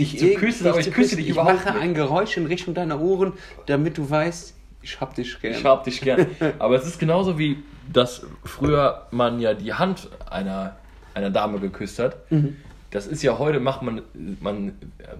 Dich 0.00 0.18
zu 0.18 0.26
irgend- 0.26 0.40
küssen, 0.40 0.66
aber 0.66 0.80
ich 0.80 0.90
küsse 0.92 1.16
dich 1.16 1.26
ich 1.26 1.30
überhaupt 1.32 1.64
mache 1.64 1.72
nicht. 1.74 1.82
ein 1.82 1.94
Geräusch 1.94 2.36
in 2.36 2.46
Richtung 2.46 2.74
deiner 2.74 3.00
Ohren, 3.00 3.32
damit 3.66 3.96
du 3.98 4.08
weißt, 4.10 4.54
ich 4.82 5.00
hab 5.00 5.14
dich 5.14 5.40
gern. 5.40 5.52
Ich 5.54 5.64
hab 5.64 5.84
dich 5.84 6.00
gern. 6.00 6.26
Aber 6.58 6.74
es 6.76 6.86
ist 6.86 6.98
genauso 6.98 7.38
wie, 7.38 7.58
dass 7.92 8.22
früher 8.44 9.06
man 9.10 9.38
ja 9.38 9.52
die 9.52 9.74
Hand 9.74 10.08
einer, 10.30 10.76
einer 11.12 11.28
Dame 11.30 11.58
geküsst 11.60 11.98
hat. 11.98 12.16
Mhm. 12.32 12.56
Das 12.90 13.06
ist 13.06 13.22
ja 13.22 13.38
heute, 13.38 13.60
macht 13.60 13.82
man, 13.82 14.00
man, 14.40 14.68
äh, 14.68 14.72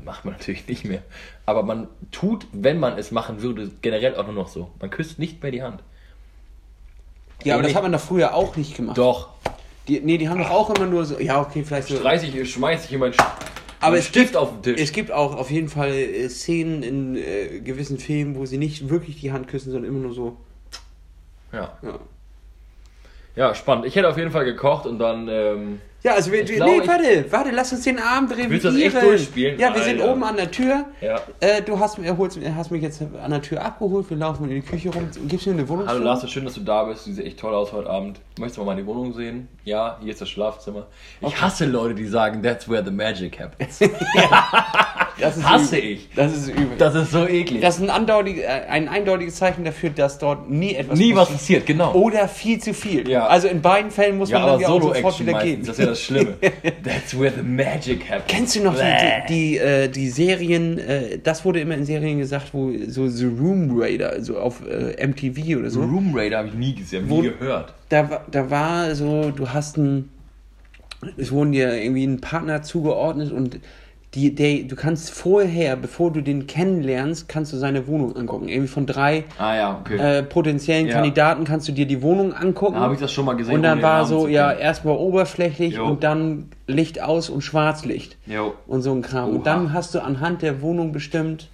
macht 0.05 0.25
man 0.25 0.33
natürlich 0.38 0.66
nicht 0.66 0.85
mehr. 0.87 1.03
Aber 1.45 1.62
man 1.62 1.88
tut, 2.11 2.47
wenn 2.53 2.81
man 2.81 2.97
es 2.97 3.11
machen 3.11 3.43
würde, 3.43 3.71
generell 3.83 4.16
auch 4.16 4.25
nur 4.25 4.35
noch 4.35 4.49
so. 4.49 4.71
Man 4.81 4.88
küsst 4.90 5.19
nicht 5.19 5.43
mehr 5.43 5.53
die 5.53 5.62
Hand. 5.62 5.83
ja, 7.45 7.55
aber 7.55 7.62
das 7.62 7.75
hat 7.75 7.83
man 7.83 7.93
doch 7.93 8.01
früher 8.01 8.35
auch 8.35 8.57
nicht 8.57 8.75
gemacht. 8.77 8.97
Doch. 8.97 9.29
Die, 9.88 10.01
nee, 10.01 10.16
die 10.19 10.29
haben 10.29 10.38
doch 10.38 10.51
auch 10.51 10.71
immer 10.71 10.87
nur 10.87 11.05
so, 11.05 11.19
ja, 11.21 11.40
okay, 11.40 11.64
vielleicht 11.64 11.88
so. 11.88 11.97
Streiß 11.97 12.23
ich, 12.23 12.51
schmeiß 12.53 12.85
ich 12.87 12.90
jemand 12.93 13.16
Aber 13.81 13.99
es 13.99 14.07
Stift 14.07 14.37
auf 14.37 14.51
den 14.53 14.62
Tisch. 14.62 14.81
Es 14.81 14.93
gibt 14.93 15.11
auch 15.11 15.37
auf 15.37 15.51
jeden 15.51 15.69
Fall 15.69 15.93
äh, 15.93 16.29
Szenen 16.29 16.83
in 16.83 17.16
äh, 17.16 17.61
gewissen 17.61 17.99
Filmen, 17.99 18.37
wo 18.37 18.47
sie 18.47 18.59
nicht 18.59 18.88
wirklich 18.88 19.21
die 19.21 19.33
Hand 19.33 19.49
küssen, 19.49 19.73
sondern 19.73 19.90
immer 19.90 20.01
nur 20.01 20.14
so. 20.14 20.37
ja. 21.53 21.77
Ja, 21.83 21.99
ja, 23.37 23.55
spannend. 23.55 23.87
Ich 23.87 23.97
hätte 23.97 24.09
auf 24.09 24.19
jeden 24.19 24.31
Fall 24.31 24.45
gekocht 24.45 24.87
und 24.87 24.99
dann. 24.99 25.29
Ähm, 25.29 25.81
ja 26.03 26.15
also 26.15 26.33
wir, 26.33 26.45
glaube, 26.45 26.73
nee, 26.81 26.87
warte, 26.89 27.25
warte, 27.31 27.51
lass 27.51 27.73
uns 27.73 27.85
den 27.85 27.99
Abend 27.99 28.31
revidieren. 28.33 28.51
Willst 28.51 28.65
das 28.65 28.77
echt 28.77 29.03
durchspielen? 29.03 29.59
Ja, 29.59 29.75
wir 29.75 29.83
sind 29.83 30.01
Alter. 30.01 30.13
oben 30.13 30.25
an 30.25 30.37
der 30.37 30.51
Tür. 30.51 30.87
ja. 31.01 31.21
Äh, 31.41 31.63
du 31.63 31.79
hast, 31.79 31.99
mir- 31.99 32.17
holst, 32.17 32.39
hast 32.57 32.71
mich 32.71 32.83
jetzt 32.83 33.03
an 33.03 33.31
der 33.31 33.43
Tür 33.43 33.63
abgeholt, 33.65 34.09
wir 34.11 34.17
laufen 34.17 34.49
in 34.49 34.57
die 34.57 34.61
Küche 34.63 34.91
rum. 34.91 35.09
Gibst 35.29 35.47
mir 35.47 35.53
eine 35.53 35.69
Wohnung? 35.69 35.87
Hallo 35.87 36.03
Lars, 36.03 36.29
schön, 36.31 36.45
dass 36.45 36.55
du 36.55 36.61
da 36.61 36.85
bist. 36.85 37.07
Du 37.07 37.11
siehst 37.13 37.27
echt 37.27 37.39
toll 37.41 37.55
aus 37.55 37.73
heute 37.73 37.89
Abend. 37.89 38.21
Möchtest 38.39 38.59
du 38.59 38.65
mal 38.65 38.75
meine 38.75 38.87
Wohnung 38.87 39.13
sehen? 39.13 39.49
Ja, 39.65 39.99
hier 40.01 40.13
ist 40.13 40.21
das 40.21 40.29
Schlafzimmer. 40.29 40.87
Ich 41.21 41.41
hasse 41.41 41.67
Leute, 41.67 41.95
die 41.95 42.07
sagen, 42.07 42.43
that's 42.43 42.69
where 42.69 42.85
the 42.85 42.91
magic 42.91 43.39
happens. 43.39 43.81
Das 45.21 45.43
hasse 45.45 45.77
übel. 45.77 45.91
ich. 45.91 46.09
Das 46.17 46.35
ist 46.35 46.49
übel. 46.49 46.77
Das 46.79 46.95
ist 46.95 47.11
so 47.11 47.27
eklig. 47.27 47.61
Das 47.61 47.79
ist 47.79 47.89
ein, 47.89 48.09
äh, 48.09 48.47
ein 48.47 48.89
eindeutiges 48.89 49.37
Zeichen 49.37 49.65
dafür, 49.65 49.91
dass 49.91 50.19
dort 50.19 50.49
nie 50.49 50.75
etwas 50.75 50.99
Nie 50.99 51.15
was 51.15 51.29
passiert. 51.29 51.65
passiert, 51.65 51.67
genau. 51.67 51.93
Oder 51.93 52.27
viel 52.29 52.59
zu 52.59 52.73
viel. 52.75 53.09
Ja. 53.09 53.27
Also 53.27 53.49
in 53.49 53.61
beiden 53.61 53.91
Fällen 53.91 54.17
muss 54.19 54.31
ja, 54.31 54.39
man 54.39 54.49
dann 54.53 54.61
ja 54.61 54.69
auch 54.69 54.83
sofort 54.83 55.21
wieder 55.21 55.43
gehen. 55.43 55.63
Das 55.90 56.00
ist 56.00 56.11
ja 56.11 56.16
das 56.24 56.24
Schlimme. 56.24 56.35
that's 56.83 57.18
where 57.18 57.33
the 57.35 57.42
magic 57.42 58.09
happens. 58.09 58.24
Kennst 58.29 58.57
du 58.57 58.62
noch 58.62 58.74
die, 58.74 58.81
Bäh. 58.81 59.22
die, 59.29 59.35
die, 59.35 59.59
äh, 59.59 59.88
die 59.88 60.09
Serien, 60.09 60.79
äh, 60.79 61.18
das 61.22 61.44
wurde 61.44 61.61
immer 61.61 61.74
in 61.74 61.85
Serien 61.85 62.18
gesagt, 62.18 62.53
wo 62.55 62.72
so 62.88 63.09
The 63.09 63.26
Room 63.26 63.70
Raider, 63.81 64.22
so 64.22 64.38
auf 64.38 64.62
äh, 64.66 65.07
MTV 65.07 65.59
oder 65.59 65.70
so. 65.70 65.81
Room 65.81 66.12
Raider 66.14 66.38
habe 66.38 66.48
ich 66.48 66.55
nie 66.55 66.74
gesehen, 66.74 67.05
Wo- 67.09 67.22
nie 67.22 67.29
gehört. 67.38 67.74
Da, 67.88 68.24
da 68.31 68.50
war 68.50 68.94
so, 68.94 69.31
du 69.31 69.48
hast 69.50 69.76
ein, 69.76 70.09
es 71.16 71.31
wurden 71.33 71.53
dir 71.53 71.74
irgendwie 71.83 72.05
ein 72.07 72.20
Partner 72.20 72.62
zugeordnet 72.62 73.33
und 73.33 73.59
die, 74.14 74.35
der, 74.35 74.64
du 74.64 74.75
kannst 74.75 75.11
vorher, 75.11 75.77
bevor 75.77 76.11
du 76.12 76.20
den 76.20 76.49
kennenlernst, 76.49 77.29
kannst 77.29 77.53
du 77.53 77.57
seine 77.57 77.87
Wohnung 77.87 78.16
angucken. 78.16 78.49
Irgendwie 78.49 78.66
von 78.66 78.85
drei 78.85 79.23
Ah 79.38 79.55
ja, 79.55 79.79
okay. 79.81 79.96
äh, 80.18 80.23
potenziellen 80.25 80.88
Ja. 80.88 80.94
Kandidaten 80.94 81.44
kannst 81.44 81.68
du 81.68 81.73
dir 81.73 81.87
die 81.87 82.03
Wohnung 82.03 82.33
angucken. 82.35 82.75
habe 82.77 82.94
ich 82.94 83.01
das 83.01 83.12
schon 83.12 83.25
mal 83.25 83.35
gesehen. 83.37 83.55
und 83.55 83.62
dann 83.62 83.83
war 83.83 84.05
so, 84.07 84.27
ja, 84.27 84.51
erstmal 84.53 84.96
oberflächlich 84.96 85.75
Jo. 85.77 85.87
und 85.87 86.03
dann 86.03 86.49
Licht 86.66 87.01
aus 87.01 87.31
und 87.31 87.42
Schwarzlicht 87.42 88.16
Jo. 88.27 88.55
und 88.66 88.83
so 88.83 88.90
ein 88.92 89.03
Kram. 89.03 89.29
Oha. 89.31 89.37
Und 89.37 89.46
dann 89.46 89.73
hast 89.73 89.94
du 89.94 90.03
anhand 90.03 90.42
der 90.42 90.61
Wohnung 90.61 90.90
bestimmt, 90.90 91.49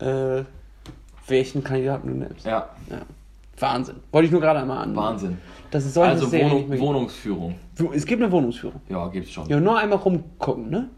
äh, 0.00 0.42
welchen 1.28 1.62
Kandidaten 1.62 2.08
du 2.08 2.14
nimmst. 2.14 2.44
Ja, 2.44 2.70
Ja. 2.90 2.98
Wahnsinn. 3.60 3.94
Wollte 4.10 4.26
ich 4.26 4.32
nur 4.32 4.40
gerade 4.40 4.58
einmal 4.58 4.78
an. 4.78 4.96
Wahnsinn. 4.96 5.38
Das 5.70 5.84
ist 5.84 5.94
solche 5.94 6.10
Also 6.10 6.32
Wohnung, 6.32 6.76
Wohnungsführung. 6.80 7.54
Wo- 7.76 7.92
Es 7.94 8.04
gibt 8.04 8.20
eine 8.20 8.32
Wohnungsführung. 8.32 8.80
Ja, 8.88 9.06
gibt's 9.06 9.30
schon. 9.30 9.48
Ja, 9.48 9.60
nur 9.60 9.78
einmal 9.78 9.98
rumgucken, 9.98 10.70
ne? 10.70 10.88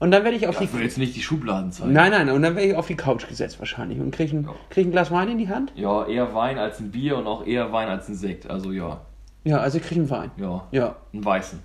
Und 0.00 0.10
dann 0.12 0.22
werde 0.24 0.36
ich 0.36 0.46
auf 0.46 0.60
will 0.60 0.68
die. 0.72 0.78
jetzt 0.84 0.98
nicht 0.98 1.16
die 1.16 1.22
Schubladen 1.22 1.72
zeigen. 1.72 1.92
Nein, 1.92 2.12
nein, 2.12 2.30
und 2.30 2.40
dann 2.42 2.54
werde 2.54 2.68
ich 2.68 2.76
auf 2.76 2.86
die 2.86 2.94
Couch 2.94 3.26
gesetzt 3.28 3.58
wahrscheinlich 3.58 3.98
und 3.98 4.12
kriege 4.12 4.36
ein, 4.36 4.44
Ja. 4.44 4.54
krieg 4.70 4.86
ein 4.86 4.92
Glas 4.92 5.10
Wein 5.10 5.28
in 5.28 5.38
die 5.38 5.48
Hand. 5.48 5.72
Ja, 5.74 6.06
eher 6.06 6.34
Wein 6.34 6.56
als 6.58 6.78
ein 6.78 6.90
Bier 6.92 7.16
und 7.18 7.26
auch 7.26 7.44
eher 7.46 7.72
Wein 7.72 7.88
als 7.88 8.08
ein 8.08 8.14
Sekt. 8.14 8.48
Also 8.48 8.70
ja, 8.70 9.00
Ja, 9.44 9.58
also 9.58 9.78
ich 9.78 9.84
kriege 9.84 10.00
einen 10.02 10.10
Wein. 10.10 10.30
ja. 10.36 10.66
Ja. 10.70 10.96
Einen 11.12 11.24
weißen. 11.24 11.58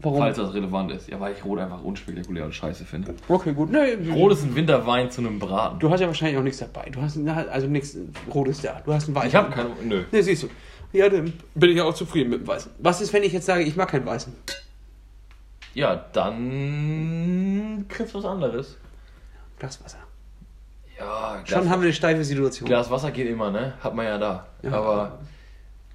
Warum? 0.00 0.18
Falls 0.18 0.36
das 0.36 0.52
relevant 0.52 0.90
ist. 0.90 1.08
Ja, 1.08 1.20
weil 1.20 1.32
ich 1.32 1.44
Rot 1.44 1.60
einfach 1.60 1.80
unspektakulär 1.84 2.44
und 2.46 2.52
scheiße 2.52 2.84
finde. 2.84 3.14
Okay, 3.28 3.52
gut. 3.52 3.70
Nee, 3.70 4.10
Rot 4.12 4.32
ist 4.32 4.42
ein 4.42 4.56
Winterwein 4.56 5.08
zu 5.12 5.20
einem 5.20 5.38
Braten. 5.38 5.78
Du 5.78 5.90
hast 5.90 6.00
ja 6.00 6.08
wahrscheinlich 6.08 6.36
auch 6.38 6.42
nichts 6.42 6.58
dabei. 6.58 6.90
Du 6.90 7.00
hast 7.00 7.16
also 7.24 7.68
nichts 7.68 7.96
Rotes 8.34 8.62
da. 8.62 8.80
Du 8.84 8.92
hast 8.92 9.06
einen 9.06 9.14
Weißen. 9.14 9.28
Ich 9.28 9.34
habe 9.36 9.50
keinen. 9.52 9.70
Nö. 9.86 10.02
Ne, 10.10 10.22
siehst 10.24 10.42
du. 10.42 10.48
Ja, 10.92 11.08
dann 11.08 11.32
bin 11.54 11.70
ich 11.70 11.76
ja 11.76 11.84
auch 11.84 11.94
zufrieden 11.94 12.30
mit 12.30 12.40
dem 12.40 12.48
Weißen. 12.48 12.72
Was 12.80 13.00
ist, 13.00 13.12
wenn 13.12 13.22
ich 13.22 13.32
jetzt 13.32 13.46
sage, 13.46 13.62
ich 13.62 13.76
mag 13.76 13.88
keinen 13.90 14.04
Weißen? 14.04 14.32
Ja, 15.74 16.04
dann 16.12 17.86
kriegst 17.88 18.14
du 18.14 18.18
was 18.18 18.24
anderes. 18.24 18.76
Glas 19.58 19.82
Wasser. 19.84 19.98
Ja, 20.98 21.36
Schon 21.36 21.44
Glas, 21.44 21.68
haben 21.68 21.80
wir 21.82 21.86
eine 21.86 21.92
steife 21.94 22.24
Situation. 22.24 22.68
Glas 22.68 22.90
Wasser 22.90 23.10
geht 23.10 23.28
immer, 23.28 23.50
ne? 23.50 23.74
Hat 23.82 23.94
man 23.94 24.06
ja 24.06 24.18
da. 24.18 24.46
Ja. 24.62 24.72
Aber, 24.72 25.18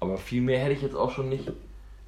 aber 0.00 0.18
viel 0.18 0.42
mehr 0.42 0.58
hätte 0.60 0.72
ich 0.72 0.82
jetzt 0.82 0.96
auch 0.96 1.10
schon 1.12 1.28
nicht. 1.28 1.50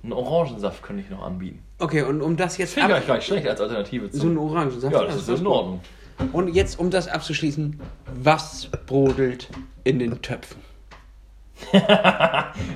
Einen 0.03 0.13
Orangensaft 0.15 0.83
könnte 0.83 1.03
ich 1.03 1.11
noch 1.11 1.23
anbieten. 1.23 1.63
Okay, 1.79 2.03
und 2.03 2.23
um 2.23 2.37
das 2.37 2.57
jetzt 2.57 2.75
Finde 2.75 2.91
ich 2.93 2.97
ab- 2.97 3.07
gar 3.07 3.17
nicht 3.17 3.27
schlecht 3.27 3.47
als 3.47 3.61
Alternative 3.61 4.11
zu. 4.11 4.17
so 4.19 4.27
einen 4.27 4.39
Orangensaft. 4.39 4.93
ja, 4.95 5.05
das 5.05 5.17
ist 5.17 5.29
in 5.29 5.37
gut. 5.45 5.47
Ordnung. 5.47 5.81
Und 6.33 6.49
jetzt, 6.55 6.79
um 6.79 6.91
das 6.91 7.07
abzuschließen, 7.09 7.81
was 8.23 8.67
brodelt 8.87 9.49
in 9.85 9.99
den 9.99 10.21
Töpfen? 10.23 10.59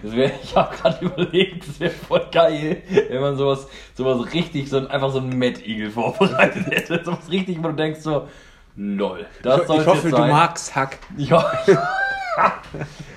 Das 0.03 0.15
wär, 0.17 0.31
ich 0.43 0.55
habe 0.55 0.77
gerade 0.77 1.05
überlegt, 1.05 1.67
das 1.69 1.81
wäre 1.81 1.91
voll 1.91 2.27
geil, 2.31 2.83
wenn 3.09 3.21
man 3.21 3.37
sowas, 3.37 3.67
sowas 3.95 4.33
richtig, 4.33 4.69
so 4.69 4.77
ein, 4.79 4.87
einfach 4.87 5.11
so 5.11 5.19
einen 5.19 5.37
Mettigel 5.39 5.91
vorbereitet 5.91 6.67
hätte. 6.71 7.01
Sowas 7.05 7.31
richtig, 7.31 7.59
wo 7.59 7.69
du 7.69 7.75
denkst 7.75 8.01
so, 8.01 8.29
lol, 8.77 9.27
das 9.43 9.67
soll 9.67 9.81
ich 9.81 9.87
hoffe, 9.87 10.11
du 10.11 10.17
sein. 10.17 10.31
magst 10.31 10.75
Hack. 10.77 10.99
Ja, 11.17 11.51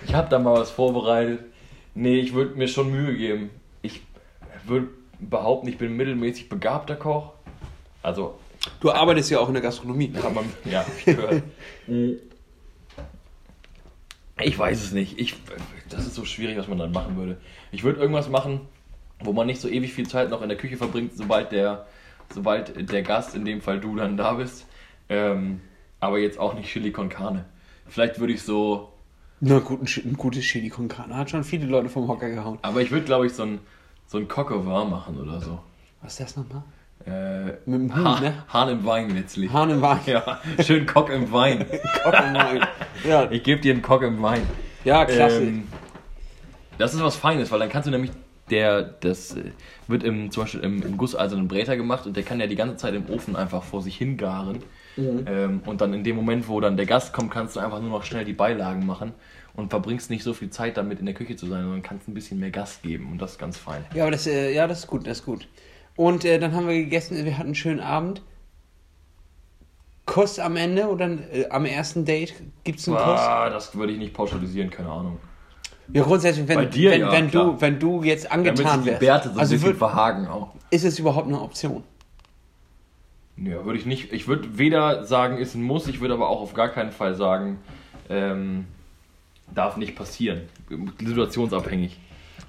ich 0.05 0.13
habe 0.13 0.29
da 0.29 0.39
mal 0.39 0.53
was 0.59 0.71
vorbereitet. 0.71 1.41
Nee, 1.93 2.19
ich 2.19 2.33
würde 2.33 2.55
mir 2.55 2.67
schon 2.67 2.91
Mühe 2.91 3.15
geben. 3.15 3.49
Ich 3.81 4.01
würde 4.65 4.87
behaupten, 5.19 5.67
ich 5.67 5.77
bin 5.77 5.91
ein 5.91 5.97
mittelmäßig 5.97 6.47
begabter 6.49 6.95
Koch. 6.95 7.33
Also, 8.03 8.35
Du 8.79 8.91
arbeitest 8.91 9.29
ja 9.31 9.39
auch 9.39 9.47
in 9.47 9.53
der 9.53 9.63
Gastronomie. 9.63 10.09
kann 10.11 10.33
man, 10.33 10.45
ja, 10.65 10.85
ich 10.99 11.05
gehört. 11.05 11.41
Ich 14.41 14.57
weiß 14.57 14.83
es 14.83 14.91
nicht. 14.91 15.19
Ich, 15.19 15.35
das 15.89 16.05
ist 16.05 16.15
so 16.15 16.25
schwierig, 16.25 16.57
was 16.57 16.67
man 16.67 16.77
dann 16.77 16.91
machen 16.91 17.17
würde. 17.17 17.37
Ich 17.71 17.83
würde 17.83 17.99
irgendwas 17.99 18.29
machen, 18.29 18.61
wo 19.19 19.33
man 19.33 19.47
nicht 19.47 19.59
so 19.61 19.67
ewig 19.67 19.93
viel 19.93 20.07
Zeit 20.07 20.29
noch 20.29 20.41
in 20.41 20.49
der 20.49 20.57
Küche 20.57 20.77
verbringt, 20.77 21.15
sobald 21.15 21.51
der, 21.51 21.87
sobald 22.33 22.91
der 22.91 23.01
Gast, 23.01 23.35
in 23.35 23.45
dem 23.45 23.61
Fall 23.61 23.79
du, 23.79 23.95
dann 23.95 24.15
da 24.17 24.33
bist. 24.33 24.67
Ähm, 25.09 25.61
aber 25.99 26.19
jetzt 26.19 26.37
auch 26.39 26.53
nicht 26.53 26.69
Chili 26.69 26.91
con 26.91 27.09
Carne. 27.09 27.45
Vielleicht 27.87 28.19
würde 28.19 28.33
ich 28.33 28.43
so, 28.43 28.93
Na 29.39 29.59
gut, 29.59 29.81
ein, 29.81 30.11
ein 30.11 30.13
gutes 30.17 30.43
Chili 30.43 30.69
con 30.69 30.87
Carne 30.87 31.15
hat 31.15 31.29
schon 31.31 31.43
viele 31.43 31.65
Leute 31.65 31.89
vom 31.89 32.07
Hocker 32.07 32.29
gehauen. 32.29 32.59
aber 32.61 32.81
ich 32.81 32.91
würde 32.91 33.05
glaube 33.05 33.25
ich 33.25 33.33
so 33.33 33.43
ein, 33.43 33.59
so 34.05 34.17
ein 34.19 34.27
Coq 34.27 34.51
au 34.51 34.65
vin 34.65 34.89
machen 34.91 35.17
oder 35.19 35.39
so. 35.41 35.59
Was 36.01 36.13
ist 36.13 36.19
das 36.19 36.35
nochmal? 36.37 36.63
Äh, 37.05 37.45
Mit 37.65 37.81
dem 37.81 37.95
Huhn, 37.95 38.03
ha 38.05 38.19
ne? 38.19 38.43
Hahn 38.51 38.69
im 38.69 38.85
Wein 38.85 39.09
letztlich. 39.15 39.51
Hahn 39.51 39.69
im 39.69 39.81
Wein. 39.81 39.99
Ja, 40.05 40.39
schön 40.61 40.85
Coq 40.85 41.09
im 41.13 41.31
Wein. 41.31 41.65
ja. 43.07 43.27
Ich 43.31 43.43
gebe 43.43 43.61
dir 43.61 43.73
einen 43.73 43.81
Coq 43.81 44.01
im 44.03 44.21
Wein. 44.21 44.41
ja, 44.83 45.05
klasse. 45.05 45.43
Ähm, 45.43 45.67
das 46.77 46.93
ist 46.93 47.01
was 47.01 47.15
Feines, 47.15 47.51
weil 47.51 47.59
dann 47.59 47.69
kannst 47.69 47.87
du 47.87 47.91
nämlich, 47.91 48.11
der, 48.51 48.83
das 48.83 49.35
äh, 49.35 49.51
wird 49.87 50.03
im, 50.03 50.31
zum 50.31 50.43
Beispiel 50.43 50.61
im, 50.61 50.81
im 50.83 50.97
gusseisernen 50.97 51.47
Bräter 51.47 51.75
gemacht 51.77 52.05
und 52.05 52.15
der 52.15 52.23
kann 52.23 52.39
ja 52.39 52.47
die 52.47 52.55
ganze 52.55 52.77
Zeit 52.77 52.93
im 52.93 53.09
Ofen 53.09 53.35
einfach 53.35 53.63
vor 53.63 53.81
sich 53.81 53.97
hingaren. 53.97 54.59
Ähm, 54.97 55.61
und 55.65 55.79
dann 55.81 55.93
in 55.93 56.03
dem 56.03 56.15
Moment, 56.15 56.47
wo 56.47 56.59
dann 56.59 56.75
der 56.75 56.87
Gast 56.87 57.13
kommt, 57.13 57.29
kannst 57.31 57.55
du 57.55 57.59
einfach 57.59 57.79
nur 57.79 57.89
noch 57.91 58.03
schnell 58.03 58.25
die 58.25 58.33
Beilagen 58.33 58.83
machen 58.85 59.13
und 59.55 59.69
verbringst 59.69 60.09
nicht 60.09 60.23
so 60.23 60.33
viel 60.33 60.49
Zeit 60.49 60.75
damit 60.77 60.99
in 60.99 61.05
der 61.05 61.13
Küche 61.13 61.35
zu 61.35 61.45
sein, 61.45 61.61
sondern 61.63 61.83
kannst 61.83 62.07
ein 62.07 62.15
bisschen 62.15 62.39
mehr 62.39 62.49
Gas 62.49 62.79
geben 62.81 63.11
und 63.11 63.21
das 63.21 63.33
ist 63.33 63.37
ganz 63.37 63.57
fein. 63.59 63.85
Ja, 63.93 64.03
aber 64.03 64.11
das, 64.11 64.25
äh, 64.25 64.51
ja, 64.55 64.65
das 64.65 64.79
ist 64.79 64.87
gut, 64.87 65.05
das 65.05 65.19
ist 65.19 65.25
gut. 65.25 65.47
Und 65.97 66.23
äh, 66.23 66.39
dann 66.39 66.53
haben 66.53 66.67
wir 66.67 66.75
gegessen, 66.75 67.25
wir 67.25 67.37
hatten 67.37 67.47
einen 67.47 67.55
schönen 67.55 67.81
Abend. 67.81 68.21
Kuss 70.05 70.39
am 70.39 70.55
Ende 70.55 70.87
oder 70.87 71.09
äh, 71.33 71.49
am 71.49 71.65
ersten 71.65 72.05
Date 72.05 72.33
gibt 72.63 72.79
es 72.79 72.87
einen 72.87 72.97
Kuss? 72.97 73.19
Ah, 73.19 73.49
das 73.49 73.75
würde 73.75 73.91
ich 73.91 73.99
nicht 73.99 74.13
pauschalisieren, 74.13 74.69
keine 74.69 74.89
Ahnung. 74.89 75.17
Ja, 75.91 76.03
grundsätzlich, 76.03 76.47
wenn, 76.47 76.69
dir 76.69 76.91
wenn, 76.91 77.01
ja, 77.01 77.11
wenn, 77.11 77.31
du, 77.31 77.59
wenn 77.59 77.79
du 77.79 78.03
jetzt 78.03 78.31
angetan 78.31 78.85
wärst. 78.85 78.99
Bärte 78.99 79.29
so 79.29 79.35
ein 79.35 79.39
also 79.39 79.53
bisschen 79.55 79.67
würd, 79.69 79.77
verhagen 79.77 80.27
auch. 80.27 80.53
ist 80.69 80.85
es 80.85 80.99
überhaupt 80.99 81.27
eine 81.27 81.41
Option? 81.41 81.83
Ja, 83.37 83.65
würde 83.65 83.79
ich 83.79 83.85
nicht. 83.85 84.13
Ich 84.13 84.27
würde 84.27 84.57
weder 84.57 85.03
sagen, 85.05 85.37
ist 85.37 85.55
ein 85.55 85.63
Muss, 85.63 85.87
ich 85.87 85.99
würde 85.99 86.13
aber 86.13 86.29
auch 86.29 86.41
auf 86.41 86.53
gar 86.53 86.69
keinen 86.69 86.91
Fall 86.91 87.15
sagen, 87.15 87.59
ähm, 88.09 88.65
darf 89.53 89.77
nicht 89.77 89.95
passieren. 89.95 90.41
Situationsabhängig. 90.99 91.99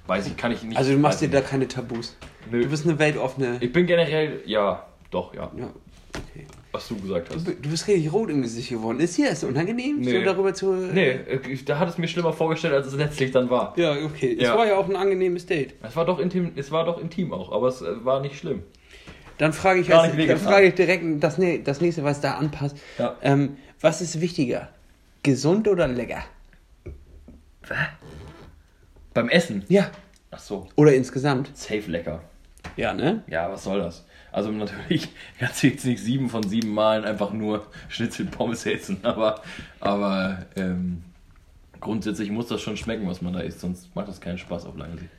Weiß 0.09 0.27
ich, 0.27 0.35
kann 0.35 0.51
ich 0.51 0.63
nicht. 0.63 0.77
Also 0.77 0.91
du 0.91 0.97
machst 0.97 1.21
dir 1.21 1.29
da 1.29 1.39
keine 1.41 1.67
Tabus. 1.67 2.17
Nö. 2.51 2.63
Du 2.63 2.69
bist 2.69 2.85
eine 2.85 2.97
weltoffene. 2.97 3.57
Ich 3.61 3.71
bin 3.71 3.85
generell, 3.85 4.41
ja, 4.45 4.85
doch, 5.11 5.33
ja, 5.35 5.51
Ja, 5.55 5.65
okay. 6.15 6.45
was 6.71 6.87
du 6.87 6.95
gesagt 6.99 7.29
hast. 7.33 7.47
Du 7.47 7.51
du 7.53 7.69
bist 7.69 7.87
richtig 7.87 8.11
rot 8.11 8.29
im 8.31 8.41
Gesicht 8.41 8.69
geworden. 8.69 8.99
Ist 8.99 9.15
hier 9.15 9.29
das 9.29 9.43
unangenehm, 9.43 9.99
Nee. 9.99 10.11
so 10.19 10.25
darüber 10.25 10.51
zu. 10.53 10.73
Nee, 10.73 11.19
da 11.65 11.77
hat 11.77 11.89
es 11.89 11.97
mir 11.99 12.07
schlimmer 12.07 12.33
vorgestellt, 12.33 12.73
als 12.73 12.87
es 12.87 12.95
letztlich 12.95 13.29
dann 13.31 13.49
war. 13.51 13.73
Ja, 13.77 13.91
okay. 14.03 14.35
Es 14.37 14.45
Ja. 14.47 14.57
war 14.57 14.65
ja 14.65 14.77
auch 14.77 14.89
ein 14.89 14.95
angenehmes 14.95 15.45
Date. 15.45 15.75
Es 15.83 15.95
war 15.95 16.05
doch 16.05 16.17
intim, 16.19 16.51
es 16.55 16.71
war 16.71 16.85
doch 16.85 16.99
intim 16.99 17.31
auch, 17.31 17.51
aber 17.51 17.67
es 17.67 17.81
äh, 17.83 18.03
war 18.03 18.19
nicht 18.19 18.35
schlimm. 18.37 18.63
Dann 19.37 19.53
frage 19.53 19.79
ich, 19.81 19.93
als, 19.93 20.11
dann 20.17 20.37
frage 20.37 20.67
ich 20.67 20.73
direkt 20.73 21.03
das, 21.23 21.37
nä- 21.39 21.63
das 21.63 21.79
nächste, 21.81 22.03
was 22.03 22.19
da 22.19 22.33
anpasst. 22.33 22.77
Ja. 22.97 23.15
Ähm, 23.21 23.57
was 23.79 24.01
ist 24.01 24.19
wichtiger? 24.19 24.69
Gesund 25.23 25.67
oder 25.67 25.87
lecker? 25.87 26.23
Beim 29.13 29.29
Essen? 29.29 29.63
Ja. 29.69 29.91
Ach 30.31 30.39
so, 30.39 30.67
Oder 30.75 30.93
insgesamt? 30.93 31.49
safe 31.57 31.89
lecker. 31.89 32.21
Ja, 32.77 32.93
ne? 32.93 33.23
Ja, 33.27 33.49
was 33.51 33.63
soll 33.63 33.79
das? 33.79 34.05
Also 34.31 34.51
natürlich 34.51 35.09
kannst 35.39 35.63
du 35.63 35.67
jetzt 35.67 35.85
nicht 35.85 35.99
sieben 36.03 36.29
von 36.29 36.43
sieben 36.47 36.69
Malen 36.73 37.03
einfach 37.03 37.31
nur 37.33 37.65
Schnitzel 37.87 38.25
Pommes 38.27 38.65
essen, 38.65 38.99
aber, 39.03 39.41
aber 39.79 40.45
ähm, 40.55 41.03
grundsätzlich 41.81 42.29
muss 42.29 42.47
das 42.47 42.61
schon 42.61 42.77
schmecken, 42.77 43.07
was 43.07 43.21
man 43.21 43.33
da 43.33 43.39
isst, 43.39 43.59
sonst 43.61 43.95
macht 43.95 44.07
das 44.07 44.21
keinen 44.21 44.37
Spaß 44.37 44.65
auf 44.65 44.77
lange 44.77 44.97
Sicht. 44.97 45.09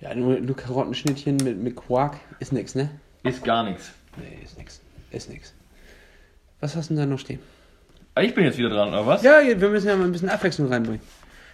Ja, 0.00 0.14
nur, 0.14 0.38
nur 0.38 0.54
Karottenschnittchen 0.54 1.38
mit, 1.38 1.58
mit 1.58 1.74
Quark 1.74 2.18
ist 2.38 2.52
nix, 2.52 2.74
ne? 2.74 2.90
Ist 3.24 3.42
gar 3.42 3.64
nichts. 3.64 3.90
Nee, 4.16 4.38
ist 4.44 4.56
nix. 4.58 4.80
Ist 5.10 5.28
nix. 5.30 5.54
Was 6.60 6.76
hast 6.76 6.90
du 6.90 6.94
denn 6.94 7.02
da 7.02 7.06
noch 7.06 7.18
stehen? 7.18 7.40
Ah, 8.14 8.20
Ich 8.22 8.34
bin 8.34 8.44
jetzt 8.44 8.58
wieder 8.58 8.68
dran, 8.68 8.90
oder 8.90 9.06
was? 9.06 9.22
Ja, 9.22 9.40
wir 9.42 9.68
müssen 9.68 9.88
ja 9.88 9.96
mal 9.96 10.04
ein 10.04 10.12
bisschen 10.12 10.28
Abwechslung 10.28 10.68
reinbringen. 10.68 11.00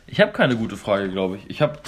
Ich 0.06 0.20
habe 0.20 0.32
keine 0.32 0.56
gute 0.56 0.76
Frage, 0.76 1.08
glaube 1.08 1.36
ich. 1.36 1.48
Ich 1.48 1.62
habe, 1.62 1.78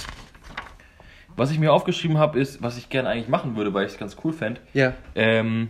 was 1.35 1.51
ich 1.51 1.59
mir 1.59 1.73
aufgeschrieben 1.73 2.17
habe, 2.17 2.39
ist, 2.39 2.61
was 2.61 2.77
ich 2.77 2.89
gerne 2.89 3.09
eigentlich 3.09 3.27
machen 3.27 3.55
würde, 3.55 3.73
weil 3.73 3.85
ich 3.85 3.93
es 3.93 3.97
ganz 3.97 4.17
cool 4.23 4.33
fände. 4.33 4.61
Ja. 4.73 4.93
Ähm, 5.15 5.69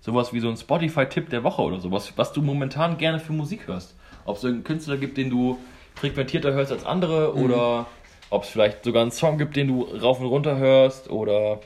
sowas 0.00 0.32
wie 0.32 0.40
so 0.40 0.48
ein 0.48 0.56
Spotify-Tipp 0.56 1.30
der 1.30 1.42
Woche 1.44 1.62
oder 1.62 1.80
sowas, 1.80 2.12
was 2.16 2.32
du 2.32 2.42
momentan 2.42 2.98
gerne 2.98 3.20
für 3.20 3.32
Musik 3.32 3.66
hörst. 3.66 3.94
Ob 4.24 4.36
es 4.36 4.44
irgendeinen 4.44 4.64
Künstler 4.64 4.96
gibt, 4.96 5.16
den 5.16 5.30
du 5.30 5.58
frequentierter 5.94 6.52
hörst 6.52 6.72
als 6.72 6.84
andere 6.84 7.34
oder 7.34 7.86
ob 8.30 8.44
es 8.44 8.48
vielleicht 8.48 8.84
sogar 8.84 9.02
einen 9.02 9.10
Song 9.10 9.38
gibt, 9.38 9.56
den 9.56 9.68
du 9.68 9.82
rauf 9.82 10.20
und 10.20 10.26
runter 10.26 10.56
hörst 10.56 11.10
oder. 11.10 11.60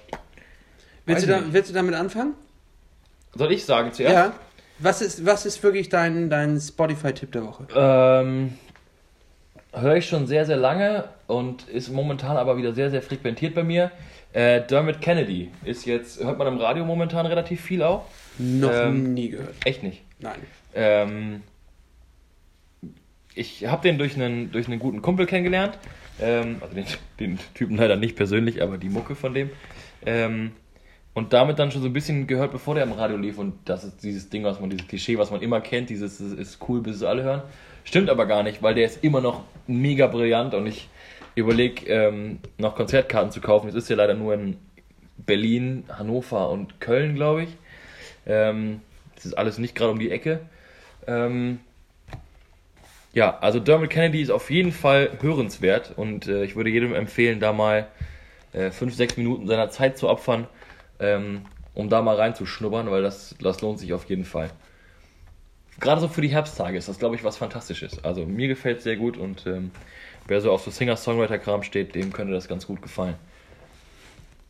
Willst 1.07 1.25
du, 1.25 1.29
da, 1.29 1.43
willst 1.51 1.71
du 1.71 1.75
damit 1.75 1.95
anfangen? 1.95 2.35
Soll 3.35 3.53
ich 3.53 3.65
sagen 3.65 3.93
zuerst? 3.93 4.15
Ja. 4.15 4.33
Was 4.79 5.03
ist, 5.03 5.25
was 5.25 5.47
ist 5.47 5.63
wirklich 5.63 5.89
dein, 5.89 6.31
dein 6.31 6.59
Spotify-Tipp 6.59 7.31
der 7.31 7.45
Woche? 7.45 7.67
Ähm, 7.77 8.55
höre 9.75 9.97
ich 9.97 10.07
schon 10.07 10.27
sehr, 10.27 10.47
sehr 10.47 10.57
lange 10.57 11.05
und 11.27 11.69
ist 11.69 11.91
momentan 11.91 12.37
aber 12.37 12.57
wieder 12.57 12.73
sehr, 12.73 12.91
sehr 12.91 13.03
frequentiert 13.03 13.55
bei 13.55 13.65
mir. 13.65 13.91
Äh, 14.33 14.63
Dermot 14.63 15.01
Kennedy 15.01 15.51
ist 15.65 15.87
jetzt, 15.87 16.23
hört 16.23 16.39
man 16.39 16.49
im 16.49 16.59
Radio 16.59 16.85
momentan 16.85 17.27
relativ 17.27 17.61
viel 17.61 17.83
auch. 17.83 18.07
Noch 18.39 18.71
Ähm, 18.73 19.15
nie 19.15 19.31
gehört. 19.31 19.55
Echt 19.65 19.83
nicht. 19.83 20.03
Nein. 20.19 20.39
Ähm, 20.75 21.43
ich 23.35 23.67
habe 23.67 23.83
den 23.83 23.99
durch 23.99 24.17
einen, 24.17 24.51
durch 24.51 24.67
einen 24.67 24.81
guten 24.81 25.03
Kumpel 25.03 25.27
kennengelernt. 25.27 25.79
Ähm, 26.21 26.57
also 26.61 26.75
den, 26.75 26.87
den 27.21 27.39
Typen 27.55 27.77
leider 27.77 27.97
nicht 27.97 28.17
persönlich, 28.17 28.63
aber 28.63 28.79
die 28.79 28.89
Mucke 28.89 29.15
von 29.15 29.35
dem. 29.35 29.51
Ähm, 30.05 30.53
und 31.15 31.33
damit 31.33 31.61
dann 31.61 31.71
schon 31.71 31.83
so 31.83 31.89
ein 31.89 31.93
bisschen 31.93 32.27
gehört, 32.27 32.51
bevor 32.51 32.75
der 32.75 32.83
im 32.83 32.93
Radio 32.93 33.17
lief. 33.17 33.39
Und 33.39 33.55
das 33.67 33.85
ist 33.85 34.03
dieses 34.03 34.31
Ding, 34.31 34.43
was 34.43 34.61
man, 34.61 34.69
dieses 34.71 34.89
Klischee, 34.89 35.17
was 35.17 35.31
man 35.31 35.43
immer 35.43 35.61
kennt, 35.61 35.91
dieses 35.91 36.19
es 36.19 36.33
ist 36.33 36.59
cool, 36.69 36.83
bis 36.83 36.97
es 36.97 37.03
alle 37.05 37.23
hören. 37.23 37.43
Stimmt 37.85 38.11
aber 38.11 38.27
gar 38.27 38.43
nicht, 38.43 38.63
weil 38.63 38.75
der 38.75 38.87
ist 38.87 39.05
immer 39.05 39.21
noch 39.21 39.45
mega 39.67 40.07
brillant 40.07 40.55
und 40.55 40.67
ich 40.67 40.89
überlege, 41.35 41.87
ähm, 41.87 42.39
noch 42.59 42.75
Konzertkarten 42.75 43.31
zu 43.31 43.41
kaufen. 43.41 43.69
Es 43.69 43.75
ist 43.75 43.89
ja 43.89 43.97
leider 43.97 44.15
nur 44.15 44.35
in 44.35 44.57
Berlin, 45.19 45.85
Hannover 45.89 46.51
und 46.51 46.81
Köln, 46.81 47.15
glaube 47.15 47.45
ich. 47.45 47.51
Ähm, 48.27 48.81
das 49.15 49.27
ist 49.27 49.35
alles 49.35 49.59
nicht 49.59 49.75
gerade 49.75 49.93
um 49.93 49.99
die 49.99 50.11
Ecke. 50.11 50.41
Ähm, 51.07 51.61
ja, 53.13 53.39
also 53.41 53.61
Dermot 53.61 53.91
Kennedy 53.91 54.23
ist 54.23 54.31
auf 54.31 54.51
jeden 54.51 54.73
Fall 54.73 55.11
hörenswert 55.21 55.93
und 55.97 56.27
äh, 56.27 56.45
ich 56.45 56.57
würde 56.57 56.71
jedem 56.71 56.95
empfehlen, 56.95 57.39
da 57.39 57.53
mal 57.53 57.87
äh, 58.53 58.71
fünf, 58.71 58.95
sechs 58.95 59.17
Minuten 59.17 59.47
seiner 59.47 59.71
Zeit 59.71 59.99
zu 59.99 60.09
opfern, 60.09 60.49
ähm, 60.99 61.43
um 61.75 61.89
da 61.89 62.03
mal 62.03 62.17
reinzuschnuppern, 62.17 62.91
weil 62.91 63.03
das, 63.03 63.37
das 63.41 63.61
lohnt 63.61 63.79
sich 63.79 63.93
auf 63.93 64.05
jeden 64.07 64.25
Fall. 64.25 64.51
Gerade 65.81 66.01
so 66.01 66.09
für 66.09 66.21
die 66.21 66.29
Herbsttage 66.29 66.79
ist 66.79 66.89
das, 66.89 66.99
glaube 66.99 67.17
ich, 67.17 67.25
was 67.25 67.37
Fantastisches. 67.37 68.03
Also 68.05 68.25
mir 68.27 68.49
gefällt 68.49 68.79
es 68.79 68.85
sehr 68.85 68.97
gut 68.97 69.17
und 69.17 69.45
ähm, 69.47 69.71
wer 70.29 70.41
so 70.41 70.53
auf 70.53 70.63
so 70.63 70.71
Singer-Songwriter-Kram 70.71 71.63
steht, 71.63 71.95
dem 71.95 72.13
könnte 72.13 72.33
das 72.33 72.49
ganz 72.49 72.67
gut 72.67 72.81
gefallen. 72.81 73.15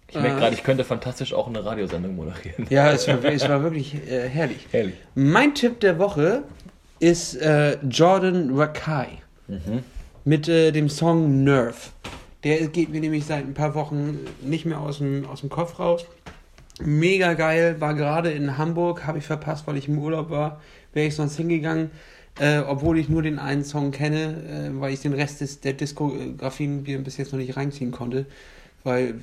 Ich 0.09 0.17
merke 0.17 0.37
Äh. 0.37 0.41
gerade, 0.41 0.55
ich 0.55 0.63
könnte 0.63 0.85
fantastisch 0.85 1.33
auch 1.33 1.49
eine 1.49 1.65
Radiosendung 1.65 2.15
moderieren. 2.15 2.67
Ja, 2.71 2.93
es 2.93 3.09
war, 3.09 3.25
es 3.25 3.49
war 3.49 3.63
wirklich 3.63 3.95
äh, 4.09 4.29
herrlich. 4.29 4.67
Herrlich. 4.71 4.95
Mein 5.15 5.55
Tipp 5.55 5.81
der 5.81 5.99
Woche 5.99 6.43
ist 7.01 7.35
äh, 7.37 7.79
Jordan 7.89 8.51
Rakai 8.55 9.09
mit 10.25 10.49
äh, 10.49 10.71
dem 10.73 10.89
Song 10.89 11.43
Nerve. 11.45 11.75
Der 12.45 12.69
geht 12.69 12.91
mir 12.91 13.01
nämlich 13.01 13.25
seit 13.25 13.45
ein 13.45 13.55
paar 13.55 13.75
Wochen 13.75 14.21
nicht 14.43 14.67
mehr 14.67 14.79
aus 14.81 14.99
dem, 14.99 15.27
aus 15.27 15.41
dem 15.41 15.49
Kopf 15.51 15.79
raus. 15.79 16.05
Mega 16.81 17.35
geil, 17.35 17.77
war 17.81 17.95
gerade 17.95 18.31
in 18.33 18.59
Hamburg, 18.59 19.07
habe 19.07 19.19
ich 19.19 19.25
verpasst, 19.25 19.67
weil 19.67 19.77
ich 19.77 19.89
im 19.89 19.99
Urlaub 19.99 20.31
war. 20.31 20.61
Wäre 20.93 21.07
ich 21.07 21.15
sonst 21.15 21.37
hingegangen, 21.37 21.91
äh, 22.41 22.59
obwohl 22.59 22.99
ich 22.99 23.09
nur 23.09 23.23
den 23.23 23.39
einen 23.39 23.65
Song 23.65 23.91
kenne, 23.93 24.71
äh, 24.75 24.81
weil 24.81 24.93
ich 24.93 25.01
den 25.01 25.13
Rest 25.13 25.41
des, 25.41 25.61
der 25.61 25.75
Diskografie 25.75 26.67
mir 26.67 26.99
bis 26.99 27.17
jetzt 27.17 27.33
noch 27.33 27.39
nicht 27.39 27.57
reinziehen 27.57 27.93
konnte. 27.93 28.27
Weil 28.83 29.15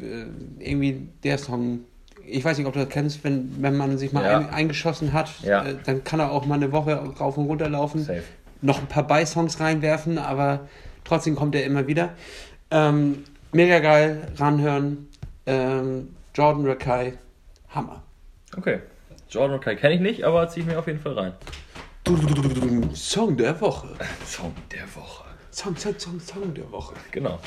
äh, 0.60 0.70
irgendwie 0.70 1.08
der 1.24 1.38
Song, 1.38 1.82
ich 2.26 2.44
weiß 2.44 2.58
nicht, 2.58 2.68
ob 2.68 2.74
du 2.74 2.80
das 2.80 2.90
kennst, 2.90 3.24
wenn, 3.26 3.52
wenn 3.62 3.76
man 3.76 3.98
sich 3.98 4.14
mal 4.14 4.24
Ja. 4.24 4.38
ein, 4.38 4.50
eingeschossen 4.50 5.12
hat, 5.12 5.30
Ja. 5.44 5.66
äh, 5.66 5.76
dann 5.86 6.04
kann 6.06 6.20
er 6.22 6.32
auch 6.32 6.46
mal 6.46 6.56
eine 6.56 6.72
Woche 6.72 6.94
rauf 6.96 7.38
und 7.38 7.46
runter 7.48 7.70
laufen 7.70 8.04
Safe. 8.04 8.24
noch 8.62 8.80
ein 8.80 8.88
paar 8.88 9.06
Bei-Songs 9.06 9.60
reinwerfen, 9.60 10.18
aber 10.18 10.68
trotzdem 11.04 11.36
kommt 11.36 11.54
er 11.56 11.66
immer 11.66 11.86
wieder. 11.88 12.10
Ähm, 12.72 13.24
mega 13.52 13.80
geil, 13.80 14.30
ranhören. 14.38 15.08
Ähm, 15.46 16.10
Jordan 16.34 16.66
Rakai, 16.66 17.14
Hammer. 17.74 18.04
Okay. 18.58 18.80
Jordan 19.30 19.60
Kai 19.62 19.76
kenne 19.76 19.96
ich 19.96 20.02
nicht, 20.02 20.24
aber 20.24 20.48
ziehe 20.50 20.66
ich 20.66 20.72
mir 20.72 20.78
auf 20.78 20.88
jeden 20.88 21.00
Fall 21.00 21.14
rein. 21.14 21.34
Song 22.94 23.38
der 23.38 23.60
Woche. 23.62 23.90
Song 24.26 24.54
der 24.72 24.84
Woche. 24.96 25.24
Song, 25.52 25.76
Song, 25.78 25.98
Song, 25.98 26.20
Song 26.20 26.54
der 26.54 26.70
Woche. 26.72 26.96
Genau. 27.12 27.40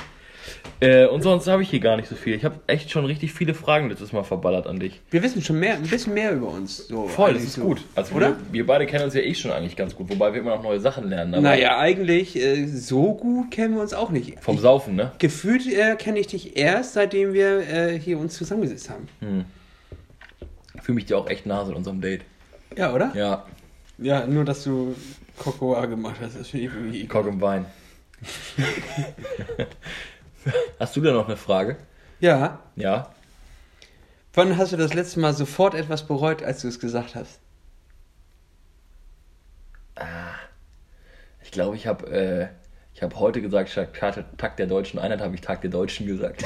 Äh, 0.81 1.07
und 1.07 1.23
sonst 1.23 1.47
habe 1.47 1.63
ich 1.63 1.71
hier 1.71 1.81
gar 1.81 1.97
nicht 1.97 2.09
so 2.09 2.15
viel. 2.17 2.35
Ich 2.35 2.45
habe 2.45 2.61
echt 2.67 2.91
schon 2.91 3.05
richtig 3.07 3.33
viele 3.33 3.55
Fragen 3.55 3.89
letztes 3.89 4.13
Mal 4.13 4.25
verballert 4.25 4.67
an 4.67 4.79
dich. 4.79 5.01
Wir 5.11 5.23
wissen 5.23 5.43
schon 5.43 5.59
mehr, 5.59 5.75
ein 5.75 5.83
bisschen 5.83 6.13
mehr 6.15 6.33
über 6.33 6.49
uns. 6.49 6.89
So 6.89 7.07
Voll, 7.09 7.35
das 7.35 7.43
ist 7.43 7.55
so. 7.55 7.63
gut. 7.63 7.83
Also 7.95 8.15
Oder? 8.15 8.29
Wir, 8.29 8.37
wir 8.53 8.67
beide 8.67 8.87
kennen 8.87 9.05
uns 9.05 9.15
ja 9.15 9.23
eh 9.23 9.35
schon 9.35 9.51
eigentlich 9.53 9.77
ganz 9.77 9.95
gut, 9.95 10.11
wobei 10.11 10.33
wir 10.35 10.41
immer 10.41 10.57
noch 10.57 10.63
neue 10.63 10.81
Sachen 10.81 11.09
lernen. 11.09 11.35
Aber 11.35 11.43
Naja, 11.43 11.79
eigentlich 11.79 12.37
äh, 12.37 12.67
so 12.67 13.15
gut 13.15 13.51
kennen 13.51 13.75
wir 13.75 13.83
uns 13.83 13.95
auch 13.95 14.11
nicht. 14.11 14.41
Vom 14.41 14.59
Saufen, 14.59 14.97
ne? 14.97 15.13
Gefühlt 15.19 15.67
äh, 15.67 15.97
kenne 15.97 16.19
ich 16.19 16.27
dich 16.27 16.57
erst, 16.57 16.95
seitdem 16.95 17.33
wir 17.33 17.61
äh, 17.69 17.99
hier 17.99 18.19
uns 18.19 18.35
zusammengesetzt 18.35 18.91
haben. 18.91 19.09
Ich 19.21 19.27
fühle 20.85 20.97
mich 20.97 21.07
dir 21.07 21.17
auch 21.19 21.29
echt 21.29 21.47
nah 21.47 21.63
in 21.63 21.75
unserem 21.75 22.01
Date. 22.01 22.23
Ja, 22.77 22.93
oder? 22.93 23.11
Ja, 23.15 23.47
Ja, 23.99 24.27
nur 24.27 24.45
dass 24.45 24.65
du 24.65 24.95
Cocoa 25.39 25.87
gemacht 25.87 26.17
hast, 26.21 26.39
das 26.39 26.49
finde 26.49 26.67
ich 26.67 26.73
irgendwie. 26.75 27.07
Cock 27.09 27.27
im 27.27 27.41
Wein. 27.41 27.67
Hast 30.79 30.95
du 30.97 31.01
da 31.01 31.13
noch 31.13 31.27
eine 31.27 31.37
Frage? 31.37 31.77
Ja. 32.21 32.61
Ja. 32.77 33.11
Wann 34.35 34.59
hast 34.59 34.73
du 34.73 34.77
das 34.77 34.93
letzte 34.95 35.21
Mal 35.21 35.33
sofort 35.33 35.75
etwas 35.75 36.07
bereut, 36.07 36.43
als 36.43 36.61
du 36.63 36.69
es 36.69 36.81
gesagt 36.81 37.15
hast? 37.15 37.41
Ich 41.43 41.51
glaube, 41.51 41.77
ich 41.77 41.87
habe 41.87 42.11
äh, 42.11 42.49
ich 43.05 43.11
hab 43.13 43.21
heute 43.21 43.43
gesagt, 43.43 43.69
statt 43.69 43.95
Tag 43.95 44.39
Tag 44.39 44.57
der 44.57 44.67
Deutschen 44.67 44.99
Einheit 44.99 45.21
habe 45.21 45.35
ich 45.35 45.43
Tag 45.43 45.61
der 45.61 45.71
Deutschen 45.71 46.07
gesagt. 46.07 46.43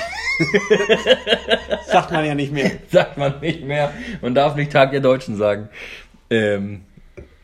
Sagt 1.87 2.11
man 2.11 2.25
ja 2.25 2.35
nicht 2.35 2.53
mehr. 2.53 2.73
Sagt 2.91 3.17
man 3.17 3.39
nicht 3.41 3.63
mehr. 3.63 3.93
Man 4.21 4.35
darf 4.35 4.57
nicht 4.57 4.73
Tag 4.73 4.91
der 4.91 5.01
Deutschen 5.01 5.37
sagen. 5.37 5.69
Ähm, 6.31 6.83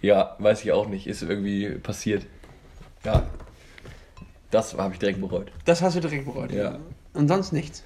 ja, 0.03 0.35
weiß 0.41 0.65
ich 0.65 0.73
auch 0.73 0.89
nicht. 0.89 1.07
Ist 1.07 1.23
irgendwie 1.23 1.71
passiert. 1.79 2.27
Ja. 3.05 3.23
Das 4.51 4.77
habe 4.77 4.95
ich 4.95 4.99
direkt 4.99 5.21
bereut. 5.21 5.53
Das 5.65 5.81
hast 5.81 5.95
du 5.95 6.01
direkt 6.01 6.25
bereut. 6.25 6.51
Ja. 6.51 6.81
Und 7.13 7.29
sonst 7.29 7.53
nichts. 7.53 7.85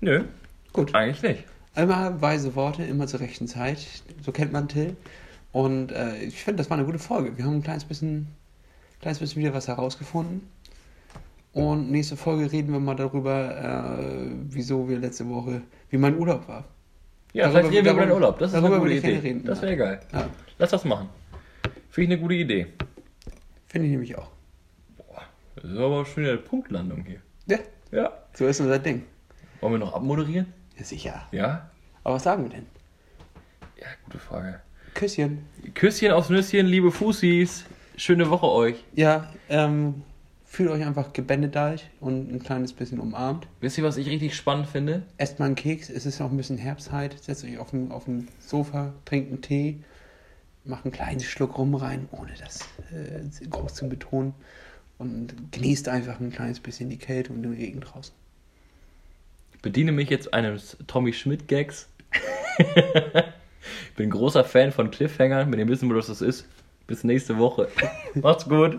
Nö, 0.00 0.24
Gut. 0.72 0.92
eigentlich 0.92 1.22
nicht. 1.22 1.44
Immer 1.76 2.20
weise 2.20 2.56
Worte, 2.56 2.82
immer 2.82 3.06
zur 3.06 3.20
rechten 3.20 3.46
Zeit. 3.46 3.78
So 4.22 4.32
kennt 4.32 4.52
man 4.52 4.66
Till. 4.66 4.96
Und 5.52 5.92
äh, 5.92 6.16
ich 6.18 6.42
finde, 6.42 6.58
das 6.58 6.68
war 6.68 6.76
eine 6.76 6.86
gute 6.86 6.98
Folge. 6.98 7.38
Wir 7.38 7.44
haben 7.44 7.54
ein 7.54 7.62
kleines 7.62 7.84
bisschen, 7.84 8.26
kleines 9.00 9.20
bisschen 9.20 9.40
wieder 9.40 9.54
was 9.54 9.68
herausgefunden. 9.68 10.42
Und 11.54 11.90
nächste 11.90 12.16
Folge 12.16 12.50
reden 12.50 12.72
wir 12.72 12.80
mal 12.80 12.96
darüber, 12.96 13.96
äh, 14.00 14.30
wieso 14.48 14.88
wir 14.88 14.98
letzte 14.98 15.28
Woche, 15.28 15.62
wie 15.90 15.96
mein 15.98 16.18
Urlaub 16.18 16.46
war. 16.48 16.64
Ja, 17.32 17.44
Darüber- 17.44 17.60
vielleicht 17.60 17.74
reden 17.76 17.84
wir 17.86 17.92
über 17.92 18.02
den 18.06 18.12
Urlaub. 18.12 18.38
Das 18.40 18.52
ist 18.52 18.56
eine 18.56 18.78
gute 18.78 18.92
Idee. 18.92 19.18
reden, 19.18 19.44
das 19.44 19.62
wäre 19.62 19.76
geil. 19.76 20.00
Ja, 20.12 20.28
Lass 20.58 20.70
das 20.70 20.84
machen. 20.84 21.08
Finde 21.90 22.12
ich 22.14 22.18
eine 22.18 22.20
gute 22.22 22.34
Idee. 22.34 22.66
finde 23.68 23.86
ich 23.86 23.92
nämlich 23.92 24.16
auch. 24.16 24.30
Boah, 24.96 25.22
das 25.56 25.64
ist 25.64 25.78
aber 25.78 26.04
schon 26.04 26.24
eine 26.24 26.36
Punktlandung 26.38 27.04
hier. 27.04 27.20
Ja, 27.46 27.58
Ja. 27.92 28.12
so 28.32 28.46
ist 28.46 28.60
unser 28.60 28.78
Ding. 28.78 29.02
Wollen 29.60 29.74
wir 29.74 29.78
noch 29.78 29.94
abmoderieren? 29.94 30.52
Ja, 30.76 30.84
sicher. 30.84 31.22
Ja? 31.32 31.70
Aber 32.04 32.16
was 32.16 32.22
sagen 32.24 32.44
wir 32.44 32.50
denn? 32.50 32.66
Ja, 33.80 33.86
gute 34.04 34.18
Frage. 34.18 34.60
Küsschen. 34.94 35.46
Küsschen 35.74 36.10
aufs 36.12 36.30
Nüsschen, 36.30 36.66
liebe 36.66 36.90
Fußis. 36.92 37.64
Schöne 37.96 38.28
Woche 38.30 38.46
euch. 38.46 38.84
Ja, 38.94 39.32
ähm, 39.48 40.02
fühlt 40.54 40.70
euch 40.70 40.84
einfach 40.84 41.12
gebändedeicht 41.12 41.90
und 42.00 42.32
ein 42.32 42.42
kleines 42.42 42.72
bisschen 42.72 43.00
umarmt. 43.00 43.48
Wisst 43.60 43.76
ihr, 43.76 43.84
was 43.84 43.96
ich 43.96 44.08
richtig 44.08 44.36
spannend 44.36 44.68
finde? 44.68 45.02
Esst 45.16 45.40
mal 45.40 45.46
einen 45.46 45.56
Keks, 45.56 45.90
es 45.90 46.06
ist 46.06 46.20
auch 46.20 46.30
ein 46.30 46.36
bisschen 46.36 46.58
Herbstzeit. 46.58 47.20
Setzt 47.20 47.44
euch 47.44 47.58
auf 47.58 47.72
ein, 47.72 47.90
auf 47.90 48.04
Sofa, 48.38 48.92
trinkt 49.04 49.30
einen 49.30 49.42
Tee, 49.42 49.80
macht 50.64 50.84
einen 50.84 50.92
kleinen 50.92 51.20
Schluck 51.20 51.58
rum 51.58 51.74
rein, 51.74 52.08
ohne 52.12 52.30
das 52.38 52.60
äh, 52.92 53.46
groß 53.46 53.74
zu 53.74 53.88
betonen. 53.88 54.32
Und 54.96 55.34
genießt 55.50 55.88
einfach 55.88 56.20
ein 56.20 56.30
kleines 56.30 56.60
bisschen 56.60 56.88
die 56.88 56.98
Kälte 56.98 57.32
und 57.32 57.42
den 57.42 57.54
Regen 57.54 57.80
draußen. 57.80 58.14
Ich 59.54 59.60
bediene 59.60 59.90
mich 59.90 60.08
jetzt 60.08 60.32
eines 60.32 60.76
Tommy 60.86 61.12
Schmidt 61.12 61.48
Gags. 61.48 61.88
ich 62.58 63.94
bin 63.96 64.08
großer 64.08 64.44
Fan 64.44 64.70
von 64.70 64.92
Cliffhangern. 64.92 65.50
Wenn 65.50 65.58
ihr 65.58 65.66
wissen 65.66 65.88
wollt, 65.88 65.98
was 65.98 66.06
das 66.06 66.22
ist, 66.22 66.46
bis 66.86 67.02
nächste 67.02 67.38
Woche. 67.38 67.68
Macht's 68.14 68.48
gut. 68.48 68.78